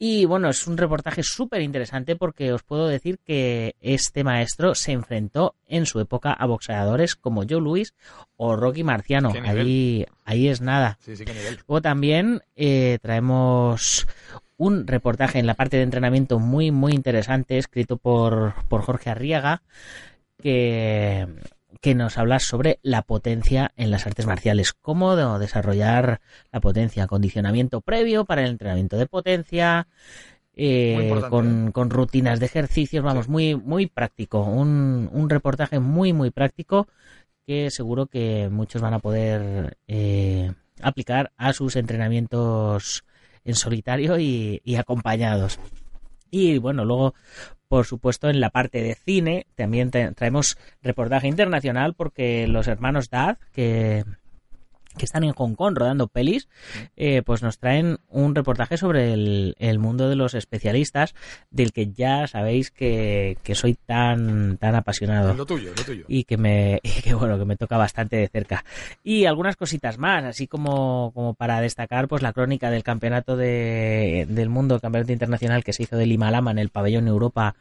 Y 0.01 0.27
bueno, 0.27 0.49
es 0.49 0.67
un 0.69 0.77
reportaje 0.77 1.23
súper 1.25 1.61
interesante 1.61 2.15
porque 2.15 2.53
os 2.53 2.63
puedo 2.63 2.87
decir 2.87 3.19
que 3.19 3.75
este 3.81 4.23
maestro 4.23 4.77
se 4.77 4.93
enfrentó 4.93 5.57
en 5.67 5.87
su 5.87 5.99
época 5.99 6.33
a 6.33 6.47
boxeadores 6.47 7.17
como 7.17 7.43
Joe 7.49 7.61
Louis 7.61 7.95
o 8.37 8.55
Rocky 8.55 8.85
Marciano. 8.85 9.33
Ahí, 9.45 10.07
ahí 10.25 10.49
es 10.49 10.61
nada. 10.61 10.99
Sí, 11.01 11.17
sí, 11.17 11.25
qué 11.25 11.35
nivel. 11.35 11.59
Luego 11.67 11.83
también 11.83 12.43
eh, 12.55 12.99
traemos 13.03 14.07
un 14.57 14.87
reportaje 14.87 15.41
en 15.41 15.47
la 15.47 15.55
parte 15.55 15.79
de 15.79 15.83
entrenamiento 15.83 16.39
muy, 16.39 16.71
muy 16.71 16.93
interesante, 16.93 17.59
escrito 17.59 17.97
por, 17.97 18.55
por 18.69 18.83
Jorge 18.83 19.11
Arriaga, 19.11 19.63
que, 20.41 21.27
que 21.81 21.95
nos 21.95 22.19
habla 22.19 22.39
sobre 22.41 22.79
la 22.83 23.03
potencia 23.03 23.73
en 23.77 23.91
las 23.91 24.07
artes 24.07 24.27
marciales, 24.27 24.73
cómo 24.73 25.17
de- 25.17 25.39
desarrollar 25.39 26.21
la 26.53 26.61
potencia, 26.61 27.07
condicionamiento 27.07 27.81
previo 27.81 28.25
para 28.25 28.43
el 28.43 28.51
entrenamiento 28.51 28.97
de 28.97 29.07
potencia, 29.07 29.87
eh, 30.55 30.93
Muy 30.95 31.05
importante, 31.05 31.31
con, 31.31 31.73
con 31.73 31.91
rutinas 31.91 32.41
de 32.41 32.47
ejercicios, 32.47 33.05
vamos, 33.05 33.27
Sí. 33.27 33.31
muy, 33.31 33.55
muy 33.55 33.87
práctico, 33.87 34.43
un, 34.43 35.09
un 35.13 35.31
reportaje 35.31 35.79
muy, 35.79 36.13
muy 36.13 36.31
práctico 36.31 36.89
que 37.47 37.71
seguro 37.71 38.07
que 38.07 38.49
muchos 38.51 38.83
van 38.83 38.95
a 38.95 38.99
poder 38.99 39.79
eh, 39.87 40.53
aplicar 40.83 41.33
a 41.37 41.53
sus 41.53 41.77
entrenamientos 41.77 43.05
en 43.45 43.55
solitario 43.55 44.19
y, 44.19 44.61
y 44.65 44.77
acompañados. 44.77 45.59
Y 46.31 46.59
bueno, 46.59 46.85
luego, 46.85 47.15
por 47.69 47.87
supuesto, 47.87 48.29
en 48.29 48.41
la 48.41 48.51
parte 48.51 48.83
de 48.83 48.95
cine. 48.95 49.47
También 49.55 49.91
traemos 49.91 50.59
reportaje 50.83 51.29
internacional 51.29 51.95
porque 51.95 52.47
los 52.49 52.67
hermanos 52.67 53.11
Dad, 53.11 53.39
que, 53.53 54.05
que 54.97 55.05
están 55.05 55.25
en 55.25 55.33
Hong 55.33 55.55
Kong 55.55 55.77
rodando 55.77 56.09
pelis, 56.09 56.49
eh, 56.97 57.23
pues 57.23 57.43
nos 57.43 57.59
traen 57.59 57.99
un 58.09 58.35
reportaje 58.35 58.77
sobre 58.77 59.13
el, 59.13 59.55
el 59.59 59.79
mundo 59.79 60.09
de 60.09 60.17
los 60.17 60.35
especialistas, 60.35 61.15
del 61.51 61.73
que 61.73 61.93
ya 61.93 62.27
sabéis 62.27 62.71
que, 62.71 63.39
que 63.43 63.55
soy 63.55 63.75
tan, 63.75 64.59
tan 64.59 64.75
apasionado. 64.75 65.35
Lo 65.35 65.47
tuyo, 65.47 65.73
lo 65.77 65.85
tuyo. 65.85 66.05
y 66.09 66.25
que 66.25 66.37
me 66.37 66.81
y 66.83 67.03
que 67.03 67.15
bueno 67.15 67.39
que 67.39 67.45
me 67.45 67.57
toca 67.57 67.77
bastante 67.77 68.17
de 68.17 68.29
cerca. 68.29 68.65
Y 69.03 69.27
algunas 69.27 69.57
cositas 69.57 69.99
más 69.99 70.25
así 70.25 70.47
como 70.47 71.13
como 71.15 71.35
para 71.35 71.61
destacar 71.61 72.09
pues 72.09 72.23
la 72.23 72.33
crónica 72.33 72.71
del 72.71 72.83
campeonato 72.83 73.37
de, 73.37 74.27
del 74.29 74.49
mundo 74.49 74.75
el 74.75 74.81
campeonato 74.81 75.13
internacional 75.13 75.65
que 75.65 75.73
se 75.73 75.85
hizo 75.85 75.97
de 75.97 76.07
Lima-Lama 76.07 76.51
en 76.51 76.59
el 76.59 76.71
pabellón 76.71 77.09
Europa 77.09 77.55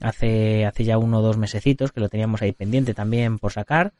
hace 0.00 0.64
hace 0.64 0.84
ya 0.84 0.98
uno 0.98 1.18
o 1.18 1.22
dos 1.22 1.36
mesecitos 1.36 1.92
que 1.92 2.00
lo 2.00 2.08
teníamos 2.08 2.42
ahí 2.42 2.52
pendiente 2.52 2.94
también 2.94 3.38
por 3.38 3.52
sacar 3.52 3.92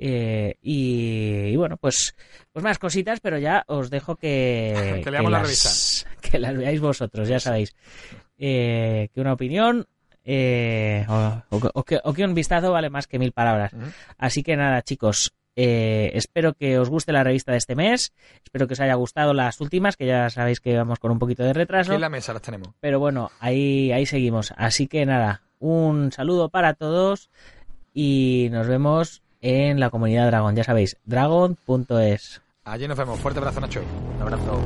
Eh, 0.00 0.54
y, 0.62 1.48
y 1.52 1.56
bueno 1.56 1.76
pues 1.76 2.14
pues 2.52 2.62
más 2.62 2.78
cositas 2.78 3.18
pero 3.18 3.36
ya 3.38 3.64
os 3.66 3.90
dejo 3.90 4.14
que 4.14 5.00
Que 5.04 5.10
leamos 5.10 5.32
la 5.32 5.38
las, 5.40 6.06
que 6.20 6.38
las 6.38 6.56
veáis 6.56 6.80
vosotros 6.80 7.26
ya 7.28 7.40
sabéis 7.40 7.74
eh, 8.38 9.08
que 9.12 9.20
una 9.20 9.32
opinión 9.32 9.86
eh, 10.24 11.04
o, 11.08 11.42
o- 11.50 11.70
o 11.74 11.82
que, 11.84 11.98
o 12.04 12.12
que 12.12 12.24
un 12.24 12.34
vistazo 12.34 12.70
vale 12.70 12.90
más 12.90 13.06
que 13.06 13.18
mil 13.18 13.32
palabras. 13.32 13.72
Así 14.18 14.42
que 14.42 14.56
nada, 14.56 14.82
chicos, 14.82 15.32
eh, 15.56 16.10
espero 16.14 16.52
que 16.52 16.78
os 16.78 16.90
guste 16.90 17.12
la 17.12 17.24
revista 17.24 17.52
de 17.52 17.58
este 17.58 17.74
mes. 17.74 18.12
Espero 18.44 18.66
que 18.66 18.74
os 18.74 18.80
haya 18.80 18.92
gustado 18.94 19.32
las 19.32 19.58
últimas, 19.62 19.96
que 19.96 20.04
ya 20.06 20.28
sabéis 20.28 20.60
que 20.60 20.76
vamos 20.76 20.98
con 20.98 21.10
un 21.12 21.18
poquito 21.18 21.42
de 21.44 21.54
retraso. 21.54 21.92
Aquí 21.92 21.96
en 21.96 22.02
la 22.02 22.10
mesa 22.10 22.34
las 22.34 22.42
tenemos. 22.42 22.68
Pero 22.78 23.00
bueno, 23.00 23.30
ahí, 23.40 23.90
ahí 23.90 24.04
seguimos. 24.04 24.52
Así 24.58 24.86
que 24.86 25.06
nada, 25.06 25.40
un 25.60 26.12
saludo 26.12 26.50
para 26.50 26.74
todos 26.74 27.30
y 27.94 28.48
nos 28.52 28.66
vemos 28.68 29.22
en 29.40 29.80
la 29.80 29.90
comunidad 29.90 30.26
Dragon. 30.26 30.54
Ya 30.54 30.64
sabéis, 30.64 30.96
dragon.es. 31.04 32.42
Allí 32.64 32.86
nos 32.86 32.98
vemos. 32.98 33.18
Fuerte 33.20 33.38
abrazo, 33.38 33.60
Nacho. 33.60 33.82
Un 34.16 34.22
abrazo. 34.22 34.62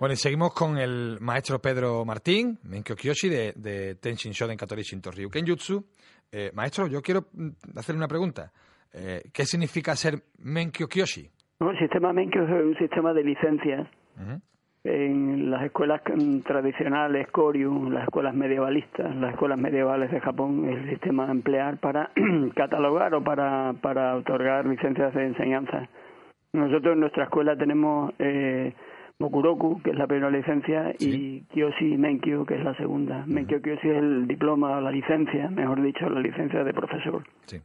Bueno, 0.00 0.14
y 0.14 0.16
seguimos 0.16 0.54
con 0.54 0.78
el 0.78 1.18
maestro 1.20 1.60
Pedro 1.60 2.06
Martín, 2.06 2.58
Menkyo 2.62 2.96
Kyoshi, 2.96 3.28
de, 3.28 3.52
de 3.54 3.96
Tenshin 3.96 4.32
Shoden 4.32 4.56
Katori 4.56 4.82
Shinto 4.82 5.10
Ryu 5.10 5.28
Kenjutsu. 5.28 5.84
Eh, 6.32 6.50
maestro, 6.54 6.86
yo 6.86 7.02
quiero 7.02 7.28
mm, 7.34 7.50
hacerle 7.76 7.98
una 7.98 8.08
pregunta. 8.08 8.50
Eh, 8.94 9.24
¿Qué 9.30 9.44
significa 9.44 9.94
ser 9.94 10.24
Menkyo 10.38 10.88
Kyoshi? 10.88 11.30
No, 11.60 11.70
el 11.70 11.78
sistema 11.78 12.12
Menkyo 12.12 12.42
es 12.44 12.50
un 12.50 12.76
sistema 12.78 13.12
de 13.12 13.22
licencias 13.22 13.86
en 14.82 15.50
las 15.50 15.62
escuelas 15.64 16.00
mm, 16.06 16.38
tradicionales, 16.40 17.28
Koryu, 17.28 17.90
las 17.90 18.04
escuelas 18.04 18.34
medievalistas, 18.34 19.14
las 19.16 19.32
escuelas 19.32 19.58
medievales 19.58 20.10
de 20.10 20.20
Japón, 20.20 20.66
el 20.68 20.88
sistema 20.88 21.26
a 21.28 21.30
emplear 21.30 21.76
para 21.76 22.10
catalogar 22.54 23.14
o 23.14 23.22
para, 23.22 23.74
para 23.82 24.16
otorgar 24.16 24.66
licencias 24.66 25.12
de 25.14 25.26
enseñanza. 25.26 25.86
Nosotros 26.52 26.94
en 26.94 27.00
nuestra 27.00 27.24
escuela 27.24 27.56
tenemos 27.56 28.12
eh, 28.18 28.72
Mokuroku, 29.18 29.82
que 29.82 29.90
es 29.90 29.96
la 29.96 30.06
primera 30.06 30.30
licencia, 30.30 30.94
y 30.98 31.42
Kyoshi 31.52 31.98
Menkyo, 31.98 32.46
que 32.46 32.54
es 32.54 32.64
la 32.64 32.74
segunda. 32.76 33.24
Menkyo 33.26 33.60
Kyoshi 33.60 33.90
es 33.90 33.98
el 33.98 34.26
diploma 34.26 34.78
o 34.78 34.80
la 34.80 34.90
licencia, 34.90 35.50
mejor 35.50 35.82
dicho, 35.82 36.08
la 36.08 36.20
licencia 36.20 36.64
de 36.64 36.72
profesor. 36.72 37.22
Sí. 37.44 37.60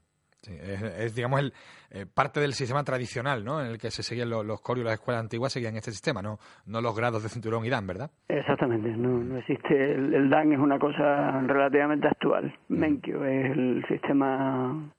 Sí, 0.45 0.53
es, 0.61 0.81
es, 0.81 1.15
digamos, 1.15 1.39
el, 1.39 1.53
eh, 1.91 2.05
parte 2.05 2.39
del 2.39 2.53
sistema 2.53 2.83
tradicional, 2.83 3.43
¿no? 3.43 3.61
En 3.61 3.67
el 3.67 3.77
que 3.77 3.89
se 3.89 4.03
seguían 4.03 4.29
los, 4.29 4.45
los 4.45 4.61
Koryu, 4.61 4.83
las 4.83 4.93
escuelas 4.93 5.21
antiguas 5.21 5.53
seguían 5.53 5.75
este 5.75 5.91
sistema, 5.91 6.21
no, 6.21 6.39
no 6.65 6.81
los 6.81 6.95
grados 6.95 7.23
de 7.23 7.29
cinturón 7.29 7.65
y 7.65 7.69
dan, 7.69 7.87
¿verdad? 7.87 8.11
Exactamente, 8.27 8.89
no, 8.89 9.19
no 9.19 9.37
existe. 9.37 9.93
El, 9.93 10.13
el 10.13 10.29
Dan 10.29 10.51
es 10.53 10.59
una 10.59 10.77
cosa 10.77 11.41
relativamente 11.41 12.07
actual. 12.07 12.53
Menkyo 12.69 13.25
es 13.25 13.51
el 13.51 13.85
sistema 13.87 14.91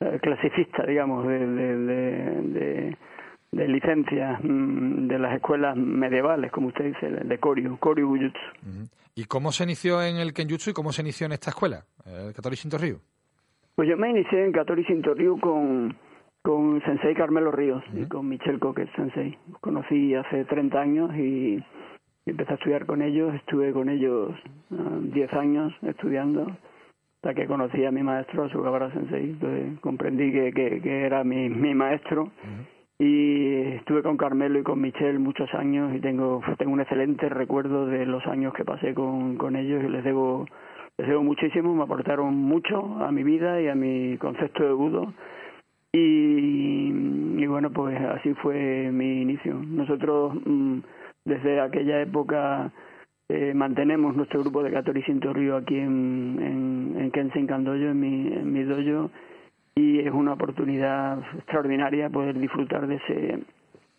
eh, 0.00 0.18
clasicista, 0.22 0.84
digamos, 0.86 1.26
de, 1.26 1.38
de, 1.38 1.76
de, 1.76 2.96
de, 3.52 3.68
licencias 3.68 4.38
mm, 4.42 5.08
de 5.08 5.18
las 5.18 5.34
escuelas 5.34 5.76
medievales, 5.76 6.52
como 6.52 6.68
usted 6.68 6.84
dice, 6.84 7.08
de 7.08 7.38
Koryu, 7.38 7.78
Koryu 7.78 8.08
Bujutsu. 8.08 8.40
¿Y 9.14 9.24
cómo 9.24 9.50
se 9.50 9.64
inició 9.64 10.02
en 10.02 10.18
el 10.18 10.34
Kenjutsu 10.34 10.70
y 10.70 10.72
cómo 10.74 10.92
se 10.92 11.02
inició 11.02 11.26
en 11.26 11.32
esta 11.32 11.50
escuela, 11.50 11.84
el 12.04 12.34
Katori 12.34 12.56
Shinto 12.56 12.76
Ryu? 12.76 13.00
Pues 13.76 13.90
yo 13.90 13.98
me 13.98 14.08
inicié 14.08 14.42
en 14.42 14.52
Shinto 14.52 15.12
Ryu 15.12 15.38
con, 15.38 15.94
con 16.42 16.80
Sensei 16.86 17.14
Carmelo 17.14 17.52
Ríos 17.52 17.84
y 17.92 18.06
con 18.06 18.26
Michel 18.26 18.58
Coquet 18.58 18.88
Sensei. 18.96 19.36
Los 19.50 19.60
conocí 19.60 20.14
hace 20.14 20.46
30 20.46 20.80
años 20.80 21.14
y 21.14 21.62
empecé 22.24 22.52
a 22.52 22.54
estudiar 22.54 22.86
con 22.86 23.02
ellos. 23.02 23.34
Estuve 23.34 23.74
con 23.74 23.90
ellos 23.90 24.32
10 24.70 25.30
ah, 25.30 25.38
años 25.38 25.74
estudiando 25.82 26.46
hasta 27.16 27.34
que 27.34 27.46
conocí 27.46 27.84
a 27.84 27.90
mi 27.90 28.02
maestro, 28.02 28.44
a 28.44 28.48
Sugawara 28.48 28.90
Sensei. 28.92 29.24
Entonces 29.24 29.78
comprendí 29.80 30.32
que, 30.32 30.52
que, 30.80 31.04
era 31.04 31.22
mi, 31.22 31.50
mi 31.50 31.74
maestro. 31.74 32.30
Y 32.98 33.74
estuve 33.74 34.02
con 34.02 34.16
Carmelo 34.16 34.58
y 34.58 34.62
con 34.62 34.80
Michel 34.80 35.18
muchos 35.18 35.52
años 35.52 35.94
y 35.94 36.00
tengo, 36.00 36.40
tengo 36.56 36.72
un 36.72 36.80
excelente 36.80 37.28
recuerdo 37.28 37.84
de 37.84 38.06
los 38.06 38.26
años 38.26 38.54
que 38.54 38.64
pasé 38.64 38.94
con, 38.94 39.36
con 39.36 39.54
ellos 39.54 39.84
y 39.84 39.88
les 39.90 40.02
debo 40.02 40.46
les 40.98 41.22
muchísimo, 41.22 41.74
me 41.74 41.82
aportaron 41.82 42.34
mucho 42.34 42.96
a 43.04 43.12
mi 43.12 43.22
vida 43.22 43.60
y 43.60 43.68
a 43.68 43.74
mi 43.74 44.16
concepto 44.18 44.64
de 44.64 44.72
budo. 44.72 45.12
Y, 45.92 46.88
y 47.36 47.46
bueno, 47.46 47.70
pues 47.70 47.98
así 48.00 48.32
fue 48.34 48.90
mi 48.92 49.22
inicio. 49.22 49.54
Nosotros 49.54 50.34
mm, 50.44 50.78
desde 51.24 51.60
aquella 51.60 52.00
época 52.00 52.72
eh, 53.28 53.52
mantenemos 53.54 54.14
nuestro 54.14 54.40
grupo 54.40 54.62
de 54.62 54.72
Katori 54.72 55.02
Sinto 55.02 55.32
Río 55.32 55.56
aquí 55.56 55.76
en, 55.76 56.38
en, 56.40 57.12
en 57.12 57.12
en 57.14 58.00
mi, 58.00 58.32
en 58.32 58.52
mi 58.52 58.62
dojo, 58.62 59.10
y 59.74 59.98
es 60.00 60.12
una 60.12 60.32
oportunidad 60.34 61.18
extraordinaria 61.34 62.08
poder 62.08 62.38
disfrutar 62.38 62.86
de 62.86 62.96
ese 62.96 63.38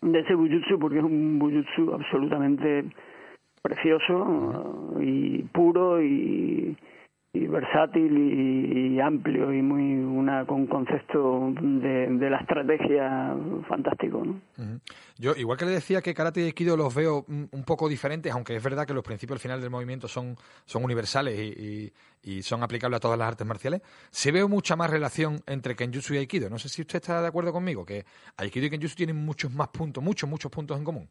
de 0.00 0.20
ese 0.20 0.34
bujutsu 0.34 0.78
porque 0.78 0.98
es 0.98 1.04
un 1.04 1.38
bujutsu 1.38 1.92
absolutamente 1.92 2.84
precioso 3.62 4.96
y 5.00 5.42
puro 5.44 6.02
y, 6.02 6.76
y 7.32 7.46
versátil 7.46 8.16
y, 8.16 9.00
amplio 9.00 9.52
y 9.52 9.62
muy 9.62 9.94
una 9.94 10.44
con 10.44 10.66
concepto 10.66 11.52
de, 11.60 12.30
la 12.30 12.38
estrategia 12.38 13.36
fantástico 13.68 14.24
¿no? 14.24 14.40
yo 15.18 15.34
igual 15.36 15.56
que 15.56 15.66
le 15.66 15.70
decía 15.70 16.02
que 16.02 16.14
karate 16.14 16.40
y 16.40 16.44
aikido 16.44 16.76
los 16.76 16.92
veo 16.94 17.24
un 17.28 17.64
poco 17.64 17.88
diferentes 17.88 18.32
aunque 18.32 18.56
es 18.56 18.62
verdad 18.62 18.86
que 18.86 18.94
los 18.94 19.04
principios 19.04 19.36
al 19.36 19.40
final 19.40 19.60
del 19.60 19.70
movimiento 19.70 20.08
son 20.08 20.36
son 20.64 20.82
universales 20.82 21.38
y, 21.38 21.92
y, 22.22 22.42
son 22.42 22.62
aplicables 22.64 22.96
a 22.96 23.00
todas 23.00 23.18
las 23.18 23.28
artes 23.28 23.46
marciales 23.46 23.82
se 24.10 24.32
ve 24.32 24.44
mucha 24.46 24.74
más 24.74 24.90
relación 24.90 25.38
entre 25.46 25.76
kenjutsu 25.76 26.14
y 26.14 26.18
aikido. 26.18 26.50
No 26.50 26.58
sé 26.58 26.68
si 26.68 26.82
usted 26.82 26.96
está 26.96 27.22
de 27.22 27.28
acuerdo 27.28 27.52
conmigo 27.52 27.84
que 27.84 28.04
aikido 28.36 28.66
y 28.66 28.70
kenjutsu 28.70 28.96
tienen 28.96 29.16
muchos 29.16 29.52
más 29.52 29.68
puntos 29.68 30.02
muchos 30.02 30.28
muchos 30.28 30.50
puntos 30.50 30.76
en 30.76 30.84
común 30.84 31.08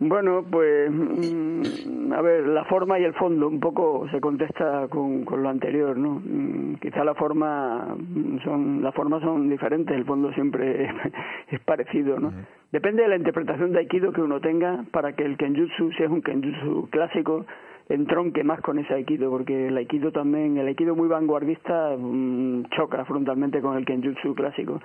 bueno, 0.00 0.44
pues 0.48 0.88
mm, 0.92 2.12
a 2.12 2.22
ver, 2.22 2.46
la 2.46 2.64
forma 2.66 3.00
y 3.00 3.04
el 3.04 3.14
fondo 3.14 3.48
un 3.48 3.58
poco 3.58 4.06
se 4.10 4.20
contesta 4.20 4.86
con, 4.88 5.24
con 5.24 5.42
lo 5.42 5.48
anterior, 5.48 5.96
¿no? 5.96 6.22
Mm, 6.24 6.76
quizá 6.76 7.02
la 7.02 7.14
forma 7.14 7.96
son 8.44 8.80
las 8.80 8.94
formas 8.94 9.22
son 9.22 9.50
diferentes, 9.50 9.96
el 9.96 10.04
fondo 10.04 10.32
siempre 10.34 10.88
es, 11.50 11.60
parecido, 11.60 12.20
¿no? 12.20 12.32
Depende 12.70 13.02
de 13.02 13.08
la 13.08 13.16
interpretación 13.16 13.72
de 13.72 13.80
aikido 13.80 14.12
que 14.12 14.22
uno 14.22 14.40
tenga 14.40 14.84
para 14.92 15.14
que 15.14 15.24
el 15.24 15.36
kenjutsu, 15.36 15.90
si 15.92 16.02
es 16.04 16.10
un 16.10 16.22
kenjutsu 16.22 16.88
clásico, 16.90 17.44
entronque 17.88 18.44
más 18.44 18.60
con 18.60 18.78
ese 18.78 18.94
aikido, 18.94 19.30
porque 19.30 19.66
el 19.66 19.76
aikido 19.76 20.12
también, 20.12 20.58
el 20.58 20.68
aikido 20.68 20.94
muy 20.94 21.08
vanguardista 21.08 21.96
mm, 21.98 22.66
choca 22.76 23.04
frontalmente 23.04 23.60
con 23.60 23.76
el 23.76 23.84
kenjutsu 23.84 24.34
clásico 24.36 24.80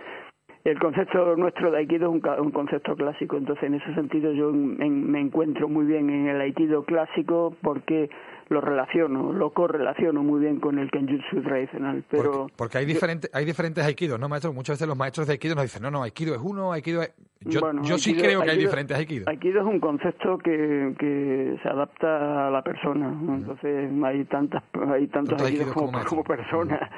el 0.63 0.79
concepto 0.79 1.35
nuestro 1.35 1.71
de 1.71 1.79
Aikido 1.79 2.07
es 2.07 2.23
un, 2.39 2.51
concepto 2.51 2.95
clásico, 2.95 3.35
entonces 3.35 3.65
en 3.65 3.73
ese 3.75 3.93
sentido 3.95 4.31
yo 4.31 4.51
me 4.53 5.19
encuentro 5.19 5.67
muy 5.67 5.85
bien 5.85 6.09
en 6.09 6.27
el 6.27 6.39
Aikido 6.39 6.83
clásico 6.83 7.53
porque 7.61 8.09
lo 8.49 8.61
relaciono, 8.61 9.33
lo 9.33 9.51
correlaciono 9.51 10.23
muy 10.23 10.41
bien 10.41 10.59
con 10.59 10.79
el 10.79 10.91
Kenjutsu 10.91 11.41
tradicional. 11.41 12.03
Pero 12.09 12.47
porque, 12.55 12.77
hay, 12.77 12.85
diferentes 12.85 13.29
hay 13.33 13.45
diferentes 13.45 13.83
Aikidos, 13.85 14.19
¿no, 14.19 14.29
maestro? 14.29 14.53
Muchas 14.53 14.75
veces 14.75 14.87
los 14.87 14.97
maestros 14.97 15.27
de 15.27 15.33
Aikido 15.33 15.55
nos 15.55 15.63
dicen, 15.63 15.81
no, 15.81 15.91
no, 15.91 16.03
Aikido 16.03 16.35
es 16.35 16.41
uno, 16.41 16.71
Aikido 16.71 17.01
es... 17.01 17.13
Yo, 17.45 17.59
yo 17.81 17.97
sí 17.97 18.15
creo 18.15 18.41
que 18.41 18.51
hay 18.51 18.57
diferentes 18.57 18.97
Aikidos. 18.97 19.27
Aikido 19.27 19.61
es 19.61 19.67
un 19.67 19.79
concepto 19.79 20.37
que, 20.37 20.93
que 20.97 21.57
se 21.61 21.69
adapta 21.69 22.47
a 22.47 22.51
la 22.51 22.61
persona, 22.61 23.09
entonces 23.09 23.91
hay 24.03 24.23
tantas 24.25 24.63
hay 24.87 25.07
tantos 25.07 25.41
Aikidos, 25.41 25.73
como, 25.73 25.91
como, 26.05 26.23
personas. 26.23 26.89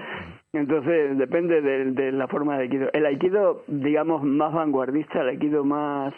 Entonces 0.54 1.18
depende 1.18 1.62
de, 1.62 2.12
la 2.12 2.28
forma 2.28 2.58
de 2.58 2.64
Aikido. 2.64 2.90
El 2.94 3.06
Aikido, 3.06 3.64
digamos, 3.68 4.24
más 4.24 4.54
vanguardista, 4.54 5.22
el 5.22 5.30
Aikido 5.30 5.66
más 5.66 6.14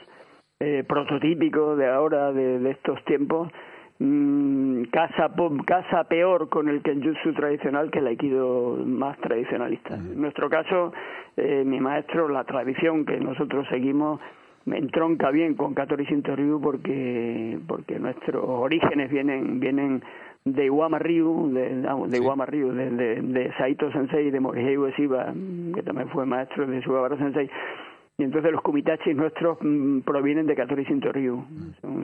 eh, 0.59 0.83
prototípico 0.87 1.75
de 1.75 1.87
ahora, 1.87 2.33
de, 2.33 2.59
de 2.59 2.71
estos 2.71 3.03
tiempos, 3.05 3.49
mmm, 3.99 4.83
casa, 4.91 5.31
casa 5.65 6.03
peor 6.05 6.49
con 6.49 6.69
el 6.69 6.81
Kenjutsu 6.81 7.33
tradicional 7.33 7.91
que 7.91 7.99
el 7.99 8.07
Aikido 8.07 8.77
más 8.85 9.17
tradicionalista. 9.19 9.95
En 9.95 10.21
nuestro 10.21 10.49
caso, 10.49 10.93
eh, 11.35 11.63
mi 11.65 11.79
maestro, 11.79 12.27
la 12.29 12.43
tradición 12.43 13.05
que 13.05 13.19
nosotros 13.19 13.67
seguimos, 13.69 14.19
me 14.65 14.77
entronca 14.77 15.31
bien 15.31 15.55
con 15.55 15.73
Katori 15.73 16.05
Shinto 16.05 16.35
Ryu 16.35 16.59
porque, 16.59 17.57
porque 17.67 17.99
nuestros 17.99 18.43
orígenes 18.45 19.09
vienen, 19.09 19.61
vienen 19.61 20.03
de 20.43 20.65
Iwama 20.65 20.99
Ryu, 20.99 21.51
de, 21.53 21.75
de 22.07 22.17
Iwama 22.17 22.45
Ryu, 22.45 22.73
de, 22.73 23.21
de, 23.21 23.53
Saito 23.57 23.91
Sensei, 23.91 24.29
de 24.29 24.39
Morihei 24.39 24.77
Ueshiba, 24.77 25.33
que 25.73 25.83
también 25.83 26.09
fue 26.09 26.25
maestro 26.25 26.67
de 26.67 26.81
Sugawara 26.81 27.17
Sensei. 27.17 27.49
Y 28.19 28.23
entonces 28.23 28.51
los 28.51 28.61
kumitachis 28.61 29.15
nuestros 29.15 29.59
mm, 29.61 29.99
provienen 29.99 30.47
de 30.47 30.55
Katori 30.55 30.83
Shinto 30.85 31.11
Ryu. 31.11 31.45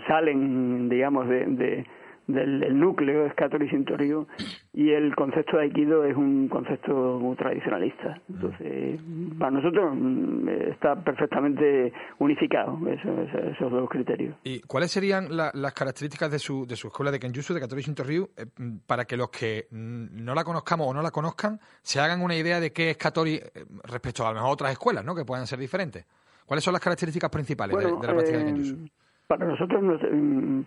Salen, 0.08 0.88
digamos, 0.88 1.28
de 1.28 1.86
del, 2.28 2.80
núcleo 2.80 3.26
es 3.26 3.34
Katori 3.36 3.68
Ryu 3.68 4.28
y 4.74 4.92
el 4.92 5.16
concepto 5.16 5.58
de 5.58 5.64
Aikido 5.64 6.06
es 6.06 6.16
un 6.16 6.48
concepto 6.48 7.20
muy 7.20 7.36
tradicionalista. 7.36 8.20
Entonces, 8.30 9.00
para 9.38 9.52
nosotros 9.52 9.94
mm, 9.96 10.50
está 10.72 10.96
perfectamente 10.96 11.92
unificado 12.20 12.80
esos, 12.88 13.72
dos 13.72 13.90
criterios. 13.90 14.36
¿Y 14.44 14.62
cuáles 14.62 14.92
serían 14.92 15.28
las 15.36 15.74
características 15.74 16.32
de 16.32 16.40
su, 16.40 16.66
de 16.66 16.76
su 16.76 16.88
escuela 16.88 17.12
de 17.12 17.20
Kenjutsu, 17.20 17.54
de 17.54 17.60
Katori 17.60 17.84
eh, 17.84 18.46
para 18.86 19.06
que 19.06 19.18
los 19.18 19.30
que 19.30 19.68
no 19.72 20.34
la 20.34 20.44
conozcamos 20.44 20.88
o 20.88 20.94
no 20.94 21.02
la 21.02 21.12
conozcan 21.12 21.60
se 21.82 22.00
hagan 22.00 22.22
una 22.22 22.36
idea 22.36 22.60
de 22.60 22.72
qué 22.72 22.92
es 22.92 22.98
Katori 22.98 23.36
eh, 23.36 23.66
respecto 23.84 24.26
a, 24.26 24.32
a 24.32 24.46
otras 24.46 24.72
escuelas, 24.72 25.04
¿no? 25.04 25.16
que 25.16 25.26
puedan 25.26 25.48
ser 25.48 25.60
diferentes? 25.60 26.06
¿Cuáles 26.46 26.64
son 26.64 26.74
las 26.74 26.82
características 26.82 27.30
principales 27.30 27.78
de, 27.78 27.92
la 27.92 28.00
práctica 28.00 28.38
de 28.38 28.46
Kenjutsu? 28.46 28.90
Para 29.34 29.48
nosotros, 29.48 30.00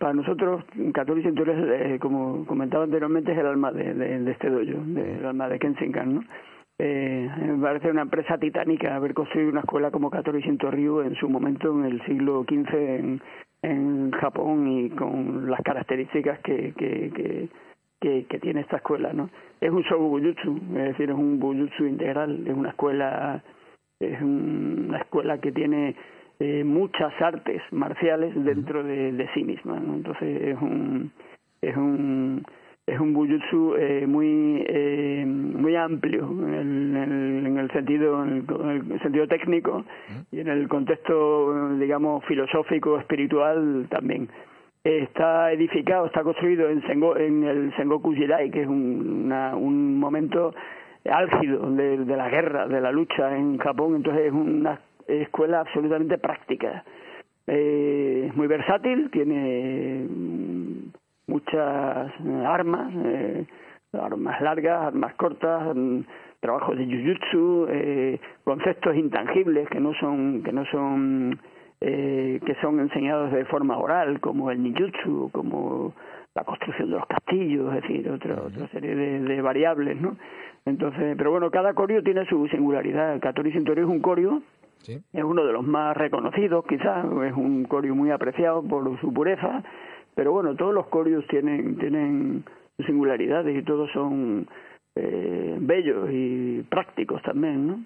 para 0.00 0.12
nosotros, 0.12 0.64
Katori 0.92 1.22
Centurias, 1.22 1.56
eh, 1.56 1.98
como 2.00 2.44
comentaba 2.46 2.82
anteriormente, 2.82 3.30
es 3.30 3.38
el 3.38 3.46
alma 3.46 3.70
de, 3.70 3.94
de, 3.94 4.28
este 4.32 4.50
dojo, 4.50 4.82
el 4.96 5.24
alma 5.24 5.48
de 5.48 5.60
Kensenkan, 5.60 6.14
¿no? 6.16 6.24
Eh, 6.76 7.30
me 7.46 7.62
parece 7.62 7.92
una 7.92 8.02
empresa 8.02 8.36
titánica 8.38 8.96
haber 8.96 9.14
construido 9.14 9.50
una 9.50 9.60
escuela 9.60 9.92
como 9.92 10.10
Katori 10.10 10.40
Shinto 10.40 10.68
Ryu 10.68 11.02
en 11.02 11.14
su 11.14 11.28
momento 11.28 11.70
en 11.78 11.84
el 11.84 12.04
siglo 12.06 12.42
XV 12.42 12.74
en, 12.74 13.22
en 13.62 14.10
Japón 14.10 14.66
y 14.66 14.90
con 14.90 15.48
las 15.48 15.60
características 15.60 16.40
que, 16.40 16.74
que, 16.76 17.48
que, 18.00 18.26
que, 18.26 18.38
tiene 18.40 18.62
esta 18.62 18.78
escuela, 18.78 19.12
¿no? 19.12 19.30
Es 19.60 19.70
un 19.70 19.82
shogu 19.82 20.08
bujutsu, 20.08 20.56
es 20.70 20.88
decir, 20.88 21.10
es 21.10 21.16
un 21.16 21.38
bujutsu 21.38 21.86
integral, 21.86 22.44
es 22.44 22.52
una 22.52 22.70
escuela 22.70 23.44
es 24.00 24.20
una 24.20 24.98
escuela 24.98 25.38
que 25.38 25.52
tiene 25.52 25.94
eh, 26.38 26.64
muchas 26.64 27.12
artes 27.20 27.62
marciales 27.70 28.34
dentro 28.44 28.82
de, 28.82 29.12
de 29.12 29.28
sí 29.32 29.42
misma. 29.42 29.78
Entonces 29.78 30.42
es 30.42 30.60
un, 30.60 31.10
es 31.62 31.76
un 31.76 32.44
es 32.86 33.00
un 33.00 33.12
bujutsu 33.14 33.74
eh, 33.74 34.06
muy 34.06 34.64
eh, 34.68 35.24
muy 35.26 35.74
amplio 35.74 36.30
en 36.30 36.96
el, 36.96 37.46
en 37.46 37.58
el, 37.58 37.70
sentido 37.72 38.22
en 38.22 38.46
el, 38.90 39.00
sentido 39.00 39.26
técnico 39.26 39.84
y 40.30 40.40
en 40.40 40.48
el 40.48 40.68
contexto 40.68 41.74
digamos 41.78 42.24
filosófico 42.26 42.98
espiritual 42.98 43.86
también. 43.88 44.28
Está 44.84 45.50
edificado 45.50 46.06
está 46.06 46.22
construido 46.22 46.68
en 46.68 46.82
en 47.16 47.44
el 47.44 47.76
Sengoku 47.76 48.12
Jidai 48.12 48.50
que 48.50 48.62
es 48.62 48.68
un, 48.68 49.32
un 49.32 49.98
momento 49.98 50.54
álgido 51.10 51.70
de, 51.72 52.04
de 52.04 52.16
la 52.16 52.28
guerra 52.28 52.68
de 52.68 52.80
la 52.80 52.92
lucha 52.92 53.36
en 53.36 53.58
Japón. 53.58 53.96
Entonces 53.96 54.26
es 54.26 54.32
una 54.32 54.80
escuela 55.06 55.60
absolutamente 55.60 56.18
práctica. 56.18 56.84
Eh, 57.46 58.30
muy 58.34 58.46
versátil, 58.48 59.10
tiene 59.10 60.04
mm, 60.08 60.90
muchas 61.28 62.12
armas, 62.44 62.92
eh, 63.04 63.46
armas 63.92 64.40
largas, 64.40 64.86
armas 64.86 65.14
cortas, 65.14 65.74
mm, 65.74 66.00
trabajos 66.40 66.76
de 66.76 66.86
jujutsu, 66.86 67.66
eh, 67.70 68.20
conceptos 68.44 68.96
intangibles 68.96 69.68
que 69.68 69.80
no 69.80 69.94
son 69.94 70.42
que 70.42 70.52
no 70.52 70.64
son 70.66 71.38
eh, 71.80 72.40
que 72.44 72.54
son 72.56 72.80
enseñados 72.80 73.32
de 73.32 73.44
forma 73.44 73.78
oral, 73.78 74.20
como 74.20 74.50
el 74.50 74.62
ninjutsu, 74.62 75.30
como 75.32 75.94
la 76.34 76.44
construcción 76.44 76.90
de 76.90 76.96
los 76.96 77.06
castillos, 77.06 77.74
es 77.74 77.82
decir, 77.82 78.10
otra 78.10 78.42
otra 78.42 78.68
serie 78.68 78.94
de, 78.94 79.20
de 79.20 79.40
variables, 79.40 80.00
¿no? 80.00 80.16
Entonces, 80.64 81.14
pero 81.16 81.30
bueno, 81.30 81.50
cada 81.50 81.74
corio 81.74 82.02
tiene 82.02 82.26
su 82.26 82.48
singularidad. 82.48 83.14
El 83.14 83.20
Katori 83.20 83.52
Shintori 83.52 83.82
es 83.82 83.86
un 83.86 84.00
corio 84.00 84.42
es 84.88 85.24
uno 85.24 85.44
de 85.44 85.52
los 85.52 85.64
más 85.64 85.96
reconocidos, 85.96 86.64
quizás, 86.68 87.04
es 87.04 87.32
un 87.32 87.64
corio 87.64 87.94
muy 87.94 88.10
apreciado 88.10 88.62
por 88.62 89.00
su 89.00 89.12
pureza, 89.12 89.62
pero 90.14 90.32
bueno, 90.32 90.54
todos 90.54 90.72
los 90.72 90.86
corios 90.86 91.26
tienen, 91.28 91.76
tienen 91.78 92.44
singularidades 92.86 93.56
y 93.56 93.64
todos 93.64 93.90
son 93.92 94.46
eh, 94.94 95.56
bellos 95.60 96.08
y 96.10 96.62
prácticos 96.68 97.22
también, 97.22 97.66
¿no? 97.66 97.80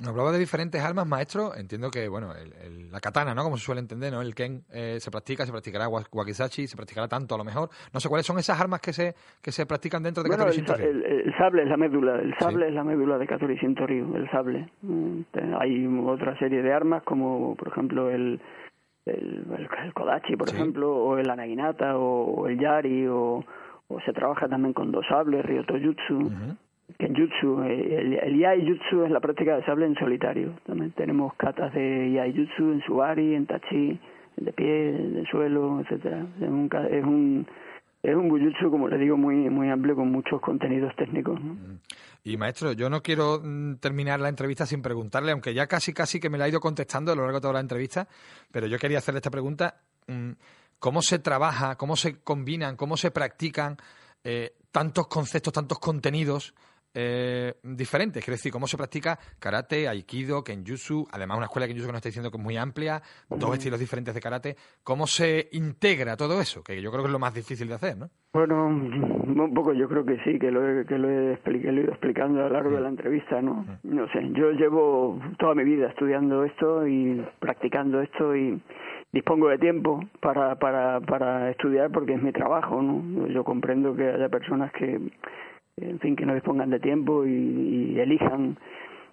Nos 0.00 0.10
hablaba 0.10 0.32
de 0.32 0.38
diferentes 0.38 0.82
armas, 0.82 1.06
maestro. 1.06 1.54
Entiendo 1.54 1.90
que, 1.90 2.08
bueno, 2.08 2.32
la 2.90 3.00
katana, 3.00 3.34
¿no? 3.34 3.42
Como 3.42 3.56
se 3.56 3.64
suele 3.64 3.80
entender, 3.80 4.12
¿no? 4.12 4.20
El 4.20 4.34
ken 4.34 4.62
eh, 4.70 4.98
se 5.00 5.10
practica, 5.10 5.46
se 5.46 5.52
practicará 5.52 5.88
wakizashi, 5.88 6.66
se 6.66 6.76
practicará 6.76 7.08
tanto 7.08 7.34
a 7.34 7.38
lo 7.38 7.44
mejor. 7.44 7.70
No 7.94 8.00
sé 8.00 8.08
cuáles 8.08 8.26
son 8.26 8.38
esas 8.38 8.60
armas 8.60 8.80
que 8.80 8.92
se 8.92 9.14
que 9.42 9.52
se 9.52 9.64
practican 9.64 10.02
dentro 10.02 10.22
de 10.22 10.28
bueno, 10.28 10.44
el, 10.44 11.04
el, 11.04 11.34
sable 11.38 11.62
es 11.62 11.68
la 11.68 11.76
médula, 11.76 12.20
el 12.20 12.34
sable 12.38 12.68
es 12.68 12.74
la 12.74 12.84
médula 12.84 13.16
de 13.16 13.26
Katori 13.26 13.56
Shinto-ryu, 13.56 14.16
el 14.16 14.30
sable. 14.30 14.68
Mm, 14.82 15.20
hay 15.58 15.86
otra 16.06 16.38
serie 16.38 16.62
de 16.62 16.72
armas 16.72 17.02
como, 17.04 17.54
por 17.54 17.68
ejemplo, 17.68 18.10
el 18.10 18.40
el, 19.06 19.68
kodachi, 19.94 20.36
por 20.36 20.48
ejemplo, 20.48 20.94
o 20.94 21.16
el 21.16 21.30
anaginata, 21.30 21.96
o, 21.96 22.46
el 22.48 22.58
yari, 22.58 23.06
o, 23.06 23.44
o 23.88 24.00
se 24.00 24.12
trabaja 24.12 24.48
también 24.48 24.74
con 24.74 24.90
dos 24.90 25.06
sables, 25.08 25.44
ryoto 25.44 25.74
jutsu. 25.74 26.56
Kenjutsu, 26.98 27.62
el, 27.62 28.14
el 28.14 28.38
Yai 28.38 28.66
Jutsu 28.66 29.04
es 29.04 29.10
la 29.10 29.20
práctica 29.20 29.56
de 29.56 29.64
sable 29.64 29.86
en 29.86 29.96
solitario. 29.96 30.54
También 30.66 30.92
tenemos 30.92 31.34
katas 31.34 31.74
de 31.74 32.12
Yai 32.12 32.32
Jutsu 32.34 32.72
en 32.72 32.82
Subari, 32.82 33.34
en 33.34 33.46
Tachi, 33.46 33.98
de 34.36 34.52
pie, 34.52 34.92
de 34.92 35.26
suelo, 35.30 35.80
etcétera. 35.80 36.26
Es 36.40 36.48
un, 36.48 36.70
es 36.90 37.04
un 37.04 37.46
es 38.02 38.14
un 38.14 38.28
bujutsu, 38.28 38.70
como 38.70 38.86
le 38.86 38.98
digo, 38.98 39.16
muy 39.16 39.50
muy 39.50 39.68
amplio 39.68 39.96
con 39.96 40.12
muchos 40.12 40.40
contenidos 40.40 40.94
técnicos. 40.94 41.40
Y 42.22 42.36
maestro, 42.36 42.72
yo 42.72 42.88
no 42.88 43.02
quiero 43.02 43.40
mm, 43.42 43.76
terminar 43.76 44.20
la 44.20 44.28
entrevista 44.28 44.64
sin 44.64 44.80
preguntarle, 44.80 45.32
aunque 45.32 45.52
ya 45.54 45.66
casi 45.66 45.92
casi 45.92 46.20
que 46.20 46.30
me 46.30 46.38
la 46.38 46.44
ha 46.44 46.48
ido 46.48 46.60
contestando 46.60 47.10
a 47.10 47.16
lo 47.16 47.22
largo 47.22 47.38
de 47.38 47.42
toda 47.42 47.54
la 47.54 47.60
entrevista, 47.60 48.06
pero 48.52 48.68
yo 48.68 48.78
quería 48.78 48.98
hacerle 48.98 49.18
esta 49.18 49.30
pregunta. 49.30 49.80
Mm, 50.06 50.32
¿Cómo 50.78 51.02
se 51.02 51.18
trabaja, 51.18 51.76
cómo 51.76 51.96
se 51.96 52.20
combinan, 52.20 52.76
cómo 52.76 52.96
se 52.96 53.10
practican 53.10 53.76
eh, 54.22 54.52
tantos 54.70 55.08
conceptos, 55.08 55.52
tantos 55.52 55.78
contenidos 55.78 56.54
eh, 56.98 57.52
diferentes. 57.62 58.24
Quiero 58.24 58.36
decir, 58.36 58.50
cómo 58.50 58.66
se 58.66 58.78
practica 58.78 59.18
karate, 59.38 59.86
aikido, 59.86 60.42
kenjutsu, 60.42 61.06
además 61.12 61.36
una 61.36 61.46
escuela 61.46 61.66
de 61.66 61.74
kenjutsu 61.74 61.88
que 61.88 61.92
nos 61.92 61.98
está 61.98 62.08
diciendo 62.08 62.30
que 62.30 62.38
es 62.38 62.42
muy 62.42 62.56
amplia, 62.56 63.02
dos 63.28 63.52
estilos 63.52 63.78
diferentes 63.78 64.14
de 64.14 64.20
karate. 64.20 64.56
¿Cómo 64.82 65.06
se 65.06 65.50
integra 65.52 66.16
todo 66.16 66.40
eso? 66.40 66.62
Que 66.62 66.80
yo 66.80 66.90
creo 66.90 67.02
que 67.02 67.08
es 67.08 67.12
lo 67.12 67.18
más 67.18 67.34
difícil 67.34 67.68
de 67.68 67.74
hacer, 67.74 67.98
¿no? 67.98 68.08
Bueno, 68.32 68.66
un 68.66 69.52
poco 69.54 69.74
yo 69.74 69.88
creo 69.88 70.06
que 70.06 70.18
sí, 70.24 70.38
que 70.38 70.50
lo 70.50 70.66
he, 70.66 70.86
que 70.86 70.96
lo 70.96 71.08
he, 71.10 71.38
ido 71.44 71.92
explicando 71.92 72.40
a 72.40 72.48
lo 72.48 72.54
largo 72.54 72.70
de 72.70 72.80
la 72.80 72.88
entrevista, 72.88 73.42
¿no? 73.42 73.64
No 73.82 74.06
sé, 74.08 74.20
yo 74.32 74.52
llevo 74.52 75.20
toda 75.38 75.54
mi 75.54 75.64
vida 75.64 75.88
estudiando 75.88 76.44
esto 76.44 76.86
y 76.86 77.22
practicando 77.40 78.00
esto 78.00 78.34
y 78.34 78.60
dispongo 79.12 79.48
de 79.48 79.58
tiempo 79.58 80.00
para, 80.20 80.56
para, 80.56 81.00
para 81.00 81.50
estudiar 81.50 81.90
porque 81.90 82.14
es 82.14 82.22
mi 82.22 82.32
trabajo, 82.32 82.80
¿no? 82.80 83.26
Yo 83.28 83.44
comprendo 83.44 83.94
que 83.94 84.08
haya 84.08 84.28
personas 84.28 84.72
que 84.72 85.00
en 85.78 86.00
fin, 86.00 86.16
que 86.16 86.24
no 86.24 86.32
dispongan 86.34 86.70
de 86.70 86.80
tiempo 86.80 87.26
y, 87.26 87.98
elijan. 87.98 88.56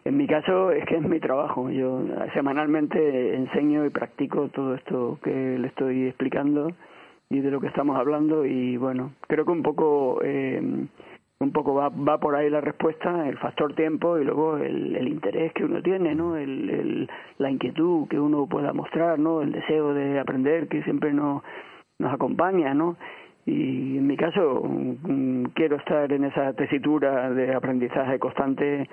En 0.05 0.17
mi 0.17 0.27
caso 0.27 0.71
es 0.71 0.85
que 0.85 0.95
es 0.95 1.01
mi 1.01 1.19
trabajo. 1.19 1.69
Yo 1.69 2.05
semanalmente 2.33 3.35
enseño 3.35 3.85
y 3.85 3.89
practico 3.89 4.47
todo 4.49 4.75
esto 4.75 5.19
que 5.23 5.57
le 5.59 5.67
estoy 5.67 6.07
explicando 6.07 6.71
y 7.29 7.39
de 7.39 7.51
lo 7.51 7.59
que 7.59 7.67
estamos 7.67 7.97
hablando 7.97 8.45
y 8.45 8.77
bueno, 8.77 9.11
creo 9.27 9.43
que 9.43 9.51
un 9.51 9.63
poco 9.63 10.19
eh, 10.23 10.61
un 11.39 11.51
poco 11.51 11.73
va, 11.73 11.89
va 11.89 12.17
por 12.17 12.35
ahí 12.35 12.49
la 12.49 12.61
respuesta, 12.61 13.27
el 13.27 13.37
factor 13.37 13.75
tiempo 13.75 14.17
y 14.17 14.23
luego 14.23 14.57
el, 14.57 15.07
interés 15.07 15.51
que 15.53 15.65
uno 15.65 15.81
tiene, 15.81 16.15
¿no? 16.15 16.37
El, 16.37 17.09
la 17.39 17.51
inquietud 17.51 18.07
que 18.07 18.19
uno 18.19 18.47
pueda 18.47 18.71
mostrar, 18.71 19.19
¿no? 19.19 19.41
El 19.41 19.51
deseo 19.51 19.93
de 19.93 20.19
aprender 20.19 20.69
que 20.69 20.81
siempre 20.83 21.11
nos, 21.11 21.43
nos 21.99 22.13
acompaña, 22.13 22.73
¿no? 22.73 22.95
Y 23.45 23.97
en 23.97 24.07
mi 24.07 24.15
caso 24.17 24.63
mm, 24.63 25.45
quiero 25.53 25.77
estar 25.77 26.11
en 26.11 26.25
esa 26.25 26.53
tesitura 26.53 27.29
de 27.31 27.53
aprendizaje 27.53 28.19
constante 28.19 28.87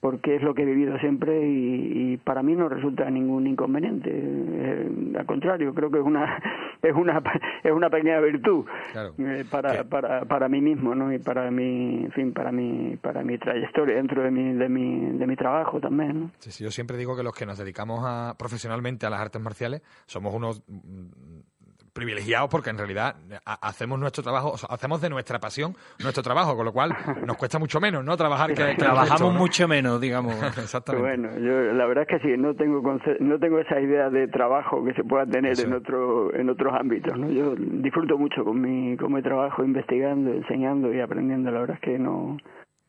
porque 0.00 0.36
es 0.36 0.42
lo 0.42 0.54
que 0.54 0.62
he 0.62 0.66
vivido 0.66 0.98
siempre 0.98 1.48
y, 1.48 2.16
para 2.18 2.42
mí 2.42 2.54
no 2.54 2.68
resulta 2.68 3.08
ningún 3.10 3.46
inconveniente. 3.46 4.10
Eh, 4.12 4.88
al 5.18 5.26
contrario 5.26 5.74
creo 5.74 5.90
que 5.90 5.98
es 5.98 6.04
una 6.04 6.40
es 6.82 6.94
una 6.94 7.22
es 7.62 7.72
una 7.72 7.90
pequeña 7.90 8.20
virtud 8.20 8.64
eh, 9.18 9.44
para, 9.50 9.84
para 9.84 10.24
para 10.24 10.48
mí 10.48 10.60
mismo 10.60 10.94
no 10.94 11.12
y 11.12 11.18
para 11.18 11.50
mi 11.50 12.04
en 12.04 12.12
fin 12.12 12.32
para 12.32 12.52
mi 12.52 12.96
para 12.96 13.22
mi 13.22 13.38
trayectoria 13.38 13.96
dentro 13.96 14.22
de 14.22 14.30
mi 14.30 14.52
de 14.52 14.68
mi 14.68 15.18
de 15.18 15.26
mi 15.26 15.36
trabajo 15.36 15.80
también 15.80 16.20
¿no? 16.20 16.30
sí, 16.38 16.50
sí, 16.50 16.64
yo 16.64 16.70
siempre 16.70 16.96
digo 16.96 17.16
que 17.16 17.22
los 17.22 17.34
que 17.34 17.46
nos 17.46 17.58
dedicamos 17.58 18.00
a, 18.04 18.34
profesionalmente 18.38 19.06
a 19.06 19.10
las 19.10 19.20
artes 19.20 19.40
marciales 19.40 19.82
somos 20.06 20.34
unos 20.34 20.62
privilegiados 21.96 22.50
porque 22.50 22.70
en 22.70 22.78
realidad 22.78 23.16
hacemos 23.44 23.98
nuestro 23.98 24.22
trabajo, 24.22 24.54
hacemos 24.68 25.00
de 25.00 25.08
nuestra 25.08 25.38
pasión 25.38 25.72
nuestro 26.02 26.22
trabajo, 26.22 26.54
con 26.54 26.66
lo 26.66 26.72
cual 26.72 26.94
nos 27.26 27.36
cuesta 27.36 27.58
mucho 27.58 27.80
menos, 27.80 28.04
¿no? 28.04 28.16
Trabajar 28.16 28.52
que, 28.52 28.74
trabajamos 28.76 29.34
mucho 29.34 29.66
menos, 29.66 30.00
digamos. 30.00 30.34
Exactamente. 30.58 31.08
Bueno, 31.08 31.38
yo 31.38 31.72
la 31.72 31.86
verdad 31.86 32.06
es 32.08 32.20
que 32.20 32.28
sí, 32.28 32.36
no 32.38 32.54
tengo 32.54 32.82
no 33.20 33.38
tengo 33.38 33.58
esa 33.58 33.80
idea 33.80 34.10
de 34.10 34.28
trabajo 34.28 34.84
que 34.84 34.92
se 34.92 35.02
pueda 35.02 35.24
tener 35.26 35.58
en 35.58 35.72
otro 35.72 36.34
en 36.34 36.50
otros 36.50 36.74
ámbitos, 36.78 37.16
¿no? 37.18 37.30
Yo 37.30 37.54
disfruto 37.56 38.18
mucho 38.18 38.44
con 38.44 38.60
mi 38.60 38.96
con 38.96 39.12
mi 39.12 39.22
trabajo 39.22 39.64
investigando, 39.64 40.32
enseñando 40.32 40.92
y 40.92 41.00
aprendiendo, 41.00 41.50
la 41.50 41.60
verdad 41.60 41.76
es 41.76 41.82
que 41.82 41.98
no 41.98 42.36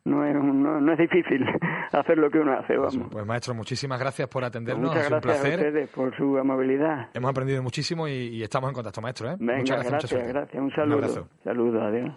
no 0.07 0.25
es, 0.25 0.35
no, 0.35 0.91
es 0.91 0.97
difícil 0.97 1.45
hacer 1.91 2.17
lo 2.17 2.29
que 2.29 2.39
uno 2.39 2.53
hace, 2.53 2.75
pues, 2.75 2.95
vamos. 2.95 3.11
Pues, 3.11 3.25
maestro, 3.25 3.53
muchísimas 3.53 3.99
gracias 3.99 4.27
por 4.27 4.43
atendernos, 4.43 4.89
Muchas 4.89 5.09
gracias 5.09 5.13
un 5.13 5.21
placer. 5.21 5.53
a 5.53 5.67
ustedes 5.67 5.89
por 5.89 6.15
su 6.15 6.37
amabilidad. 6.37 7.09
Hemos 7.13 7.29
aprendido 7.29 7.61
muchísimo 7.61 8.07
y, 8.07 8.41
estamos 8.41 8.69
en 8.69 8.73
contacto, 8.73 9.01
maestro. 9.01 9.31
¿eh? 9.31 9.37
Muchas 9.39 9.83
gracias, 9.83 10.11
gracias, 10.11 10.27
gracias. 10.27 10.63
Un 10.63 10.71
saludo. 10.71 11.27
Saludos, 11.43 11.81
adiós. 11.83 12.13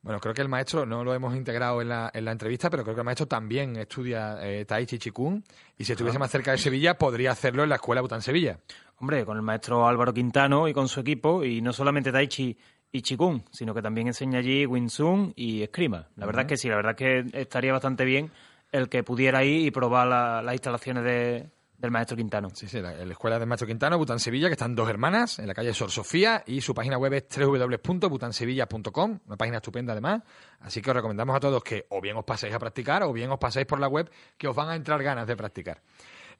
Bueno, 0.00 0.20
creo 0.20 0.32
que 0.32 0.42
el 0.42 0.48
maestro 0.48 0.86
no 0.86 1.02
lo 1.02 1.12
hemos 1.12 1.34
integrado 1.34 1.82
en 1.82 1.88
la, 1.88 2.10
en 2.14 2.24
la 2.24 2.32
entrevista, 2.32 2.70
pero 2.70 2.84
creo 2.84 2.94
que 2.94 3.00
el 3.00 3.04
maestro 3.04 3.26
también 3.26 3.76
estudia 3.76 4.38
eh, 4.40 4.64
Tai 4.64 4.86
Chi 4.86 4.98
Chikun 4.98 5.42
y 5.76 5.84
si 5.84 5.92
estuviese 5.92 6.18
más 6.18 6.30
cerca 6.30 6.52
de 6.52 6.58
Sevilla 6.58 6.94
podría 6.94 7.32
hacerlo 7.32 7.64
en 7.64 7.68
la 7.68 7.74
Escuela 7.76 8.00
Bután 8.00 8.22
Sevilla. 8.22 8.58
Hombre, 9.00 9.24
con 9.24 9.36
el 9.36 9.42
maestro 9.42 9.86
Álvaro 9.86 10.14
Quintano 10.14 10.68
y 10.68 10.72
con 10.72 10.88
su 10.88 11.00
equipo 11.00 11.44
y 11.44 11.60
no 11.60 11.72
solamente 11.72 12.12
Tai 12.12 12.28
Chi 12.28 12.56
y 12.90 13.02
Chikun, 13.02 13.44
sino 13.50 13.74
que 13.74 13.82
también 13.82 14.06
enseña 14.06 14.38
allí 14.38 14.66
Wing 14.66 14.88
y 15.36 15.62
Escrima. 15.62 16.08
La 16.16 16.26
verdad 16.26 16.42
es 16.42 16.48
que 16.48 16.56
sí, 16.56 16.68
la 16.68 16.76
verdad 16.76 16.92
es 16.92 16.96
que 16.96 17.40
estaría 17.40 17.72
bastante 17.72 18.04
bien 18.04 18.30
el 18.72 18.88
que 18.88 19.02
pudiera 19.02 19.44
ir 19.44 19.66
y 19.66 19.70
probar 19.70 20.06
las 20.44 20.52
instalaciones 20.54 21.04
de, 21.04 21.50
del 21.78 21.90
maestro 21.90 22.16
Quintano. 22.16 22.50
Sí, 22.54 22.66
sí, 22.66 22.80
la, 22.80 22.92
escuela 23.02 23.38
del 23.38 23.48
maestro 23.48 23.66
Quintano, 23.66 23.96
Bután 23.98 24.18
Sevilla, 24.18 24.48
que 24.48 24.54
están 24.54 24.74
dos 24.74 24.88
hermanas 24.88 25.38
en 25.38 25.46
la 25.46 25.54
calle 25.54 25.72
Sor 25.72 25.90
Sofía 25.90 26.42
y 26.46 26.60
su 26.60 26.74
página 26.74 26.98
web 26.98 27.12
es 27.14 27.24
www.butansevilla.com, 27.36 29.18
una 29.26 29.36
página 29.36 29.58
estupenda 29.58 29.92
además. 29.92 30.22
Así 30.60 30.82
que 30.82 30.90
os 30.90 30.96
recomendamos 30.96 31.36
a 31.36 31.40
todos 31.40 31.62
que 31.62 31.86
o 31.90 32.00
bien 32.00 32.16
os 32.16 32.24
paséis 32.24 32.54
a 32.54 32.58
practicar 32.58 33.02
o 33.04 33.12
bien 33.12 33.30
os 33.30 33.38
paséis 33.38 33.66
por 33.66 33.80
la 33.80 33.88
web 33.88 34.10
que 34.36 34.48
os 34.48 34.56
van 34.56 34.70
a 34.70 34.76
entrar 34.76 35.02
ganas 35.02 35.26
de 35.26 35.36
practicar. 35.36 35.80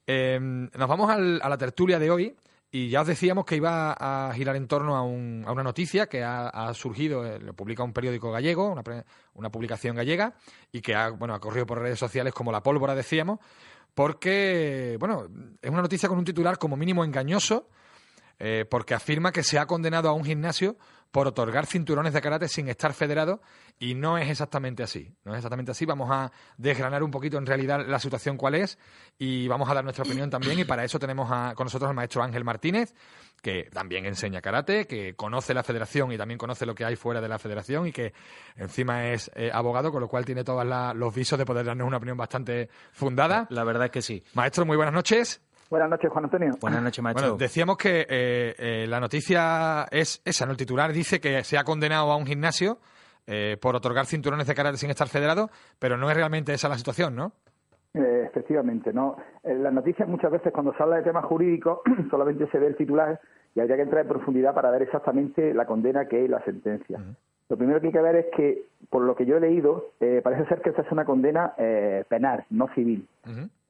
Eh, 0.06 0.38
nos 0.40 0.88
vamos 0.88 1.10
a 1.10 1.18
la 1.18 1.58
tertulia 1.58 1.98
de 1.98 2.10
hoy 2.10 2.36
y 2.70 2.90
ya 2.90 3.00
os 3.00 3.06
decíamos 3.06 3.46
que 3.46 3.56
iba 3.56 3.92
a 3.92 4.32
girar 4.34 4.54
en 4.56 4.68
torno 4.68 4.96
a, 4.96 5.02
una 5.02 5.62
noticia 5.62 6.06
que 6.06 6.22
ha, 6.22 6.72
surgido, 6.74 7.24
eh, 7.24 7.38
lo 7.38 7.54
publica 7.54 7.82
un 7.82 7.94
periódico 7.94 8.30
gallego, 8.30 8.76
una, 9.34 9.50
publicación 9.50 9.96
gallega, 9.96 10.34
y 10.70 10.82
que 10.82 10.94
ha, 10.94 11.08
bueno, 11.08 11.34
ha 11.34 11.40
corrido 11.40 11.64
por 11.64 11.80
redes 11.80 11.98
sociales 11.98 12.34
como 12.34 12.52
la 12.52 12.62
pólvora, 12.62 12.94
decíamos, 12.94 13.38
porque, 13.94 14.96
bueno, 15.00 15.28
es 15.62 15.70
una 15.70 15.80
noticia 15.80 16.10
con 16.10 16.18
un 16.18 16.24
titular 16.24 16.58
como 16.58 16.76
mínimo 16.76 17.04
engañoso, 17.04 17.70
eh, 18.38 18.66
porque 18.68 18.94
afirma 18.94 19.32
que 19.32 19.42
se 19.42 19.58
ha 19.58 19.66
condenado 19.66 20.08
a 20.08 20.12
un 20.12 20.24
gimnasio 20.24 20.76
por 21.10 21.26
otorgar 21.26 21.66
cinturones 21.66 22.12
de 22.12 22.20
karate 22.20 22.48
sin 22.48 22.68
estar 22.68 22.92
federado 22.92 23.40
y 23.78 23.94
no 23.94 24.18
es 24.18 24.28
exactamente 24.28 24.82
así. 24.82 25.14
No 25.24 25.32
es 25.32 25.38
exactamente 25.38 25.70
así. 25.70 25.86
Vamos 25.86 26.10
a 26.10 26.30
desgranar 26.56 27.02
un 27.02 27.10
poquito 27.10 27.38
en 27.38 27.46
realidad 27.46 27.86
la 27.86 27.98
situación 27.98 28.36
cuál 28.36 28.56
es 28.56 28.78
y 29.18 29.48
vamos 29.48 29.68
a 29.70 29.74
dar 29.74 29.84
nuestra 29.84 30.04
opinión 30.04 30.28
también 30.28 30.58
y 30.58 30.64
para 30.64 30.84
eso 30.84 30.98
tenemos 30.98 31.28
con 31.54 31.64
nosotros 31.64 31.88
al 31.88 31.94
maestro 31.94 32.22
Ángel 32.22 32.44
Martínez, 32.44 32.94
que 33.40 33.68
también 33.72 34.04
enseña 34.04 34.40
karate, 34.40 34.86
que 34.86 35.14
conoce 35.14 35.54
la 35.54 35.62
federación 35.62 36.12
y 36.12 36.18
también 36.18 36.38
conoce 36.38 36.66
lo 36.66 36.74
que 36.74 36.84
hay 36.84 36.96
fuera 36.96 37.20
de 37.20 37.28
la 37.28 37.38
federación 37.38 37.86
y 37.86 37.92
que 37.92 38.12
encima 38.56 39.08
es 39.08 39.30
eh, 39.34 39.50
abogado, 39.52 39.90
con 39.90 40.00
lo 40.00 40.08
cual 40.08 40.24
tiene 40.24 40.44
todos 40.44 40.66
los 40.94 41.14
visos 41.14 41.38
de 41.38 41.46
poder 41.46 41.64
darnos 41.64 41.86
una 41.86 41.96
opinión 41.96 42.16
bastante 42.16 42.68
fundada. 42.92 43.46
La 43.50 43.64
verdad 43.64 43.86
es 43.86 43.90
que 43.90 44.02
sí. 44.02 44.22
Maestro, 44.34 44.66
muy 44.66 44.76
buenas 44.76 44.94
noches. 44.94 45.40
Buenas 45.70 45.90
noches, 45.90 46.10
Juan 46.10 46.24
Antonio. 46.24 46.54
Buenas 46.60 46.82
noches, 46.82 47.02
maestro. 47.02 47.26
Bueno, 47.26 47.38
decíamos 47.38 47.76
que 47.76 48.00
eh, 48.08 48.54
eh, 48.58 48.86
la 48.88 49.00
noticia 49.00 49.84
es 49.90 50.22
esa, 50.24 50.46
¿no? 50.46 50.52
El 50.52 50.56
titular 50.56 50.92
dice 50.92 51.20
que 51.20 51.44
se 51.44 51.58
ha 51.58 51.64
condenado 51.64 52.10
a 52.10 52.16
un 52.16 52.24
gimnasio 52.24 52.78
eh, 53.26 53.58
por 53.60 53.76
otorgar 53.76 54.06
cinturones 54.06 54.46
de 54.46 54.54
karate 54.54 54.78
sin 54.78 54.88
estar 54.88 55.08
federado, 55.08 55.50
pero 55.78 55.98
no 55.98 56.10
es 56.10 56.16
realmente 56.16 56.54
esa 56.54 56.68
la 56.68 56.78
situación, 56.78 57.14
¿no? 57.14 57.32
efectivamente, 57.94 58.92
no. 58.92 59.16
las 59.42 59.72
noticias 59.72 60.08
muchas 60.08 60.30
veces 60.30 60.52
cuando 60.52 60.72
se 60.74 60.82
habla 60.82 60.96
de 60.96 61.02
temas 61.02 61.24
jurídicos 61.24 61.80
solamente 62.10 62.46
se 62.48 62.58
ve 62.58 62.68
el 62.68 62.76
titular 62.76 63.18
y 63.56 63.60
habría 63.60 63.76
que 63.76 63.82
entrar 63.82 64.02
en 64.02 64.08
profundidad 64.08 64.54
para 64.54 64.70
ver 64.70 64.82
exactamente 64.82 65.52
la 65.52 65.66
condena 65.66 66.06
que 66.06 66.22
es 66.22 66.30
la 66.30 66.40
sentencia. 66.44 67.00
Lo 67.48 67.56
primero 67.56 67.80
que 67.80 67.88
hay 67.88 67.92
que 67.92 68.00
ver 68.00 68.14
es 68.14 68.26
que, 68.36 68.66
por 68.88 69.02
lo 69.02 69.16
que 69.16 69.26
yo 69.26 69.38
he 69.38 69.40
leído, 69.40 69.86
parece 70.22 70.46
ser 70.46 70.60
que 70.60 70.70
esta 70.70 70.82
es 70.82 70.92
una 70.92 71.04
condena 71.04 71.54
penal, 72.08 72.44
no 72.50 72.68
civil. 72.74 73.08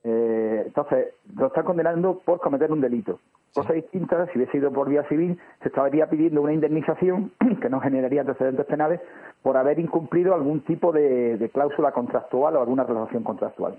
Eh, 0.05 0.63
entonces, 0.67 1.15
lo 1.37 1.49
están 1.49 1.65
condenando 1.65 2.19
por 2.25 2.41
cometer 2.41 2.71
un 2.71 2.81
delito. 2.81 3.19
Cosa 3.55 3.73
distinta, 3.73 4.27
si 4.27 4.39
hubiese 4.39 4.59
ido 4.59 4.71
por 4.71 4.89
vía 4.89 5.03
civil, 5.05 5.39
se 5.63 5.69
estaría 5.69 6.09
pidiendo 6.09 6.43
una 6.43 6.53
indemnización 6.53 7.33
que 7.61 7.69
no 7.69 7.81
generaría 7.81 8.21
antecedentes 8.21 8.67
penales 8.67 9.01
por 9.43 9.57
haber 9.57 9.79
incumplido 9.79 10.35
algún 10.35 10.61
tipo 10.61 10.93
de, 10.93 11.51
cláusula 11.53 11.93
contractual 11.93 12.57
o 12.57 12.61
alguna 12.61 12.85
relación 12.85 13.23
contractual. 13.23 13.79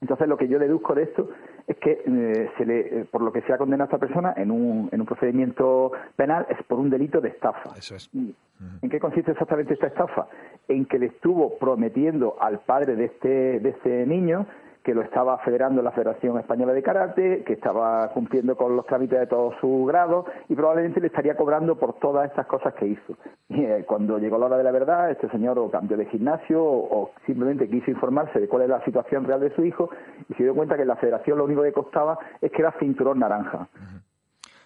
Entonces, 0.00 0.28
lo 0.28 0.36
que 0.36 0.48
yo 0.48 0.58
deduzco 0.58 0.94
de 0.94 1.04
esto 1.04 1.30
es 1.66 1.76
que 1.78 2.02
eh, 2.06 2.50
se 2.58 2.66
le, 2.66 2.80
eh, 2.80 3.04
por 3.10 3.22
lo 3.22 3.32
que 3.32 3.40
se 3.42 3.52
ha 3.52 3.58
condenado 3.58 3.84
a 3.84 3.96
esta 3.96 4.06
persona 4.06 4.34
en 4.36 4.50
un, 4.50 4.88
en 4.92 5.00
un 5.00 5.06
procedimiento 5.06 5.92
penal 6.16 6.46
es 6.50 6.62
por 6.64 6.78
un 6.78 6.90
delito 6.90 7.20
de 7.20 7.30
estafa. 7.30 7.70
Eso 7.76 7.96
es. 7.96 8.10
¿En 8.14 8.90
qué 8.90 9.00
consiste 9.00 9.32
exactamente 9.32 9.74
esta 9.74 9.86
estafa? 9.86 10.28
En 10.68 10.84
que 10.86 10.98
le 10.98 11.06
estuvo 11.06 11.58
prometiendo 11.58 12.36
al 12.40 12.60
padre 12.60 12.94
de 12.96 13.06
este, 13.06 13.60
de 13.60 13.68
este 13.70 14.06
niño 14.06 14.46
que 14.86 14.94
lo 14.94 15.02
estaba 15.02 15.36
federando 15.38 15.82
la 15.82 15.90
Federación 15.90 16.38
Española 16.38 16.72
de 16.72 16.80
Karate, 16.80 17.42
que 17.42 17.54
estaba 17.54 18.08
cumpliendo 18.10 18.56
con 18.56 18.76
los 18.76 18.86
trámites 18.86 19.18
de 19.18 19.26
todo 19.26 19.52
su 19.60 19.84
grado 19.84 20.26
y 20.48 20.54
probablemente 20.54 21.00
le 21.00 21.08
estaría 21.08 21.36
cobrando 21.36 21.76
por 21.76 21.98
todas 21.98 22.30
estas 22.30 22.46
cosas 22.46 22.72
que 22.74 22.86
hizo. 22.86 23.18
Y 23.48 23.64
eh, 23.64 23.84
cuando 23.84 24.16
llegó 24.20 24.38
la 24.38 24.46
hora 24.46 24.58
de 24.58 24.62
la 24.62 24.70
verdad, 24.70 25.10
este 25.10 25.28
señor 25.30 25.58
o 25.58 25.68
cambió 25.72 25.96
de 25.96 26.06
gimnasio 26.06 26.62
o, 26.62 27.10
simplemente 27.26 27.68
quiso 27.68 27.90
informarse 27.90 28.38
de 28.38 28.46
cuál 28.46 28.62
es 28.62 28.68
la 28.68 28.84
situación 28.84 29.24
real 29.24 29.40
de 29.40 29.52
su 29.56 29.64
hijo 29.64 29.90
y 30.28 30.34
se 30.34 30.44
dio 30.44 30.54
cuenta 30.54 30.76
que 30.76 30.84
la 30.84 30.94
Federación 30.94 31.38
lo 31.38 31.46
único 31.46 31.64
que 31.64 31.72
costaba 31.72 32.16
es 32.40 32.52
que 32.52 32.62
era 32.62 32.70
cinturón 32.78 33.18
naranja. 33.18 33.66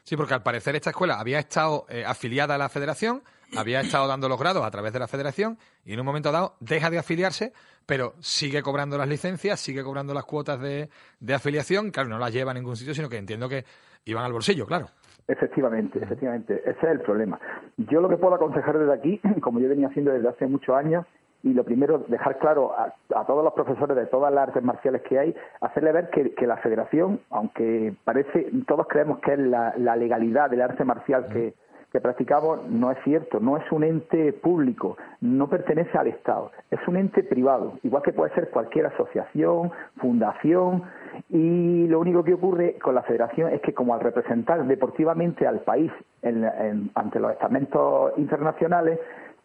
Sí, 0.03 0.19
porque 0.19 0.35
al 0.35 0.43
parecer 0.43 0.77
esta 0.77 0.91
escuela 0.91 1.19
había 1.19 1.39
estado 1.39 1.87
eh, 1.89 2.05
afiliada 2.07 2.57
a 2.57 2.59
la 2.59 2.69
Federación, 2.69 3.23
había 3.57 3.81
estado 3.81 4.07
dando 4.07 4.29
los 4.29 4.39
grados 4.39 4.65
a 4.65 4.71
través 4.71 4.93
de 4.93 4.99
la 4.99 5.09
Federación 5.09 5.59
y 5.85 5.93
en 5.93 6.01
un 6.01 6.07
momento 6.07 6.33
dado 6.33 6.57
deja 6.61 6.91
de 6.91 6.99
afiliarse 6.99 7.53
pero 7.91 8.13
sigue 8.21 8.63
cobrando 8.63 8.97
las 8.97 9.09
licencias, 9.09 9.59
sigue 9.59 9.83
cobrando 9.83 10.15
las 10.15 10.25
cuotas 10.25 10.61
de, 10.61 10.89
afiliación, 11.35 11.91
claro, 11.91 12.09
no 12.09 12.21
las 12.21 12.33
lleva 12.33 12.53
a 12.53 12.55
ningún 12.55 12.77
sitio, 12.77 12.95
sino 12.95 13.09
que 13.09 13.17
entiendo 13.17 13.49
que 13.49 13.65
iban 14.05 14.25
al 14.25 14.33
bolsillo, 14.33 14.65
claro. 14.65 14.87
Efectivamente, 15.27 15.99
efectivamente, 16.01 16.63
ese 16.65 16.79
es 16.87 16.93
el 16.93 17.01
problema. 17.01 17.41
Yo 17.77 18.01
lo 18.01 18.09
que 18.09 18.17
puedo 18.17 18.37
aconsejar 18.37 18.79
desde 18.79 18.95
aquí, 18.95 19.21
como 19.41 19.59
yo 19.59 19.69
venía 19.69 19.89
haciendo 19.89 20.13
desde 20.13 20.29
hace 20.29 20.47
muchos 20.47 20.77
años, 20.77 21.05
y 21.43 21.53
lo 21.53 21.65
primero, 21.65 22.05
dejar 22.07 22.39
claro 22.39 22.75
a, 22.79 22.95
todos 23.27 23.43
los 23.43 23.55
profesores 23.55 23.97
de 23.97 24.07
todas 24.07 24.33
las 24.33 24.49
artes 24.49 24.63
marciales 24.63 25.03
que 25.03 25.19
hay, 25.19 25.35
hacerle 25.61 25.91
ver 25.91 26.11
que, 26.11 26.47
la 26.47 26.59
federación, 26.59 27.21
aunque 27.31 27.93
parece, 28.05 28.53
todos 28.69 28.87
creemos 28.87 29.19
que 29.19 29.33
es 29.33 29.39
la 29.41 29.97
legalidad 29.97 30.49
del 30.49 30.61
arte 30.61 30.85
marcial 30.85 31.27
que, 31.33 31.55
que 31.93 32.01
practicamos 32.01 32.69
no 32.69 32.91
es 32.91 32.99
cierto, 33.05 33.41
no 33.41 33.57
es 33.57 33.73
un 33.73 33.83
ente 33.83 34.33
público, 34.33 34.97
no 35.21 35.49
pertenece 35.49 35.97
al 35.99 36.07
Estado, 36.07 36.53
es 36.71 36.79
un 36.87 36.97
ente 36.97 37.23
privado, 37.23 37.79
igual 37.83 38.03
que 38.03 38.13
puede 38.13 38.33
ser 38.35 38.51
cualquier 38.51 38.87
asociación, 38.87 39.73
fundación, 39.97 40.85
y 41.29 41.87
lo 41.89 42.01
único 42.01 42.23
que 42.23 42.35
ocurre 42.35 42.77
con 42.79 42.95
la 42.95 43.03
federación 43.03 43.53
es 43.53 43.61
que 43.61 43.75
como 43.75 43.95
al 43.95 44.01
representar 44.01 44.65
deportivamente 44.67 45.47
al 45.47 45.61
país 45.61 45.91
ante 46.23 47.19
los 47.19 47.33
estamentos 47.33 48.13
internacionales, 48.17 48.99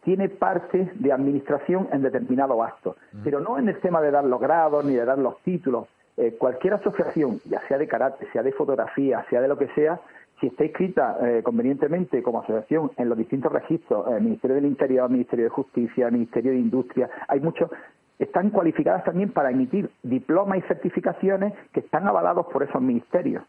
tiene 0.04 0.28
parte 0.28 0.92
de 0.94 1.12
administración 1.12 1.88
en 1.92 2.02
determinados 2.02 2.64
actos, 2.64 2.96
pero 3.24 3.40
no 3.40 3.58
en 3.58 3.68
el 3.68 3.80
tema 3.80 4.00
de 4.00 4.12
dar 4.12 4.24
los 4.24 4.40
grados 4.40 4.84
ni 4.84 4.94
de 4.94 5.04
dar 5.04 5.18
los 5.18 5.40
títulos. 5.42 5.88
Eh, 6.16 6.36
cualquier 6.38 6.74
asociación, 6.74 7.40
ya 7.44 7.60
sea 7.66 7.76
de 7.76 7.88
karate, 7.88 8.26
sea 8.32 8.42
de 8.42 8.52
fotografía, 8.52 9.24
sea 9.28 9.40
de 9.40 9.48
lo 9.48 9.58
que 9.58 9.68
sea, 9.74 10.00
si 10.40 10.48
está 10.48 10.64
inscrita 10.64 11.16
eh, 11.22 11.42
convenientemente 11.42 12.22
como 12.22 12.42
asociación 12.42 12.90
en 12.96 13.08
los 13.08 13.16
distintos 13.16 13.52
registros, 13.52 14.06
el 14.08 14.22
Ministerio 14.22 14.56
del 14.56 14.66
Interior, 14.66 15.08
Ministerio 15.10 15.46
de 15.46 15.50
Justicia, 15.50 16.10
Ministerio 16.10 16.52
de 16.52 16.58
Industria, 16.58 17.08
hay 17.28 17.40
muchos, 17.40 17.70
están 18.18 18.50
cualificadas 18.50 19.04
también 19.04 19.32
para 19.32 19.50
emitir 19.50 19.90
diplomas 20.02 20.58
y 20.58 20.62
certificaciones 20.62 21.54
que 21.72 21.80
están 21.80 22.06
avalados 22.06 22.46
por 22.52 22.62
esos 22.62 22.80
ministerios. 22.82 23.44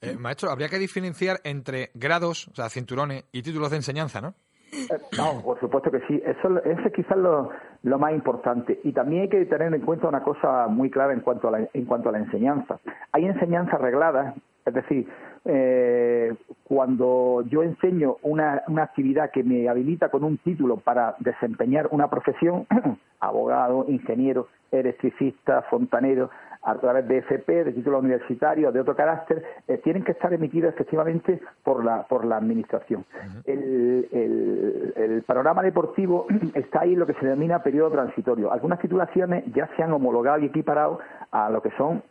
Eh, 0.00 0.16
maestro, 0.18 0.50
habría 0.50 0.68
que 0.68 0.78
diferenciar 0.78 1.38
entre 1.44 1.90
grados, 1.94 2.48
o 2.48 2.54
sea, 2.54 2.68
cinturones 2.68 3.24
y 3.32 3.42
títulos 3.42 3.70
de 3.70 3.76
enseñanza, 3.76 4.20
¿no? 4.20 4.34
Eh, 4.72 4.98
no, 5.16 5.40
por 5.42 5.58
supuesto 5.60 5.90
que 5.90 6.00
sí. 6.08 6.20
Eso, 6.24 6.62
es 6.64 6.92
quizás 6.92 7.16
lo, 7.16 7.50
lo, 7.82 7.98
más 7.98 8.12
importante. 8.12 8.80
Y 8.82 8.92
también 8.92 9.22
hay 9.22 9.28
que 9.28 9.44
tener 9.46 9.72
en 9.72 9.80
cuenta 9.82 10.08
una 10.08 10.22
cosa 10.22 10.66
muy 10.68 10.90
clara 10.90 11.12
en 11.12 11.20
cuanto 11.20 11.48
a 11.48 11.52
la, 11.52 11.68
en 11.72 11.84
cuanto 11.84 12.08
a 12.08 12.12
la 12.12 12.18
enseñanza. 12.18 12.80
Hay 13.12 13.24
enseñanzas 13.24 13.80
regladas, 13.80 14.34
es 14.66 14.74
decir, 14.74 15.06
eh, 15.44 16.34
cuando 16.64 17.44
yo 17.48 17.62
enseño 17.62 18.16
una, 18.22 18.62
una 18.68 18.84
actividad 18.84 19.30
que 19.30 19.42
me 19.42 19.68
habilita 19.68 20.08
con 20.08 20.24
un 20.24 20.38
título 20.38 20.78
para 20.78 21.16
desempeñar 21.18 21.88
una 21.90 22.08
profesión, 22.08 22.66
abogado, 23.20 23.84
ingeniero, 23.88 24.48
electricista, 24.70 25.62
fontanero, 25.62 26.30
a 26.64 26.76
través 26.76 27.06
de 27.06 27.18
FP, 27.18 27.64
de 27.64 27.72
título 27.72 27.98
universitario, 27.98 28.72
de 28.72 28.80
otro 28.80 28.96
carácter, 28.96 29.44
eh, 29.68 29.78
tienen 29.84 30.02
que 30.02 30.12
estar 30.12 30.32
emitidos 30.32 30.72
efectivamente 30.72 31.40
por 31.62 31.84
la, 31.84 32.04
por 32.04 32.24
la 32.24 32.38
Administración. 32.38 33.04
el, 33.44 34.08
el, 34.10 34.94
el, 34.96 35.22
panorama 35.24 35.62
deportivo 35.62 36.26
está 36.54 36.80
ahí 36.80 36.94
en 36.94 37.00
lo 37.00 37.06
que 37.06 37.12
se 37.14 37.26
denomina 37.26 37.62
periodo 37.62 37.90
transitorio. 37.90 38.50
Algunas 38.50 38.80
titulaciones 38.80 39.44
ya 39.54 39.68
se 39.76 39.82
han 39.82 39.92
homologado 39.92 40.38
y 40.38 40.46
equiparado 40.46 41.00
a 41.30 41.50
lo 41.50 41.60
que 41.60 41.70
son 41.72 42.02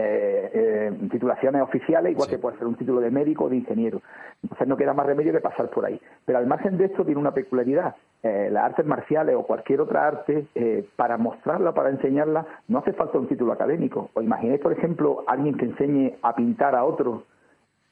eh, 0.00 0.50
eh, 0.54 1.08
titulaciones 1.10 1.60
oficiales, 1.60 2.12
igual 2.12 2.28
que 2.28 2.38
puede 2.38 2.56
ser 2.56 2.68
un 2.68 2.76
título 2.76 3.00
de 3.00 3.10
médico 3.10 3.46
o 3.46 3.48
de 3.48 3.56
ingeniero. 3.56 4.00
Entonces 4.44 4.68
no 4.68 4.76
queda 4.76 4.94
más 4.94 5.06
remedio 5.06 5.32
que 5.32 5.40
pasar 5.40 5.68
por 5.70 5.84
ahí. 5.84 6.00
Pero 6.24 6.38
al 6.38 6.46
margen 6.46 6.78
de 6.78 6.84
esto 6.84 7.04
tiene 7.04 7.20
una 7.20 7.34
peculiaridad. 7.34 7.96
Eh, 8.22 8.48
las 8.52 8.62
artes 8.62 8.86
marciales 8.86 9.34
o 9.34 9.42
cualquier 9.42 9.80
otra 9.80 10.06
arte, 10.06 10.46
eh, 10.54 10.88
para 10.94 11.18
mostrarla, 11.18 11.72
para 11.72 11.90
enseñarla, 11.90 12.46
no 12.68 12.78
hace 12.78 12.92
falta 12.92 13.18
un 13.18 13.26
título 13.26 13.52
académico. 13.52 14.10
O 14.14 14.22
imaginéis, 14.22 14.60
por 14.60 14.72
ejemplo, 14.72 15.24
alguien 15.26 15.56
que 15.56 15.64
enseñe 15.64 16.14
a 16.22 16.32
pintar 16.36 16.76
a 16.76 16.84
otro 16.84 17.24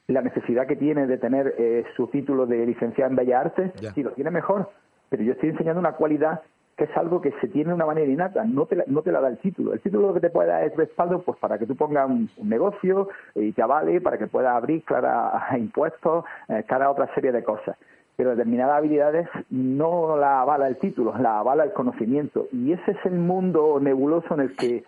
la 0.07 0.21
necesidad 0.21 0.65
que 0.65 0.77
tiene 0.77 1.07
de 1.07 1.17
tener 1.17 1.83
su 1.97 2.07
título 2.07 2.45
de 2.45 2.65
licenciado 2.65 3.09
en 3.09 3.17
Bellas 3.17 3.47
Artes, 3.47 3.73
si 3.93 4.01
lo 4.01 4.11
tiene 4.11 4.31
mejor. 4.31 4.69
Pero 5.09 5.23
yo 5.23 5.33
estoy 5.33 5.49
enseñando 5.49 5.81
una 5.81 5.91
cualidad 5.91 6.39
que 6.77 6.83
es 6.83 6.95
algo 6.95 7.21
que 7.21 7.31
se 7.41 7.47
tiene 7.47 7.69
de 7.69 7.75
una 7.75 7.87
manera 7.87 8.09
innata, 8.09 8.43
no 8.45 8.67
te, 8.67 8.75
la, 8.75 8.83
no 8.87 9.01
te 9.01 9.11
la 9.11 9.19
da 9.19 9.29
el 9.29 9.39
título. 9.39 9.73
El 9.73 9.81
título 9.81 10.07
lo 10.07 10.13
que 10.13 10.19
te 10.19 10.29
puede 10.29 10.49
dar 10.49 10.63
es 10.63 10.75
respaldo 10.77 11.21
pues 11.23 11.37
para 11.39 11.57
que 11.57 11.65
tú 11.65 11.75
pongas 11.75 12.07
un, 12.07 12.29
negocio 12.43 13.09
y 13.35 13.51
te 13.51 13.63
avale, 13.63 13.99
para 13.99 14.17
que 14.17 14.27
puedas 14.27 14.55
abrir 14.55 14.83
cara 14.83 15.49
a 15.49 15.57
impuestos, 15.57 16.23
eh, 16.47 16.63
cara 16.67 16.85
a 16.85 16.91
otra 16.91 17.13
serie 17.15 17.31
de 17.31 17.43
cosas 17.43 17.75
pero 18.17 18.31
determinadas 18.31 18.79
habilidades 18.79 19.29
no 19.51 20.17
la 20.17 20.41
avala 20.41 20.67
el 20.67 20.77
título, 20.77 21.15
la 21.19 21.37
avala 21.37 21.63
el 21.63 21.71
conocimiento. 21.71 22.47
Y 22.51 22.73
ese 22.73 22.91
es 22.91 22.97
el 23.05 23.13
mundo 23.13 23.79
nebuloso 23.79 24.33
en 24.33 24.39
el 24.39 24.55
que 24.55 24.85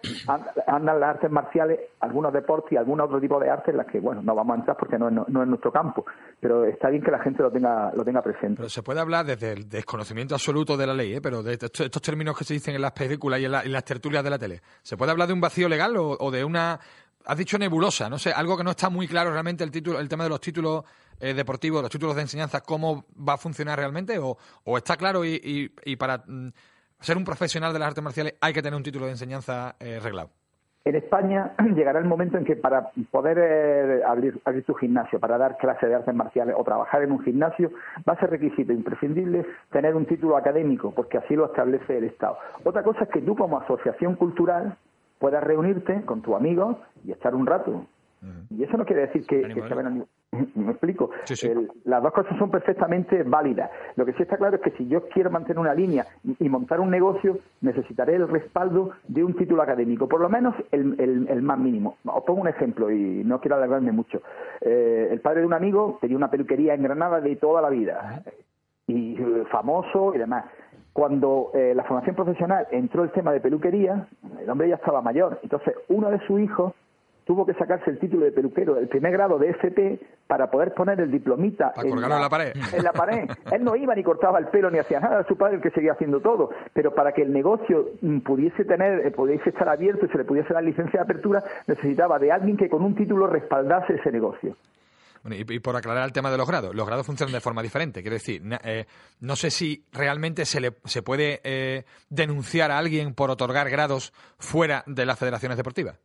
andan 0.66 1.00
las 1.00 1.12
artes 1.12 1.30
marciales, 1.30 1.80
algunos 2.00 2.34
deportes 2.34 2.72
y 2.72 2.78
algún 2.78 3.00
otro 3.00 3.22
tipo 3.22 3.40
de 3.40 3.52
arte 3.52 3.70
en 3.70 3.78
las 3.78 3.86
que, 3.86 4.00
bueno, 4.00 4.24
no 4.24 4.34
vamos 4.34 4.56
a 4.56 4.60
entrar 4.62 4.78
porque 4.78 4.98
no 4.98 5.10
es, 5.10 5.14
no, 5.14 5.44
es 5.44 5.48
nuestro 5.48 5.72
campo, 5.72 6.06
pero 6.40 6.66
está 6.66 6.90
bien 6.90 7.04
que 7.04 7.12
la 7.12 7.20
gente 7.20 7.44
lo 7.44 7.52
tenga, 7.52 7.92
lo 7.94 8.04
tenga 8.04 8.24
presente. 8.24 8.56
Pero 8.58 8.70
se 8.70 8.82
puede 8.82 9.00
hablar 9.00 9.28
desde 9.28 9.54
el 9.54 9.70
desconocimiento 9.70 10.34
absoluto 10.34 10.76
de 10.76 10.88
la 10.88 10.96
ley, 10.96 11.14
¿eh? 11.14 11.22
pero 11.22 11.44
de 11.44 11.54
estos, 11.54 12.02
términos 12.02 12.36
que 12.36 12.46
se 12.46 12.56
dicen 12.56 12.74
en 12.74 12.82
las 12.82 12.94
películas 12.94 13.40
y 13.40 13.46
en, 13.46 13.52
las 13.52 13.86
tertulias 13.86 14.24
de 14.24 14.30
la 14.32 14.40
tele. 14.40 14.62
¿Se 14.82 14.98
puede 14.98 15.12
hablar 15.12 15.28
de 15.28 15.36
un 15.36 15.42
vacío 15.42 15.70
legal 15.70 15.94
o 15.98 16.32
de 16.32 16.44
una 16.44 16.80
has 17.30 17.38
dicho 17.38 17.60
nebulosa, 17.60 18.10
no 18.10 18.18
sé, 18.18 18.32
algo 18.32 18.58
que 18.58 18.64
no 18.64 18.72
está 18.72 18.90
muy 18.90 19.08
claro 19.08 19.32
realmente 19.32 19.64
el 19.64 19.70
título, 19.70 20.00
el 20.00 20.10
tema 20.10 20.24
de 20.24 20.32
los 20.32 20.42
títulos 20.42 20.84
eh, 21.20 21.36
deportivos, 21.36 21.80
los 21.84 21.92
títulos 21.92 22.16
de 22.16 22.24
enseñanza, 22.24 22.62
cómo 22.62 23.06
va 23.16 23.34
a 23.34 23.38
funcionar 23.38 23.78
realmente, 23.78 24.18
o, 24.20 24.36
está 24.76 24.98
claro 24.98 25.24
y, 25.24 25.70
para 26.00 26.24
mm, 26.26 26.50
ser 27.00 27.18
un 27.18 27.24
profesional 27.24 27.72
de 27.72 27.78
las 27.78 27.90
artes 27.90 28.04
marciales 28.04 28.34
hay 28.42 28.52
que 28.52 28.64
tener 28.64 28.76
un 28.76 28.82
título 28.82 29.06
de 29.06 29.12
enseñanza 29.12 29.76
eh, 29.80 30.00
reglado. 30.02 30.32
En 30.86 30.96
España 30.96 31.54
llegará 31.76 32.00
el 32.00 32.06
momento 32.06 32.36
en 32.36 32.46
que 32.46 32.56
para 32.56 32.90
poder 33.12 33.38
eh, 33.38 34.02
abrir, 34.04 34.42
abrir 34.44 34.64
tu 34.64 34.74
gimnasio, 34.74 35.20
para 35.20 35.38
dar 35.38 35.58
clases 35.58 35.88
de 35.88 35.94
artes 35.94 36.16
marciales 36.16 36.56
o 36.58 36.64
trabajar 36.64 37.04
en 37.04 37.12
un 37.12 37.20
gimnasio, 37.22 37.70
va 38.10 38.14
a 38.14 38.20
ser 38.20 38.32
requisito 38.32 38.74
imprescindible 38.74 39.46
tener 39.72 39.96
un 39.96 40.08
título 40.08 40.36
académico, 40.36 40.92
porque 40.96 41.20
así 41.20 41.36
lo 41.36 41.46
establece 41.46 41.96
el 41.96 42.06
Estado. 42.06 42.40
Otra 42.64 42.82
cosa 42.82 43.04
es 43.04 43.10
que 43.10 43.22
tú 43.22 43.36
como 43.36 43.60
asociación 43.60 44.16
cultural 44.16 44.76
puedas 45.20 45.44
reunirte 45.44 46.02
con 46.06 46.22
tu 46.22 46.36
amigo 46.36 46.80
y 47.06 47.12
estar 47.12 47.36
un 47.36 47.46
rato. 47.46 47.86
Y 48.50 48.64
eso 48.64 48.76
no 48.76 48.86
quiere 48.86 49.04
decir 49.04 49.26
que, 49.26 49.42
se 49.54 49.76
ven 49.76 50.06
Me 50.56 50.72
explico. 50.72 51.10
las 51.86 52.04
dos 52.04 52.12
cosas 52.12 52.38
son 52.38 52.52
perfectamente 52.52 53.24
válidas. 53.24 53.72
Lo 53.96 54.06
que 54.06 54.14
sí 54.14 54.24
está 54.24 54.38
claro 54.38 54.58
es 54.58 54.62
que 54.62 54.72
si 54.72 54.88
yo 54.88 55.08
quiero 55.08 55.32
mantener 55.32 55.60
una 55.60 55.74
línea 55.74 56.06
y, 56.38 56.50
montar 56.50 56.80
un 56.80 56.92
negocio, 56.92 57.40
necesitaré 57.62 58.16
el 58.16 58.28
respaldo 58.28 58.92
de 59.08 59.24
un 59.24 59.36
título 59.36 59.62
académico, 59.62 60.08
por 60.08 60.22
lo 60.22 60.30
menos 60.30 60.54
el, 60.72 61.42
más 61.42 61.60
mínimo. 61.60 61.98
Os 62.06 62.24
pongo 62.26 62.42
un 62.42 62.48
ejemplo 62.48 62.92
y 62.92 63.24
no 63.24 63.40
quiero 63.40 63.56
alargarme 63.56 63.92
mucho. 63.92 64.22
Eh, 64.62 65.08
el 65.12 65.22
padre 65.22 65.42
de 65.42 65.48
un 65.48 65.54
amigo 65.54 65.98
tenía 66.02 66.18
una 66.18 66.30
peluquería 66.30 66.74
en 66.74 66.84
Granada 66.84 67.22
de 67.22 67.36
toda 67.38 67.62
la 67.62 67.70
vida, 67.70 68.22
y 68.88 69.16
eh, 69.22 69.46
famoso 69.50 70.14
y 70.14 70.18
demás 70.18 70.46
cuando 70.94 71.52
eh, 71.54 71.74
la 71.76 71.84
formación 71.84 72.16
profesional 72.16 72.68
entró 72.72 73.04
el 73.04 73.12
tema 73.12 73.32
de 73.32 73.40
peluquería, 73.40 74.08
el 74.42 74.50
hombre 74.50 74.70
ya 74.70 74.76
estaba 74.76 75.02
mayor. 75.02 75.40
Entonces, 75.44 75.76
uno 75.88 76.10
de 76.10 76.20
sus 76.26 76.40
hijos 76.40 76.74
tuvo 77.30 77.46
que 77.46 77.54
sacarse 77.54 77.92
el 77.92 78.00
título 78.00 78.26
de 78.26 78.32
peluquero 78.32 78.74
del 78.74 78.88
primer 78.88 79.12
grado 79.12 79.38
de 79.38 79.52
FP 79.52 80.00
para 80.26 80.50
poder 80.50 80.74
poner 80.74 81.00
el 81.00 81.12
diplomita 81.12 81.74
en 81.78 82.02
la, 82.02 82.28
pared. 82.28 82.54
en 82.74 82.84
la 82.84 82.92
pared. 82.92 83.30
Él 83.52 83.64
no 83.64 83.76
iba 83.76 83.94
ni 83.94 84.02
cortaba 84.02 84.40
el 84.40 84.48
pelo 84.48 84.72
ni 84.72 84.80
hacía 84.80 85.00
nada, 85.00 85.24
su 85.28 85.38
padre 85.38 85.58
el 85.58 85.62
que 85.62 85.70
seguía 85.70 85.92
haciendo 85.92 86.22
todo, 86.22 86.50
pero 86.74 86.96
para 86.96 87.12
que 87.12 87.22
el 87.22 87.32
negocio 87.32 87.90
mm, 88.02 88.22
pudiese 88.22 88.66
tener, 88.66 89.06
eh, 89.06 89.12
pudiese 89.12 89.52
estar 89.52 89.70
abierto 89.70 90.08
y 90.08 90.10
se 90.10 90.18
le 90.18 90.24
pudiese 90.24 90.56
dar 90.56 90.64
licencia 90.64 91.02
de 91.02 91.04
apertura, 91.04 91.44
necesitaba 91.68 92.18
de 92.18 92.32
alguien 92.32 92.58
que 92.58 92.68
con 92.68 92.82
un 92.84 92.96
título 92.96 93.28
respaldase 93.28 93.94
ese 93.94 94.12
negocio. 94.12 94.56
Y, 95.26 95.60
por 95.60 95.76
aclarar 95.76 96.06
el 96.06 96.14
tema 96.14 96.32
de 96.32 96.38
los 96.38 96.48
grados, 96.48 96.76
los 96.76 96.86
grados 96.86 97.06
funcionan 97.06 97.34
de 97.34 97.42
forma 97.42 97.62
diferente. 97.62 98.02
Quiero 98.02 98.16
decir, 98.16 98.42
eh, 98.64 98.86
no 99.20 99.36
sé 99.36 99.52
si 99.52 99.86
realmente 99.92 100.46
se, 100.46 100.60
le, 100.60 100.74
se 100.86 101.02
puede 101.02 101.42
eh, 101.44 101.84
denunciar 102.10 102.72
a 102.72 102.78
alguien 102.78 103.14
por 103.14 103.30
otorgar 103.30 103.70
grados 103.70 104.14
fuera 104.38 104.84
de 104.88 105.06
las 105.06 105.20
federaciones 105.20 105.58
deportivas. 105.58 106.00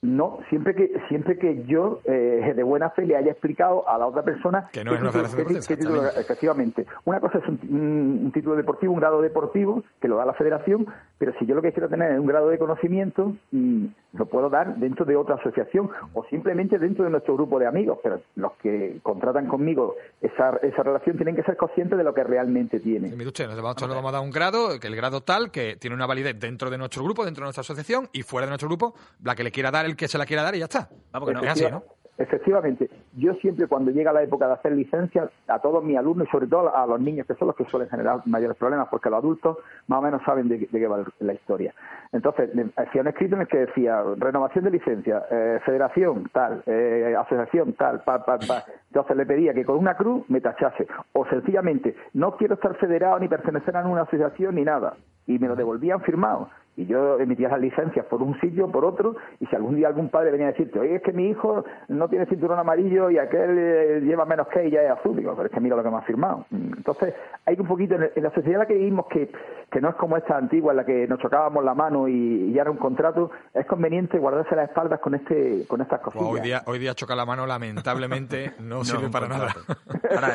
No, 0.00 0.38
siempre 0.48 0.76
que 0.76 0.92
siempre 1.08 1.38
que 1.38 1.64
yo 1.64 2.00
eh, 2.04 2.52
de 2.54 2.62
buena 2.62 2.90
fe 2.90 3.04
le 3.04 3.16
haya 3.16 3.32
explicado 3.32 3.88
a 3.88 3.98
la 3.98 4.06
otra 4.06 4.22
persona 4.22 4.68
que 4.72 4.84
no 4.84 4.94
es 4.94 5.00
una 5.00 5.10
federación 5.10 5.60
título, 5.60 6.06
efectivamente. 6.06 6.86
Una 7.04 7.18
cosa 7.18 7.38
es 7.38 7.48
un, 7.48 8.30
título 8.32 8.54
deportivo, 8.54 8.92
un 8.92 9.00
grado 9.00 9.20
deportivo 9.20 9.82
que 10.00 10.06
lo 10.06 10.16
da 10.16 10.24
la 10.24 10.34
federación, 10.34 10.86
pero 11.18 11.32
si 11.40 11.46
yo 11.46 11.56
lo 11.56 11.62
que 11.62 11.72
quiero 11.72 11.88
tener 11.88 12.12
es 12.12 12.20
un 12.20 12.26
grado 12.26 12.48
de 12.48 12.58
conocimiento, 12.58 13.34
lo 14.12 14.26
puedo 14.26 14.48
dar 14.48 14.76
dentro 14.76 15.04
de 15.04 15.16
otra 15.16 15.36
asociación 15.36 15.90
o 16.14 16.24
simplemente 16.26 16.78
dentro 16.78 17.04
de 17.04 17.10
nuestro 17.10 17.34
grupo 17.34 17.58
de 17.58 17.66
amigos. 17.66 17.98
Pero 18.02 18.20
los 18.36 18.52
que 18.62 18.98
contratan 19.02 19.46
conmigo 19.46 19.96
esa, 20.20 20.56
esa 20.62 20.82
relación 20.82 21.16
tienen 21.16 21.36
que 21.36 21.42
ser 21.42 21.56
conscientes 21.56 21.98
de 21.98 22.04
lo 22.04 22.14
que 22.14 22.24
realmente 22.24 22.80
tienen. 22.80 23.16
mire 23.16 23.28
usted, 23.28 23.46
nosotros 23.46 23.88
nos 23.88 23.96
vamos 23.96 24.10
a 24.10 24.16
dar 24.16 24.22
un 24.22 24.30
grado, 24.30 24.80
que 24.80 24.86
el 24.86 24.96
grado 24.96 25.20
tal, 25.20 25.50
que 25.50 25.76
tiene 25.76 25.94
una 25.94 26.06
validez 26.06 26.38
dentro 26.38 26.70
de 26.70 26.78
nuestro 26.78 27.04
grupo, 27.04 27.24
dentro 27.24 27.42
de 27.42 27.46
nuestra 27.46 27.62
asociación 27.62 28.08
y 28.12 28.22
fuera 28.22 28.46
de 28.46 28.50
nuestro 28.50 28.68
grupo, 28.68 28.94
la 29.22 29.34
que 29.34 29.44
le 29.44 29.50
quiera 29.50 29.70
dar 29.70 29.86
el 29.86 29.96
que 29.96 30.08
se 30.08 30.18
la 30.18 30.26
quiera 30.26 30.42
dar 30.42 30.54
y 30.54 30.60
ya 30.60 30.64
está. 30.64 30.88
Ah, 31.12 31.20
no, 31.20 31.42
es 31.42 31.50
así, 31.50 31.64
¿no? 31.70 31.82
Efectivamente, 32.18 32.90
yo 33.16 33.34
siempre 33.34 33.68
cuando 33.68 33.92
llega 33.92 34.12
la 34.12 34.24
época 34.24 34.48
de 34.48 34.54
hacer 34.54 34.72
licencias, 34.72 35.30
a 35.46 35.60
todos 35.60 35.84
mis 35.84 35.96
alumnos 35.96 36.26
y 36.26 36.30
sobre 36.32 36.48
todo 36.48 36.74
a 36.74 36.84
los 36.84 37.00
niños, 37.00 37.28
que 37.28 37.34
son 37.34 37.46
los 37.46 37.56
que 37.56 37.64
suelen 37.66 37.88
generar 37.88 38.22
mayores 38.26 38.56
problemas, 38.56 38.88
porque 38.88 39.08
los 39.08 39.20
adultos 39.20 39.58
más 39.86 40.00
o 40.00 40.02
menos 40.02 40.22
saben 40.24 40.48
de, 40.48 40.66
qué 40.66 40.86
va 40.88 41.04
la 41.20 41.32
historia. 41.32 41.72
Entonces, 42.10 42.50
hacía 42.74 43.02
un 43.02 43.08
escrito 43.08 43.36
en 43.36 43.42
el 43.42 43.46
que 43.46 43.58
decía 43.58 44.02
renovación 44.16 44.64
de 44.64 44.70
licencia, 44.72 45.26
eh, 45.30 45.60
federación 45.64 46.28
tal, 46.32 46.62
eh, 46.66 47.14
asociación 47.16 47.74
tal, 47.74 48.00
pa, 48.00 48.24
pa, 48.24 48.38
pa. 48.38 48.64
Entonces 48.88 49.16
le 49.16 49.24
pedía 49.24 49.54
que 49.54 49.64
con 49.64 49.78
una 49.78 49.96
cruz 49.96 50.28
me 50.28 50.40
tachase, 50.40 50.88
o 51.12 51.24
sencillamente, 51.26 51.94
no 52.14 52.36
quiero 52.36 52.54
estar 52.54 52.74
federado 52.78 53.20
ni 53.20 53.28
pertenecer 53.28 53.76
a 53.76 53.86
una 53.86 54.02
asociación 54.02 54.56
ni 54.56 54.64
nada. 54.64 54.96
Y 55.28 55.38
me 55.38 55.46
lo 55.46 55.54
devolvían 55.54 56.00
firmado 56.00 56.48
y 56.78 56.86
yo 56.86 57.18
emitía 57.18 57.48
las 57.48 57.60
licencias 57.60 58.06
por 58.06 58.22
un 58.22 58.38
sitio, 58.40 58.70
por 58.70 58.84
otro, 58.84 59.16
y 59.40 59.46
si 59.46 59.56
algún 59.56 59.74
día 59.74 59.88
algún 59.88 60.10
padre 60.10 60.30
venía 60.30 60.46
a 60.46 60.50
decirte, 60.52 60.78
oye, 60.78 60.94
es 60.94 61.02
que 61.02 61.12
mi 61.12 61.28
hijo 61.28 61.64
no 61.88 62.08
tiene 62.08 62.24
cinturón 62.26 62.56
amarillo 62.56 63.10
y 63.10 63.18
aquel 63.18 63.58
eh, 63.58 64.00
lleva 64.00 64.24
menos 64.24 64.46
que 64.46 64.68
y 64.68 64.70
ya 64.70 64.82
es 64.82 64.90
azul, 64.92 65.16
digo, 65.16 65.34
pero 65.34 65.48
es 65.48 65.52
que 65.52 65.58
mira 65.58 65.74
lo 65.74 65.82
que 65.82 65.90
me 65.90 65.96
ha 65.96 66.02
firmado. 66.02 66.46
Entonces, 66.52 67.14
hay 67.44 67.56
un 67.58 67.66
poquito, 67.66 67.96
en, 67.96 68.22
la 68.22 68.30
sociedad 68.30 68.52
en 68.52 68.58
la 68.60 68.66
que 68.66 68.74
vivimos, 68.74 69.06
que, 69.08 69.28
que 69.72 69.80
no 69.80 69.88
es 69.88 69.96
como 69.96 70.16
esta 70.16 70.36
antigua 70.36 70.72
en 70.72 70.76
la 70.76 70.86
que 70.86 71.08
nos 71.08 71.18
chocábamos 71.18 71.64
la 71.64 71.74
mano 71.74 72.06
y, 72.06 72.52
ya 72.52 72.62
era 72.62 72.70
un 72.70 72.76
contrato, 72.76 73.32
es 73.52 73.66
conveniente 73.66 74.16
guardarse 74.16 74.54
las 74.54 74.68
espaldas 74.68 75.00
con 75.00 75.16
este 75.16 75.64
con 75.66 75.80
estas 75.80 76.00
cosas. 76.00 76.22
hoy 76.22 76.40
día 76.40 76.62
hoy 76.66 76.78
día 76.78 76.94
choca 76.94 77.16
la 77.16 77.26
mano, 77.26 77.44
lamentablemente, 77.44 78.52
no, 78.60 78.84
sirve 78.84 79.08
para 79.08 79.26
nada. 79.26 79.48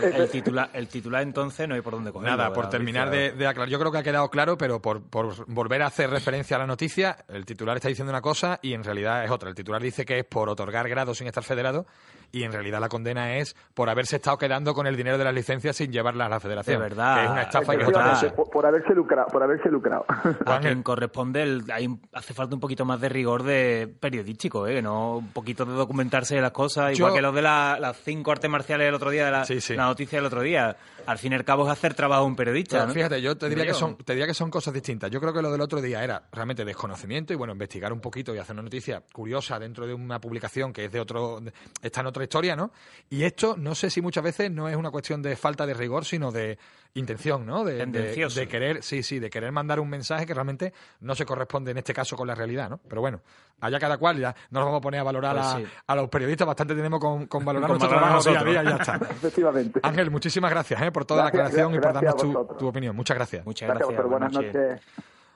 el, 0.02 0.30
titular, 0.32 0.70
el 0.74 0.90
titular 0.90 1.24
entonces 1.24 1.70
no 1.70 1.76
hay 1.76 1.82
por 1.82 1.94
dónde 1.94 2.12
coger. 2.12 2.30
Nada, 2.30 2.52
por 2.52 2.68
terminar 2.70 3.10
de, 3.10 3.32
de, 3.32 3.48
aclarar, 3.48 3.70
yo 3.70 3.80
creo 3.80 3.94
que 3.94 4.00
ha 4.00 4.04
quedado 4.04 4.30
claro, 4.30 4.58
pero 4.58 4.82
por, 4.82 5.02
por 5.02 5.46
volver 5.48 5.82
a 5.84 5.88
hacer 5.88 6.10
referencia 6.10 6.33
a 6.34 6.58
la 6.58 6.66
noticia, 6.66 7.18
el 7.28 7.46
titular 7.46 7.78
está 7.78 7.90
diciendo 7.90 8.12
una 8.12 8.22
cosa 8.22 8.60
y 8.62 8.74
en 8.74 8.84
realidad 8.84 9.24
es 9.24 9.30
otra. 9.30 9.50
El 9.50 9.56
titular 9.56 9.82
dice 9.82 10.06
que 10.06 10.20
es 10.20 10.26
por 10.26 10.50
otorgar 10.50 10.90
grados 10.90 11.20
sin 11.20 11.28
estar 11.28 11.44
federado 11.44 11.86
y 12.32 12.44
en 12.44 12.52
realidad 12.52 12.80
la 12.82 12.90
condena 12.90 13.38
es 13.38 13.56
por 13.76 13.90
haberse 13.90 14.16
estado 14.16 14.40
quedando 14.40 14.74
con 14.74 14.88
el 14.88 14.96
dinero 14.96 15.20
de 15.20 15.24
las 15.24 15.34
licencias 15.34 15.76
sin 15.76 15.92
llevarlas 15.92 16.26
a 16.26 16.30
la 16.30 16.40
federación. 16.40 16.78
De 16.78 16.90
verdad. 16.90 17.24
es 17.24 17.30
una 17.30 17.42
estafa 17.44 17.76
y 17.76 17.78
que 17.78 17.84
es 17.84 17.90
otra 17.90 18.34
Por, 18.52 18.66
haberse 18.66 18.96
lucrado. 18.96 19.28
Por 19.28 19.44
haberse 19.44 19.70
lucrado. 19.70 20.06
A 20.48 20.60
quien 20.60 20.82
corresponde, 20.82 21.44
el, 21.44 21.64
hace 22.12 22.34
falta 22.34 22.56
un 22.56 22.60
poquito 22.60 22.86
más 22.86 23.00
de 23.00 23.10
rigor 23.10 23.44
de 23.44 23.88
periodístico, 24.00 24.66
¿eh? 24.68 24.82
¿no? 24.82 25.18
Un 25.18 25.32
poquito 25.32 25.64
de 25.64 25.74
documentarse 25.74 26.36
de 26.36 26.42
las 26.42 26.52
cosas, 26.52 26.98
igual 26.98 27.14
que 27.14 27.22
lo 27.22 27.32
de 27.32 27.44
las 27.44 27.98
cinco 28.04 28.32
artes 28.32 28.50
marciales 28.50 28.88
del 28.88 28.96
otro 28.96 29.12
día, 29.12 29.26
de 29.26 29.32
la, 29.32 29.46
la 29.76 29.86
noticia 29.86 30.18
del 30.18 30.26
otro 30.26 30.42
día. 30.42 30.76
Al 31.06 31.18
fin 31.18 31.34
y 31.34 31.36
al 31.36 31.44
cabo 31.44 31.66
es 31.66 31.72
hacer 31.72 31.94
trabajo 31.94 32.26
un 32.26 32.36
periodista. 32.36 32.88
Fíjate, 32.88 33.22
yo 33.22 33.38
te 33.38 33.50
diría, 33.50 33.66
que 33.66 33.74
son, 33.74 33.98
te 33.98 34.14
diría 34.14 34.28
que 34.28 34.34
son 34.34 34.50
cosas 34.50 34.74
distintas. 34.74 35.12
Yo 35.12 35.20
creo 35.20 35.34
que 35.34 35.42
lo 35.42 35.52
del 35.52 35.62
otro 35.62 35.82
día 35.82 36.04
era 36.04 36.24
realmente 36.32 36.64
desconocimiento 36.64 37.34
y 37.34 37.36
bueno, 37.36 37.54
investigar 37.54 37.92
un 37.92 38.00
poquito 38.00 38.34
y 38.34 38.38
hacer 38.38 38.54
una 38.54 38.64
noticia 38.64 39.04
curiosa 39.12 39.60
dentro 39.60 39.86
de 39.86 39.94
una 39.94 40.20
publicación 40.20 40.72
que 40.72 40.86
es 40.86 40.92
de 40.92 41.00
otro, 41.00 41.42
está 41.82 42.02
en 42.02 42.08
otra 42.08 42.24
historia, 42.24 42.56
¿no? 42.56 42.72
Y 43.10 43.24
esto, 43.24 43.56
no 43.58 43.76
sé 43.76 43.90
si 43.90 44.02
muchas 44.02 44.24
veces 44.24 44.52
no 44.52 44.70
es 44.70 44.76
una 44.76 44.92
cuestión 44.92 45.22
de 45.22 45.36
falta 45.36 45.66
de 45.66 45.74
rigor, 45.74 46.06
sino 46.06 46.32
de 46.32 46.58
intención, 46.96 47.46
¿no? 47.46 47.64
De, 47.64 47.86
de, 47.86 48.48
querer, 48.48 48.84
sí, 48.84 49.02
sí, 49.02 49.20
de 49.20 49.30
querer 49.30 49.52
mandar 49.52 49.80
un 49.80 49.90
mensaje 49.90 50.26
que 50.26 50.34
realmente 50.34 50.74
no 51.00 51.16
se 51.16 51.26
corresponde 51.26 51.72
en 51.72 51.78
este 51.78 51.94
caso 51.94 52.16
con 52.16 52.28
la 52.28 52.36
realidad, 52.36 52.70
¿no? 52.70 52.80
Pero 52.88 53.02
bueno, 53.02 53.22
allá 53.62 53.80
cada 53.80 53.98
cual, 53.98 54.20
ya 54.20 54.36
no 54.52 54.60
nos 54.60 54.68
vamos 54.68 54.80
a 54.80 54.82
poner 54.82 55.00
a 55.00 55.04
valorar 55.04 55.36
pues 55.36 55.68
a, 55.88 55.96
los 55.96 56.10
periodistas, 56.10 56.46
bastante 56.46 56.76
tenemos 56.76 57.00
con, 57.00 57.26
con 57.28 57.44
valorar 57.46 57.70
nuestro 57.70 57.90
trabajo 57.90 58.30
día 58.30 58.40
a 58.40 58.44
día 58.44 58.64
y 58.64 58.66
ya 58.68 58.76
está. 58.76 58.96
Efectivamente. 59.10 59.80
Ángel, 59.84 60.12
muchísimas 60.12 60.52
gracias 60.52 60.82
¿eh? 60.82 60.92
por 60.92 61.06
toda 61.06 61.24
la 61.24 61.30
aclaración 61.30 61.74
y 61.76 61.80
por 61.80 61.94
darnos 61.94 62.58
tu, 62.58 62.68
opinión. 62.68 62.96
Muchas 62.96 63.18
gracias. 63.18 63.46
Muchas 63.46 63.70
gracias. 63.70 64.04
buenas, 64.08 64.32
noches. 64.32 64.82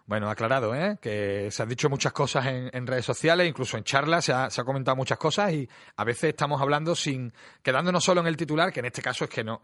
Bueno, 0.07 0.29
aclarado, 0.29 0.73
¿eh? 0.73 0.97
que 1.01 1.49
se 1.51 1.61
han 1.61 1.67
dicho 1.67 1.89
muchas 1.89 2.13
cosas 2.13 2.45
en, 2.47 2.87
redes 2.87 3.03
sociales, 3.03 3.45
incluso 3.45 3.75
en 3.75 3.83
charlas 3.83 4.23
se 4.23 4.31
ha, 4.31 4.63
comentado 4.63 4.95
muchas 4.95 5.17
cosas 5.17 5.51
y 5.51 5.67
a 5.97 6.03
veces 6.05 6.29
estamos 6.29 6.61
hablando 6.61 6.95
sin 6.95 7.33
quedándonos 7.61 8.05
solo 8.05 8.21
en 8.21 8.27
el 8.27 8.37
titular, 8.37 8.71
que 8.71 8.79
en 8.79 8.85
este 8.85 9.01
caso 9.01 9.25
es 9.25 9.29
que 9.29 9.43
no 9.43 9.59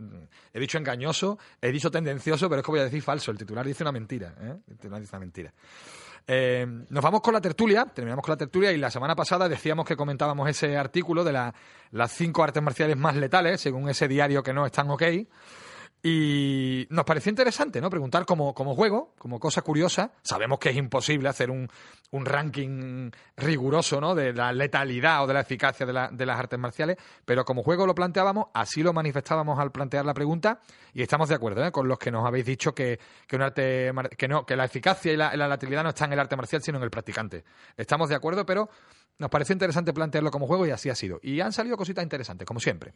he 0.53 0.59
dicho 0.59 0.77
engañoso, 0.77 1.39
he 1.61 1.71
dicho 1.71 1.89
tendencioso, 1.89 2.49
pero 2.49 2.59
es 2.59 2.65
que 2.65 2.71
voy 2.71 2.81
a 2.81 2.83
decir 2.83 3.01
falso. 3.01 3.31
El 3.31 3.37
titular 3.37 3.65
dice 3.65 3.85
una 3.85 3.93
mentira, 3.93 4.35
¿eh? 4.41 4.53
El 4.67 4.75
titular 4.75 4.99
dice 4.99 5.15
una 5.15 5.21
mentira. 5.21 5.53
Eh, 6.27 6.67
nos 6.89 7.01
vamos 7.01 7.21
con 7.21 7.33
la 7.33 7.39
tertulia, 7.39 7.85
terminamos 7.85 8.25
con 8.25 8.33
la 8.33 8.37
tertulia 8.37 8.73
y 8.73 8.77
la 8.77 8.91
semana 8.91 9.15
pasada 9.15 9.47
decíamos 9.47 9.85
que 9.85 9.95
comentábamos 9.95 10.49
ese 10.49 10.75
artículo 10.75 11.23
de 11.23 11.31
las 11.31 12.11
cinco 12.11 12.43
artes 12.43 12.61
marciales 12.61 12.97
más 12.97 13.15
letales, 13.15 13.61
según 13.61 13.87
ese 13.87 14.09
diario 14.09 14.43
que 14.43 14.51
no 14.51 14.65
están 14.65 14.89
ok. 14.89 15.03
Y 16.05 16.85
nos 16.89 17.05
pareció 17.05 17.29
interesante, 17.29 17.79
¿no? 17.79 17.89
Preguntar 17.89 18.25
como, 18.25 18.53
como 18.53 18.75
juego, 18.75 19.13
como 19.17 19.39
cosa 19.39 19.61
curiosa. 19.61 20.11
Sabemos 20.21 20.59
que 20.59 20.69
es 20.69 20.75
imposible 20.75 21.29
hacer 21.29 21.49
un, 21.49 21.69
un 22.11 22.25
ranking 22.25 23.09
riguroso, 23.37 24.01
¿no? 24.01 24.13
De 24.13 24.33
la 24.33 24.51
letalidad 24.51 25.23
o 25.23 25.27
de 25.27 25.33
la 25.33 25.39
eficacia 25.39 25.85
de, 25.85 25.93
la, 25.93 26.09
de, 26.11 26.25
las 26.25 26.37
artes 26.37 26.59
marciales, 26.59 26.97
pero 27.23 27.45
como 27.45 27.63
juego 27.63 27.87
lo 27.87 27.95
planteábamos, 27.95 28.47
así 28.53 28.83
lo 28.83 28.91
manifestábamos 28.91 29.57
al 29.59 29.71
plantear 29.71 30.03
la 30.03 30.13
pregunta 30.13 30.59
y 30.93 31.01
estamos 31.01 31.29
de 31.29 31.35
acuerdo, 31.35 31.65
¿eh? 31.65 31.71
Con 31.71 31.87
los 31.87 31.97
que 31.97 32.11
nos 32.11 32.25
habéis 32.25 32.47
dicho 32.47 32.75
que, 32.75 32.99
que, 33.25 33.37
un 33.37 33.43
arte, 33.43 33.93
que, 34.17 34.27
no, 34.27 34.45
que 34.45 34.57
la 34.57 34.65
eficacia 34.65 35.13
y 35.13 35.15
la, 35.15 35.33
la 35.37 35.47
lateralidad 35.47 35.83
no 35.83 35.89
están 35.89 36.09
en 36.09 36.13
el 36.13 36.19
arte 36.19 36.35
marcial, 36.35 36.61
sino 36.61 36.79
en 36.79 36.83
el 36.83 36.91
practicante. 36.91 37.45
Estamos 37.77 38.09
de 38.09 38.15
acuerdo, 38.15 38.45
pero 38.45 38.69
nos 39.19 39.29
pareció 39.29 39.53
interesante 39.53 39.93
plantearlo 39.93 40.31
como 40.31 40.47
juego 40.47 40.67
y 40.67 40.71
así 40.71 40.89
ha 40.89 40.95
sido. 40.95 41.21
Y 41.23 41.39
han 41.39 41.53
salido 41.53 41.77
cositas 41.77 42.03
interesantes, 42.03 42.45
como 42.45 42.59
siempre. 42.59 42.93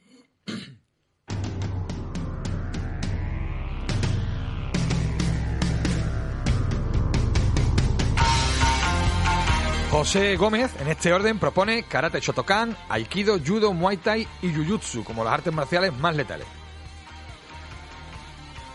José 9.98 10.36
Gómez, 10.36 10.76
en 10.80 10.90
este 10.90 11.12
orden, 11.12 11.40
propone 11.40 11.82
karate 11.82 12.20
shotokan, 12.20 12.78
aikido, 12.88 13.40
judo, 13.44 13.74
muay 13.74 13.98
thai 13.98 14.28
y 14.44 14.54
jujutsu 14.54 15.04
como 15.04 15.24
las 15.24 15.34
artes 15.34 15.52
marciales 15.52 15.92
más 15.98 16.16
letales. 16.16 16.46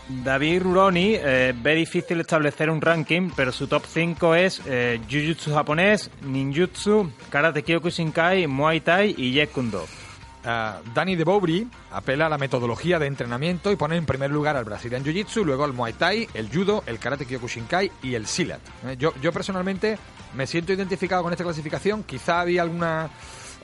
David 0.09 0.63
Ruroni 0.63 1.15
eh, 1.15 1.53
ve 1.55 1.75
difícil 1.75 2.19
establecer 2.19 2.69
un 2.69 2.81
ranking, 2.81 3.29
pero 3.37 3.53
su 3.53 3.67
top 3.67 3.85
5 3.85 4.35
es 4.35 4.61
eh, 4.65 4.99
Jujutsu 5.09 5.53
japonés, 5.53 6.11
Ninjutsu, 6.23 7.09
Karate 7.29 7.63
Kyokushinkai, 7.63 8.45
Muay 8.47 8.81
Thai 8.81 9.15
y 9.17 9.31
Jeet 9.31 9.49
Kune 9.53 9.71
Uh, 10.43 10.83
Danny 10.93 11.15
de 11.15 11.23
Bobry 11.23 11.65
apela 11.91 12.25
a 12.25 12.29
la 12.29 12.37
metodología 12.37 12.99
de 12.99 13.07
entrenamiento 13.07 13.71
y 13.71 13.77
pone 13.77 13.95
en 13.95 14.05
primer 14.05 14.29
lugar 14.29 14.57
al 14.57 14.65
Brazilian 14.65 15.01
Jiu-Jitsu, 15.01 15.45
luego 15.45 15.63
al 15.63 15.71
Muay 15.71 15.93
Thai, 15.93 16.27
el 16.33 16.49
Judo, 16.53 16.83
el 16.85 16.99
Karate 16.99 17.25
Kyokushinkai 17.25 17.89
y 18.01 18.15
el 18.15 18.27
Silat. 18.27 18.59
Eh, 18.85 18.97
yo, 18.99 19.13
yo 19.21 19.31
personalmente 19.31 19.97
me 20.33 20.45
siento 20.45 20.73
identificado 20.73 21.23
con 21.23 21.31
esta 21.31 21.45
clasificación. 21.45 22.03
Quizá 22.03 22.41
había 22.41 22.61
alguna, 22.63 23.09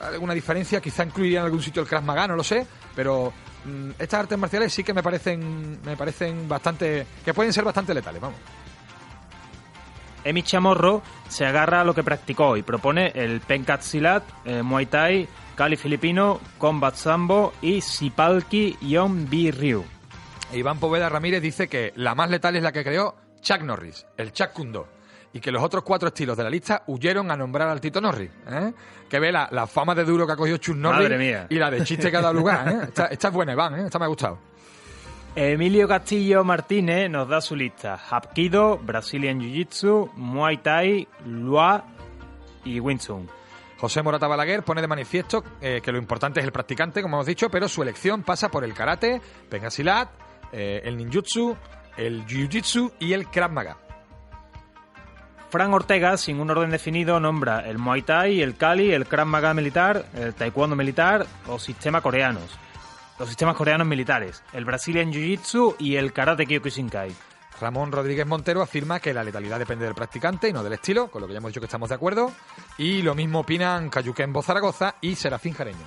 alguna 0.00 0.32
diferencia, 0.32 0.80
quizá 0.80 1.04
incluiría 1.04 1.40
en 1.40 1.44
algún 1.44 1.62
sitio 1.62 1.82
el 1.82 1.88
Krav 1.88 2.02
Maga, 2.02 2.26
no 2.28 2.36
lo 2.36 2.44
sé, 2.44 2.66
pero 2.96 3.30
mm, 3.66 3.90
estas 3.98 4.20
artes 4.20 4.38
marciales 4.38 4.72
sí 4.72 4.82
que 4.82 4.94
me 4.94 5.02
parecen, 5.02 5.80
me 5.84 5.98
parecen 5.98 6.48
bastante, 6.48 7.06
que 7.22 7.34
pueden 7.34 7.52
ser 7.52 7.64
bastante 7.64 7.92
letales, 7.92 8.22
vamos. 8.22 8.38
Emi 10.24 10.42
Chamorro 10.42 11.02
se 11.28 11.46
agarra 11.46 11.80
a 11.80 11.84
lo 11.84 11.94
que 11.94 12.02
practicó 12.02 12.56
y 12.56 12.62
propone 12.62 13.12
el 13.14 13.40
Penkat 13.40 13.82
Silat, 13.82 14.22
eh, 14.44 14.62
Muay 14.62 14.86
Thai, 14.86 15.28
Cali 15.60 15.76
Filipino, 15.76 16.40
Combat 16.56 16.94
Sambo 16.94 17.52
y 17.60 17.82
Sipalki 17.82 18.78
Yon 18.80 19.28
B. 19.28 19.52
Ryu. 19.52 19.84
Iván 20.54 20.80
Poveda 20.80 21.10
Ramírez 21.10 21.42
dice 21.42 21.68
que 21.68 21.92
la 21.96 22.14
más 22.14 22.30
letal 22.30 22.56
es 22.56 22.62
la 22.62 22.72
que 22.72 22.82
creó 22.82 23.14
Chuck 23.42 23.60
Norris, 23.60 24.06
el 24.16 24.32
Chuck 24.32 24.54
Kundo, 24.54 24.88
y 25.34 25.40
que 25.40 25.52
los 25.52 25.62
otros 25.62 25.84
cuatro 25.84 26.08
estilos 26.08 26.34
de 26.38 26.44
la 26.44 26.48
lista 26.48 26.82
huyeron 26.86 27.30
a 27.30 27.36
nombrar 27.36 27.68
al 27.68 27.78
Tito 27.78 28.00
Norris. 28.00 28.30
¿eh? 28.48 28.72
Que 29.06 29.20
ve 29.20 29.30
la, 29.30 29.66
fama 29.66 29.94
de 29.94 30.04
duro 30.04 30.26
que 30.26 30.32
ha 30.32 30.36
cogido 30.36 30.56
Chuck 30.56 30.76
Norris 30.76 31.46
y 31.50 31.56
la 31.56 31.70
de 31.70 31.84
chiste 31.84 32.10
que 32.10 32.16
ha 32.16 32.22
dado 32.22 32.32
lugar. 32.32 32.66
¿eh? 32.66 32.78
Esta, 32.84 33.28
es 33.28 33.30
buena, 33.30 33.52
Iván, 33.52 33.80
¿eh? 33.80 33.82
esta 33.84 33.98
me 33.98 34.06
ha 34.06 34.08
gustado. 34.08 34.38
Emilio 35.36 35.86
Castillo 35.86 36.42
Martínez 36.42 37.10
nos 37.10 37.28
da 37.28 37.42
su 37.42 37.54
lista. 37.54 38.00
Hapkido, 38.08 38.78
Brazilian 38.78 39.38
Jiu-Jitsu, 39.38 40.12
Muay 40.14 40.56
Thai, 40.56 41.06
Lua 41.26 41.84
y 42.64 42.80
Wing 42.80 42.98
José 43.80 44.02
Morata 44.02 44.26
Balaguer 44.26 44.62
pone 44.62 44.82
de 44.82 44.88
manifiesto 44.88 45.42
eh, 45.60 45.80
que 45.82 45.90
lo 45.90 45.96
importante 45.96 46.38
es 46.40 46.44
el 46.44 46.52
practicante, 46.52 47.00
como 47.00 47.16
hemos 47.16 47.26
dicho, 47.26 47.48
pero 47.50 47.66
su 47.66 47.82
elección 47.82 48.22
pasa 48.22 48.50
por 48.50 48.62
el 48.62 48.74
karate, 48.74 49.22
Pengasilat, 49.48 50.10
eh, 50.52 50.82
el 50.84 50.98
ninjutsu, 50.98 51.56
el 51.96 52.26
jiu-jitsu 52.26 52.92
y 52.98 53.14
el 53.14 53.28
krav 53.28 53.50
maga. 53.50 53.78
Fran 55.48 55.72
Ortega, 55.72 56.16
sin 56.18 56.40
un 56.40 56.50
orden 56.50 56.70
definido, 56.70 57.18
nombra 57.18 57.66
el 57.66 57.78
Muay 57.78 58.02
Thai, 58.02 58.42
el 58.42 58.56
Kali, 58.56 58.92
el 58.92 59.06
Krav 59.06 59.26
Maga 59.26 59.52
militar, 59.52 60.06
el 60.14 60.32
Taekwondo 60.32 60.76
militar 60.76 61.26
o 61.48 61.58
sistema 61.58 62.00
coreanos. 62.00 62.56
Los 63.18 63.28
sistemas 63.28 63.56
coreanos 63.56 63.86
militares, 63.86 64.44
el 64.52 64.64
Brazilian 64.64 65.12
Jiu-Jitsu 65.12 65.74
y 65.78 65.96
el 65.96 66.12
Karate 66.12 66.46
Kyokushinkai. 66.46 67.29
Ramón 67.60 67.92
Rodríguez 67.92 68.26
Montero 68.26 68.62
afirma 68.62 69.00
que 69.00 69.12
la 69.12 69.22
letalidad 69.22 69.58
depende 69.58 69.84
del 69.84 69.94
practicante 69.94 70.48
y 70.48 70.52
no 70.52 70.62
del 70.62 70.72
estilo, 70.72 71.10
con 71.10 71.20
lo 71.20 71.26
que 71.26 71.34
ya 71.34 71.38
hemos 71.38 71.50
dicho 71.50 71.60
que 71.60 71.66
estamos 71.66 71.88
de 71.88 71.94
acuerdo. 71.94 72.32
Y 72.78 73.02
lo 73.02 73.14
mismo 73.14 73.40
opinan 73.40 73.90
Cayuquembo 73.90 74.42
Zaragoza 74.42 74.94
y 75.00 75.14
Serafín 75.14 75.54
Jareño. 75.54 75.86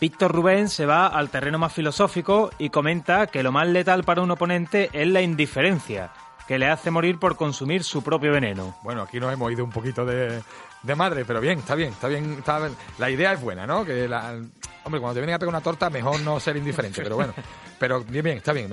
Víctor 0.00 0.32
Rubén 0.32 0.68
se 0.68 0.86
va 0.86 1.06
al 1.06 1.30
terreno 1.30 1.58
más 1.58 1.72
filosófico 1.72 2.50
y 2.58 2.70
comenta 2.70 3.26
que 3.26 3.42
lo 3.42 3.50
más 3.50 3.66
letal 3.66 4.04
para 4.04 4.20
un 4.20 4.30
oponente 4.30 4.90
es 4.92 5.08
la 5.08 5.22
indiferencia, 5.22 6.12
que 6.46 6.58
le 6.58 6.68
hace 6.68 6.90
morir 6.90 7.18
por 7.18 7.36
consumir 7.36 7.82
su 7.82 8.02
propio 8.02 8.30
veneno. 8.30 8.76
Bueno, 8.82 9.02
aquí 9.02 9.18
nos 9.18 9.32
hemos 9.32 9.50
ido 9.50 9.64
un 9.64 9.70
poquito 9.70 10.04
de, 10.04 10.42
de 10.82 10.94
madre, 10.94 11.24
pero 11.24 11.40
bien, 11.40 11.60
está 11.60 11.74
bien, 11.74 11.92
está 11.92 12.08
bien, 12.08 12.34
está 12.38 12.58
bien. 12.58 12.76
La 12.98 13.10
idea 13.10 13.32
es 13.32 13.40
buena, 13.40 13.66
¿no? 13.66 13.84
Que 13.86 14.06
la, 14.06 14.38
hombre, 14.86 15.00
cuando 15.00 15.14
te 15.14 15.20
vienen 15.20 15.34
a 15.34 15.38
pegar 15.38 15.48
una 15.48 15.60
torta, 15.60 15.90
mejor 15.90 16.20
no 16.20 16.38
ser 16.38 16.56
indiferente, 16.56 17.02
pero 17.02 17.16
bueno. 17.16 17.34
Pero 17.78 18.02
bien, 18.04 18.24
bien, 18.24 18.38
está 18.38 18.54
bien. 18.54 18.72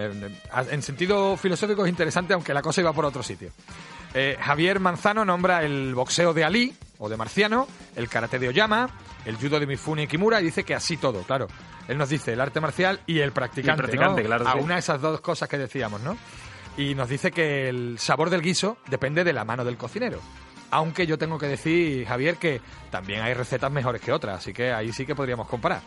En 0.71 0.81
sentido 0.81 1.35
filosófico 1.35 1.83
es 1.83 1.89
interesante, 1.89 2.33
aunque 2.33 2.53
la 2.53 2.61
cosa 2.61 2.79
iba 2.79 2.93
por 2.93 3.03
otro 3.03 3.21
sitio. 3.21 3.51
Eh, 4.13 4.37
Javier 4.39 4.79
Manzano 4.79 5.25
nombra 5.25 5.61
el 5.63 5.93
boxeo 5.93 6.33
de 6.33 6.45
Ali, 6.45 6.73
o 6.99 7.09
de 7.09 7.17
Marciano, 7.17 7.67
el 7.97 8.07
karate 8.07 8.39
de 8.39 8.47
Oyama, 8.47 8.89
el 9.25 9.35
judo 9.35 9.59
de 9.59 9.67
Mifune 9.67 10.07
Kimura, 10.07 10.39
y 10.39 10.45
dice 10.45 10.63
que 10.63 10.73
así 10.73 10.95
todo, 10.95 11.23
claro. 11.23 11.47
Él 11.89 11.97
nos 11.97 12.07
dice 12.07 12.31
el 12.31 12.39
arte 12.39 12.61
marcial 12.61 13.01
y 13.05 13.19
el 13.19 13.33
practicante, 13.33 13.71
el 13.71 13.89
practicante 13.89 14.21
¿no? 14.21 14.27
claro. 14.27 14.47
A 14.47 14.53
sí. 14.53 14.59
una 14.61 14.75
de 14.75 14.79
esas 14.79 15.01
dos 15.01 15.19
cosas 15.19 15.49
que 15.49 15.57
decíamos, 15.57 15.99
¿no? 15.99 16.15
Y 16.77 16.95
nos 16.95 17.09
dice 17.09 17.31
que 17.31 17.67
el 17.67 17.99
sabor 17.99 18.29
del 18.29 18.41
guiso 18.41 18.77
depende 18.87 19.25
de 19.25 19.33
la 19.33 19.43
mano 19.43 19.65
del 19.65 19.75
cocinero. 19.75 20.21
Aunque 20.71 21.05
yo 21.05 21.17
tengo 21.17 21.37
que 21.37 21.47
decir, 21.47 22.05
Javier, 22.07 22.37
que 22.37 22.61
también 22.89 23.21
hay 23.21 23.33
recetas 23.33 23.69
mejores 23.69 24.01
que 24.01 24.13
otras, 24.13 24.37
así 24.37 24.53
que 24.53 24.71
ahí 24.71 24.93
sí 24.93 25.05
que 25.05 25.13
podríamos 25.13 25.47
comparar. 25.49 25.81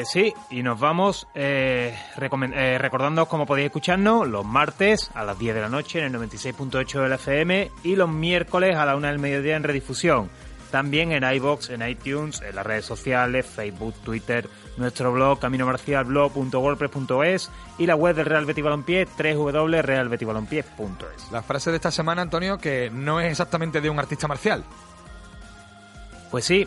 Eh, 0.00 0.04
sí, 0.06 0.32
y 0.48 0.62
nos 0.62 0.80
vamos 0.80 1.28
eh, 1.34 1.94
eh, 2.16 2.78
recordándoos 2.78 3.28
cómo 3.28 3.44
podéis 3.44 3.66
escucharnos 3.66 4.26
los 4.26 4.46
martes 4.46 5.10
a 5.12 5.24
las 5.24 5.38
10 5.38 5.56
de 5.56 5.60
la 5.60 5.68
noche 5.68 5.98
en 5.98 6.06
el 6.06 6.14
96.8 6.18 7.02
del 7.02 7.12
FM 7.12 7.70
y 7.82 7.96
los 7.96 8.08
miércoles 8.08 8.76
a 8.76 8.86
la 8.86 8.96
1 8.96 9.08
del 9.08 9.18
mediodía 9.18 9.56
en 9.56 9.62
redifusión. 9.62 10.30
También 10.70 11.12
en 11.12 11.22
iBox, 11.22 11.68
en 11.68 11.86
iTunes, 11.86 12.40
en 12.40 12.56
las 12.56 12.64
redes 12.64 12.86
sociales, 12.86 13.44
Facebook, 13.44 13.92
Twitter, 14.02 14.48
nuestro 14.78 15.12
blog 15.12 15.38
caminomarcialblog.wordpress.es 15.38 17.50
y 17.76 17.84
la 17.84 17.94
web 17.94 18.16
del 18.16 18.24
Real 18.24 18.46
Betis 18.46 18.64
Balompié 18.64 19.06
www.realbetisbalompié.es. 19.06 21.30
La 21.30 21.42
frase 21.42 21.70
de 21.70 21.76
esta 21.76 21.90
semana, 21.90 22.22
Antonio, 22.22 22.56
que 22.56 22.88
no 22.90 23.20
es 23.20 23.30
exactamente 23.30 23.82
de 23.82 23.90
un 23.90 23.98
artista 23.98 24.26
marcial. 24.26 24.64
Pues 26.30 26.46
sí, 26.46 26.66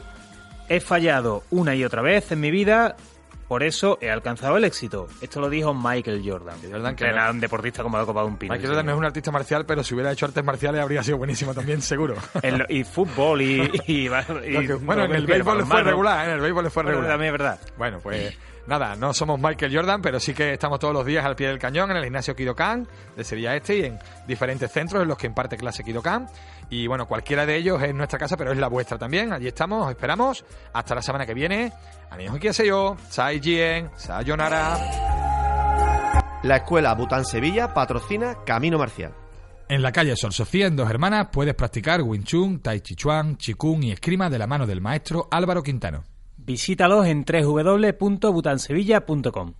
he 0.69 0.79
fallado 0.79 1.41
una 1.49 1.73
y 1.73 1.83
otra 1.83 2.03
vez 2.03 2.31
en 2.31 2.39
mi 2.39 2.51
vida, 2.51 2.95
por 3.53 3.61
eso 3.61 3.99
he 4.01 4.09
alcanzado 4.09 4.57
el 4.57 4.63
éxito. 4.63 5.07
Esto 5.21 5.39
lo 5.39 5.47
dijo 5.47 5.75
Michael 5.75 6.23
Jordan. 6.27 6.55
Jordan, 6.71 6.95
que 6.95 7.05
era 7.05 7.25
no- 7.25 7.33
un 7.33 7.39
deportista 7.39 7.83
como 7.83 7.99
la 7.99 8.03
copa 8.05 8.21
de 8.21 8.25
un 8.25 8.37
pino. 8.37 8.51
Michael 8.51 8.69
Jordan 8.69 8.85
no 8.87 8.91
es 8.93 8.97
un 8.97 9.05
artista 9.05 9.29
marcial, 9.29 9.63
pero 9.67 9.83
si 9.83 9.93
hubiera 9.93 10.11
hecho 10.11 10.25
artes 10.25 10.43
marciales 10.43 10.81
habría 10.81 11.03
sido 11.03 11.19
buenísimo 11.19 11.53
también, 11.53 11.79
seguro. 11.83 12.15
Lo- 12.43 12.65
y 12.67 12.83
fútbol 12.83 13.43
y, 13.43 13.61
y- 13.85 14.07
y- 14.07 14.07
bueno, 14.81 15.03
en 15.05 15.11
el 15.13 15.23
y 15.23 15.27
béisbol 15.27 15.63
fue 15.67 15.83
regular, 15.83 16.25
¿eh? 16.25 16.29
en 16.31 16.35
el 16.37 16.41
béisbol 16.41 16.71
fue 16.71 16.81
regular. 16.81 17.09
también 17.11 17.31
es 17.35 17.39
verdad. 17.39 17.59
Bueno, 17.77 17.99
pues 18.01 18.35
nada, 18.65 18.95
no 18.95 19.13
somos 19.13 19.39
Michael 19.39 19.71
Jordan, 19.75 20.01
pero 20.01 20.19
sí 20.19 20.33
que 20.33 20.53
estamos 20.53 20.79
todos 20.79 20.95
los 20.95 21.05
días 21.05 21.23
al 21.23 21.35
pie 21.35 21.49
del 21.49 21.59
cañón 21.59 21.91
en 21.91 21.97
el 21.97 22.05
gimnasio 22.05 22.35
Kidokan 22.35 22.87
de 23.15 23.23
Sevilla 23.23 23.55
Este 23.55 23.77
y 23.77 23.83
en 23.85 23.99
diferentes 24.25 24.71
centros 24.71 25.03
en 25.03 25.09
los 25.09 25.17
que 25.19 25.27
imparte 25.27 25.57
clase 25.57 25.83
Kidokan. 25.83 26.27
Y 26.73 26.87
bueno, 26.87 27.07
cualquiera 27.07 27.45
de 27.45 27.55
ellos 27.55 27.83
es 27.83 27.93
nuestra 27.93 28.17
casa, 28.17 28.35
pero 28.35 28.51
es 28.51 28.57
la 28.57 28.67
vuestra 28.67 28.97
también. 28.97 29.31
Allí 29.31 29.47
estamos, 29.47 29.85
os 29.85 29.91
esperamos. 29.91 30.43
Hasta 30.73 30.95
la 30.95 31.03
semana 31.03 31.23
que 31.23 31.35
viene. 31.35 31.71
Anijo 32.09 32.35
yo, 32.37 32.97
Sai 33.09 33.39
Jien, 33.39 33.91
Sayonara. 33.95 34.79
La 36.41 36.55
escuela 36.55 36.95
Bután 36.95 37.25
Sevilla 37.25 37.75
patrocina 37.75 38.39
Camino 38.43 38.79
Marcial. 38.79 39.13
En 39.69 39.83
la 39.83 39.91
calle 39.91 40.15
Sor 40.15 40.33
Sofía, 40.33 40.65
en 40.65 40.75
Dos 40.75 40.89
Hermanas, 40.89 41.27
puedes 41.31 41.53
practicar 41.53 42.01
Wing 42.01 42.23
Chun, 42.23 42.59
Tai 42.59 42.81
Chi 42.81 42.95
Chuan, 42.95 43.37
Chikung 43.37 43.83
y 43.83 43.91
esgrima 43.91 44.31
de 44.31 44.39
la 44.39 44.47
mano 44.47 44.65
del 44.65 44.81
maestro 44.81 45.27
Álvaro 45.29 45.61
Quintano. 45.61 46.05
Visítalos 46.37 47.05
en 47.05 47.23
www.butansevilla.com. 47.23 49.53